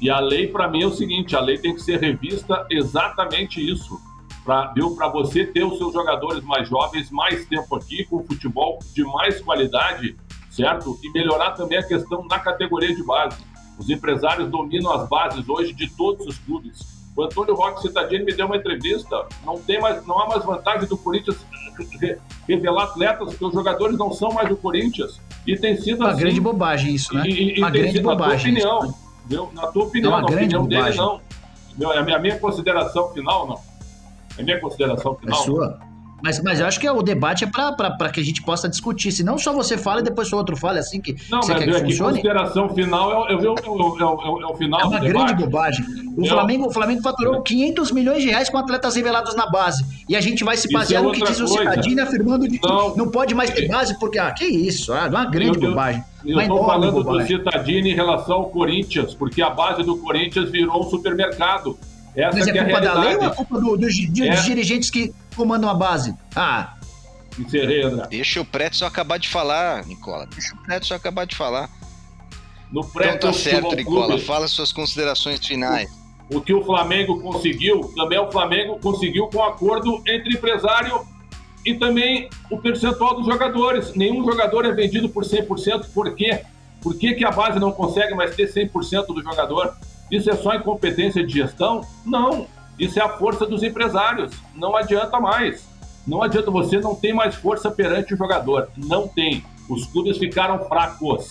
E 0.00 0.08
a 0.08 0.18
lei, 0.18 0.48
para 0.48 0.68
mim, 0.68 0.82
é 0.82 0.86
o 0.86 0.92
seguinte: 0.92 1.36
a 1.36 1.40
lei 1.40 1.58
tem 1.58 1.74
que 1.74 1.82
ser 1.82 2.00
revista 2.00 2.66
exatamente 2.70 3.60
isso. 3.60 4.00
Para 4.44 4.72
você 5.12 5.44
ter 5.44 5.64
os 5.64 5.76
seus 5.76 5.92
jogadores 5.92 6.42
mais 6.42 6.68
jovens 6.68 7.10
mais 7.10 7.44
tempo 7.44 7.76
aqui, 7.76 8.04
com 8.04 8.24
futebol 8.24 8.78
de 8.94 9.04
mais 9.04 9.40
qualidade, 9.40 10.16
certo? 10.50 10.98
E 11.04 11.12
melhorar 11.12 11.52
também 11.52 11.78
a 11.78 11.82
questão 11.82 12.26
na 12.26 12.38
categoria 12.38 12.94
de 12.94 13.02
base. 13.04 13.36
Os 13.80 13.88
empresários 13.88 14.50
dominam 14.50 14.92
as 14.92 15.08
bases 15.08 15.48
hoje 15.48 15.72
de 15.72 15.88
todos 15.96 16.26
os 16.26 16.36
clubes. 16.36 17.00
O 17.16 17.22
Antônio 17.22 17.54
Roque 17.54 17.80
Cittadini 17.80 18.24
me 18.24 18.34
deu 18.34 18.44
uma 18.44 18.58
entrevista. 18.58 19.26
Não 19.42 19.58
tem 19.58 19.80
mais, 19.80 20.06
não 20.06 20.20
há 20.20 20.28
mais 20.28 20.44
vantagem 20.44 20.86
do 20.86 20.98
Corinthians 20.98 21.38
revelar 22.46 22.84
atletas, 22.84 23.30
porque 23.30 23.44
os 23.46 23.54
jogadores 23.54 23.96
não 23.96 24.12
são 24.12 24.32
mais 24.32 24.50
do 24.50 24.56
Corinthians. 24.56 25.18
E 25.46 25.56
tem 25.56 25.76
sido 25.80 26.00
uma 26.00 26.10
assim. 26.10 26.20
grande 26.20 26.40
bobagem 26.42 26.94
isso, 26.94 27.14
né? 27.14 27.26
E, 27.26 27.56
e, 27.56 27.58
uma 27.58 27.70
grande 27.70 27.92
sido, 27.92 28.02
bobagem. 28.02 28.52
Na 28.52 28.60
tua 28.60 28.76
opinião, 28.76 28.94
isso, 29.30 29.54
na 29.54 29.66
tua 29.68 29.84
opinião, 29.84 30.12
é 30.12 30.20
na 30.20 30.26
opinião 30.26 30.62
bobagem. 30.62 30.84
dele, 30.84 30.96
não. 30.98 31.20
Meu, 31.78 31.92
é 31.92 31.98
a 31.98 32.02
minha, 32.02 32.16
a 32.18 32.20
minha 32.20 32.38
consideração 32.38 33.08
final, 33.14 33.48
não. 33.48 33.60
É 34.36 34.42
minha 34.42 34.60
consideração 34.60 35.14
final. 35.14 35.40
É 35.40 35.42
sua. 35.42 35.80
Mas, 36.22 36.42
mas 36.42 36.60
eu 36.60 36.66
acho 36.66 36.78
que 36.78 36.88
o 36.88 37.02
debate 37.02 37.44
é 37.44 37.46
para 37.46 38.10
que 38.10 38.20
a 38.20 38.24
gente 38.24 38.42
possa 38.42 38.68
discutir. 38.68 39.12
Se 39.12 39.22
não 39.22 39.38
só 39.38 39.52
você 39.52 39.76
fala 39.78 40.00
e 40.00 40.04
depois 40.04 40.28
só 40.28 40.36
outro 40.36 40.56
fala, 40.56 40.78
é 40.78 40.80
assim 40.80 41.00
que 41.00 41.16
não, 41.30 41.42
você 41.42 41.54
quer 41.54 41.68
é 41.68 41.72
que 41.72 41.80
funcione. 41.80 42.12
consideração 42.12 42.68
final 42.74 43.28
é, 43.28 43.32
é, 43.32 43.36
é, 43.36 43.44
é, 43.44 43.50
o 43.50 44.54
final 44.56 44.80
É 44.80 44.84
uma 44.84 45.00
grande 45.00 45.34
bobagem. 45.34 45.84
O 46.16 46.26
Flamengo, 46.26 46.66
o 46.66 46.72
Flamengo 46.72 47.02
faturou 47.02 47.42
500 47.42 47.92
milhões 47.92 48.22
de 48.22 48.28
reais 48.28 48.50
com 48.50 48.58
atletas 48.58 48.94
revelados 48.94 49.34
na 49.34 49.48
base. 49.50 49.84
E 50.08 50.16
a 50.16 50.20
gente 50.20 50.44
vai 50.44 50.56
se 50.56 50.70
basear 50.72 51.02
no 51.02 51.12
que 51.12 51.22
diz 51.22 51.40
o 51.40 51.46
Citadini, 51.46 52.00
afirmando 52.00 52.46
que 52.46 52.60
não, 52.62 52.96
não 52.96 53.10
pode 53.10 53.34
mais 53.34 53.50
ter 53.50 53.68
base, 53.68 53.98
porque, 53.98 54.18
ah, 54.18 54.32
que 54.32 54.44
isso, 54.44 54.92
ah, 54.92 55.06
uma 55.08 55.24
grande 55.26 55.58
bobagem. 55.58 56.02
Eu 56.24 56.38
estou 56.40 56.66
falando 56.66 56.92
bobagem. 56.92 57.38
do 57.38 57.44
Citadini 57.44 57.92
em 57.92 57.94
relação 57.94 58.36
ao 58.36 58.50
Corinthians, 58.50 59.14
porque 59.14 59.40
a 59.40 59.50
base 59.50 59.82
do 59.82 59.96
Corinthians 59.96 60.50
virou 60.50 60.80
um 60.80 60.90
supermercado. 60.90 61.78
Essa 62.14 62.38
Mas 62.38 62.48
é, 62.48 62.50
é 62.50 62.64
culpa 62.64 62.80
da 62.80 62.94
lei 62.94 63.16
ou 63.16 63.24
é 63.24 63.30
culpa 63.30 63.60
do, 63.60 63.76
do, 63.76 63.78
do, 63.78 64.24
é. 64.24 64.30
dos 64.30 64.44
dirigentes 64.44 64.90
que 64.90 65.14
comandam 65.36 65.70
a 65.70 65.74
base? 65.74 66.14
Ah. 66.34 66.74
Deixa 68.08 68.40
o 68.40 68.44
Pretzel 68.44 68.86
acabar 68.86 69.18
de 69.18 69.28
falar, 69.28 69.86
Nicola. 69.86 70.26
Deixa 70.26 70.54
o 70.54 70.58
Pretzel 70.58 70.96
acabar 70.96 71.24
de 71.24 71.36
falar. 71.36 71.70
No 72.70 72.80
então 72.80 73.18
tá 73.18 73.32
certo, 73.32 73.74
Nicola. 73.74 74.06
Clube, 74.06 74.22
Fala 74.22 74.46
suas 74.46 74.72
considerações 74.72 75.44
finais. 75.44 75.90
O, 76.30 76.38
o 76.38 76.40
que 76.40 76.52
o 76.52 76.62
Flamengo 76.64 77.20
conseguiu, 77.20 77.92
também 77.96 78.18
o 78.18 78.30
Flamengo 78.30 78.78
conseguiu 78.80 79.28
com 79.28 79.42
acordo 79.42 80.02
entre 80.06 80.34
empresário 80.34 81.04
e 81.64 81.74
também 81.74 82.28
o 82.50 82.58
percentual 82.58 83.16
dos 83.16 83.26
jogadores. 83.26 83.94
Nenhum 83.94 84.24
jogador 84.24 84.64
é 84.64 84.72
vendido 84.72 85.08
por 85.08 85.24
100%. 85.24 85.86
Por 85.92 86.14
quê? 86.14 86.42
Por 86.80 86.96
que, 86.96 87.14
que 87.14 87.24
a 87.24 87.30
base 87.30 87.58
não 87.58 87.72
consegue 87.72 88.14
mais 88.14 88.34
ter 88.34 88.52
100% 88.52 89.06
do 89.06 89.22
jogador? 89.22 89.74
Isso 90.10 90.30
é 90.30 90.36
só 90.36 90.54
incompetência 90.54 91.24
de 91.24 91.32
gestão? 91.34 91.82
Não. 92.04 92.46
Isso 92.78 92.98
é 92.98 93.02
a 93.02 93.08
força 93.08 93.46
dos 93.46 93.62
empresários. 93.62 94.32
Não 94.54 94.74
adianta 94.74 95.20
mais. 95.20 95.68
Não 96.06 96.22
adianta, 96.22 96.50
você 96.50 96.78
não 96.78 96.94
tem 96.94 97.12
mais 97.12 97.34
força 97.34 97.70
perante 97.70 98.14
o 98.14 98.16
jogador. 98.16 98.68
Não 98.76 99.06
tem. 99.06 99.44
Os 99.68 99.86
clubes 99.86 100.18
ficaram 100.18 100.58
fracos. 100.64 101.30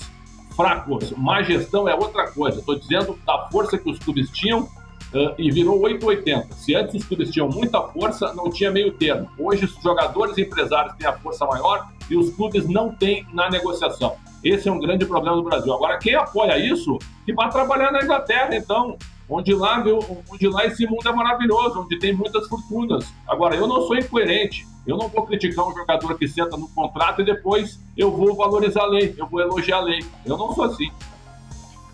Fracos. 0.55 1.11
Má 1.11 1.41
gestão 1.41 1.87
é 1.87 1.95
outra 1.95 2.31
coisa. 2.31 2.59
Estou 2.59 2.77
dizendo 2.77 3.19
da 3.25 3.49
força 3.49 3.77
que 3.77 3.89
os 3.89 3.99
clubes 3.99 4.29
tinham 4.29 4.61
uh, 4.61 5.33
e 5.37 5.51
virou 5.51 5.79
880. 5.81 6.53
Se 6.55 6.75
antes 6.75 6.95
os 6.95 7.03
clubes 7.03 7.31
tinham 7.31 7.49
muita 7.49 7.81
força, 7.81 8.33
não 8.33 8.49
tinha 8.49 8.71
meio 8.71 8.93
termo. 8.93 9.29
Hoje 9.37 9.65
os 9.65 9.73
jogadores 9.81 10.37
e 10.37 10.41
empresários 10.41 10.95
têm 10.95 11.07
a 11.07 11.13
força 11.13 11.45
maior 11.45 11.89
e 12.09 12.15
os 12.15 12.33
clubes 12.35 12.67
não 12.67 12.93
têm 12.93 13.25
na 13.33 13.49
negociação. 13.49 14.15
Esse 14.43 14.69
é 14.69 14.71
um 14.71 14.79
grande 14.79 15.05
problema 15.05 15.37
do 15.37 15.43
Brasil. 15.43 15.73
Agora, 15.73 15.97
quem 15.97 16.15
apoia 16.15 16.57
isso, 16.57 16.97
que 17.25 17.33
vai 17.33 17.49
trabalhar 17.49 17.91
na 17.91 18.03
Inglaterra, 18.03 18.55
então, 18.55 18.97
onde 19.29 19.53
lá, 19.53 19.81
viu, 19.81 19.99
onde 20.31 20.47
lá 20.47 20.65
esse 20.65 20.85
mundo 20.87 21.07
é 21.07 21.11
maravilhoso, 21.11 21.81
onde 21.81 21.99
tem 21.99 22.13
muitas 22.13 22.47
fortunas. 22.47 23.05
Agora, 23.27 23.55
eu 23.55 23.67
não 23.67 23.81
sou 23.81 23.97
incoerente. 23.97 24.67
Eu 24.87 24.97
não 24.97 25.07
vou 25.07 25.25
criticar 25.25 25.67
um 25.67 25.73
jogador 25.75 26.17
que 26.17 26.27
senta 26.27 26.57
no 26.57 26.67
contrato 26.69 27.21
e 27.21 27.25
depois 27.25 27.79
eu 27.95 28.11
vou 28.11 28.35
valorizar 28.35 28.83
a 28.83 28.87
lei, 28.87 29.13
eu 29.17 29.27
vou 29.27 29.39
elogiar 29.39 29.77
a 29.77 29.81
lei. 29.81 30.03
Eu 30.25 30.37
não 30.37 30.53
sou 30.55 30.63
assim. 30.63 30.89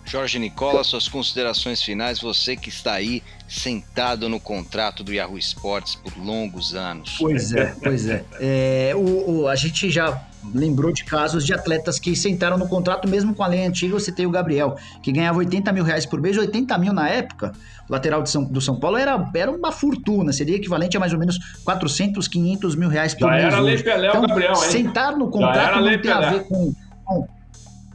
Jorge 0.05 0.37
Nicola, 0.37 0.83
suas 0.83 1.09
considerações 1.09 1.81
finais, 1.81 2.21
você 2.21 2.55
que 2.55 2.69
está 2.69 2.93
aí 2.93 3.23
sentado 3.49 4.29
no 4.29 4.39
contrato 4.39 5.03
do 5.03 5.11
Yahoo 5.11 5.37
Sports 5.39 5.95
por 5.95 6.15
longos 6.17 6.75
anos. 6.75 7.17
Pois 7.19 7.51
é, 7.53 7.75
pois 7.83 8.07
é. 8.07 8.23
é 8.39 8.93
o, 8.95 9.41
o, 9.41 9.47
a 9.47 9.55
gente 9.55 9.89
já 9.89 10.23
lembrou 10.53 10.91
de 10.91 11.03
casos 11.03 11.45
de 11.45 11.53
atletas 11.53 11.99
que 11.99 12.15
sentaram 12.15 12.57
no 12.57 12.67
contrato 12.67 13.07
mesmo 13.07 13.33
com 13.33 13.43
a 13.43 13.47
lei 13.47 13.65
antiga. 13.65 13.93
Você 13.93 14.11
tem 14.11 14.25
o 14.25 14.31
Gabriel, 14.31 14.75
que 15.01 15.11
ganhava 15.11 15.39
80 15.39 15.71
mil 15.71 15.83
reais 15.83 16.05
por 16.05 16.21
mês, 16.21 16.37
80 16.37 16.77
mil 16.77 16.93
na 16.93 17.09
época. 17.09 17.51
O 17.87 17.93
lateral 17.93 18.23
de 18.23 18.29
São, 18.29 18.43
do 18.43 18.59
São 18.59 18.79
Paulo 18.79 18.97
era, 18.97 19.29
era 19.35 19.51
uma 19.51 19.71
fortuna, 19.71 20.33
seria 20.33 20.55
equivalente 20.55 20.97
a 20.97 20.99
mais 20.99 21.13
ou 21.13 21.19
menos 21.19 21.37
400, 21.63 22.27
500 22.27 22.75
mil 22.75 22.89
reais 22.89 23.13
por 23.13 23.27
já 23.27 23.31
mês. 23.31 23.43
Era. 23.45 23.59
Lei 23.59 23.77
Pelé, 23.81 24.07
então, 24.09 24.21
Gabriel, 24.21 24.51
hein? 24.51 24.71
sentar 24.71 25.15
no 25.15 25.29
contrato 25.29 25.79
não 25.79 25.87
tem 25.87 25.99
Pelé. 25.99 26.13
a 26.13 26.29
ver 26.31 26.43
com 26.45 26.73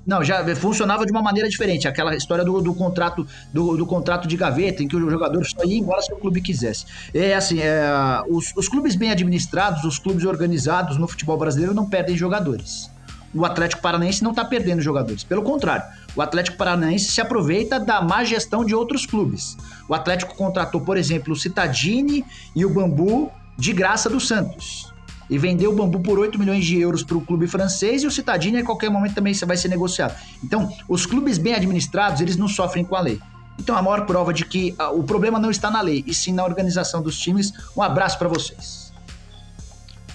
não, 0.06 0.24
já 0.24 0.44
funcionava 0.56 1.04
de 1.04 1.12
uma 1.12 1.22
maneira 1.22 1.48
diferente. 1.48 1.86
Aquela 1.86 2.14
história 2.16 2.44
do, 2.44 2.60
do 2.60 2.74
contrato 2.74 3.26
do, 3.52 3.76
do, 3.76 3.86
contrato 3.86 4.26
de 4.26 4.36
gaveta, 4.36 4.82
em 4.82 4.88
que 4.88 4.96
o 4.96 5.10
jogador 5.10 5.44
só 5.44 5.64
ia 5.64 5.78
embora 5.78 6.00
se 6.00 6.12
o 6.12 6.16
clube 6.16 6.40
quisesse. 6.40 6.86
É 7.12 7.34
assim, 7.34 7.60
é, 7.60 7.82
os, 8.28 8.52
os 8.56 8.68
clubes 8.68 8.96
bem 8.96 9.10
administrados, 9.10 9.84
os 9.84 9.98
clubes 9.98 10.24
organizados 10.24 10.96
no 10.96 11.06
futebol 11.06 11.36
brasileiro 11.36 11.74
não 11.74 11.88
perdem 11.88 12.16
jogadores. 12.16 12.90
O 13.32 13.44
Atlético 13.44 13.80
Paranaense 13.80 14.24
não 14.24 14.30
está 14.30 14.44
perdendo 14.44 14.80
jogadores. 14.80 15.22
Pelo 15.22 15.42
contrário, 15.42 15.84
o 16.16 16.22
Atlético 16.22 16.56
Paranaense 16.56 17.12
se 17.12 17.20
aproveita 17.20 17.78
da 17.78 18.02
má 18.02 18.24
gestão 18.24 18.64
de 18.64 18.74
outros 18.74 19.06
clubes. 19.06 19.56
O 19.88 19.94
Atlético 19.94 20.34
contratou, 20.34 20.80
por 20.80 20.96
exemplo, 20.96 21.34
o 21.34 21.36
Citadini 21.36 22.24
e 22.56 22.64
o 22.64 22.70
Bambu 22.70 23.30
de 23.56 23.72
graça 23.72 24.08
do 24.08 24.18
Santos 24.18 24.90
e 25.30 25.38
vendeu 25.38 25.72
o 25.72 25.74
bambu 25.74 26.00
por 26.00 26.18
8 26.18 26.38
milhões 26.38 26.64
de 26.66 26.78
euros 26.78 27.04
para 27.04 27.16
o 27.16 27.20
clube 27.20 27.46
francês 27.46 28.02
e 28.02 28.06
o 28.06 28.10
Citadini 28.10 28.58
a 28.58 28.64
qualquer 28.64 28.90
momento 28.90 29.14
também 29.14 29.32
vai 29.32 29.56
ser 29.56 29.68
negociado. 29.68 30.14
Então, 30.42 30.70
os 30.88 31.06
clubes 31.06 31.38
bem 31.38 31.54
administrados, 31.54 32.20
eles 32.20 32.36
não 32.36 32.48
sofrem 32.48 32.84
com 32.84 32.96
a 32.96 33.00
lei. 33.00 33.20
Então, 33.58 33.76
a 33.76 33.82
maior 33.82 34.06
prova 34.06 34.32
de 34.34 34.44
que 34.44 34.74
ah, 34.78 34.90
o 34.90 35.04
problema 35.04 35.38
não 35.38 35.50
está 35.50 35.70
na 35.70 35.80
lei, 35.80 36.02
e 36.06 36.12
sim 36.12 36.32
na 36.32 36.44
organização 36.44 37.00
dos 37.00 37.18
times. 37.18 37.52
Um 37.76 37.82
abraço 37.82 38.18
para 38.18 38.26
vocês. 38.26 38.90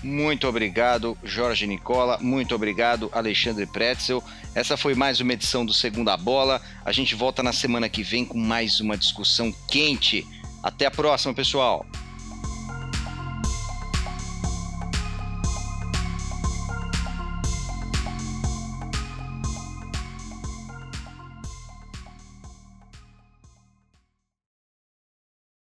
Muito 0.04 0.48
obrigado, 0.48 1.18
Jorge 1.24 1.66
Nicola. 1.66 2.20
Muito 2.22 2.54
obrigado, 2.54 3.10
Alexandre 3.12 3.66
Pretzel. 3.66 4.24
Essa 4.54 4.78
foi 4.78 4.94
mais 4.94 5.20
uma 5.20 5.34
edição 5.34 5.66
do 5.66 5.74
Segunda 5.74 6.16
Bola. 6.16 6.62
A 6.84 6.92
gente 6.92 7.16
volta 7.16 7.42
na 7.42 7.52
semana 7.52 7.90
que 7.90 8.04
vem 8.04 8.26
com 8.26 8.38
mais 8.38 8.80
uma 8.80 8.98
discussão 8.98 9.52
quente. 9.68 10.26
Até 10.62 10.86
a 10.86 10.92
próxima, 10.92 11.34
pessoal. 11.34 11.86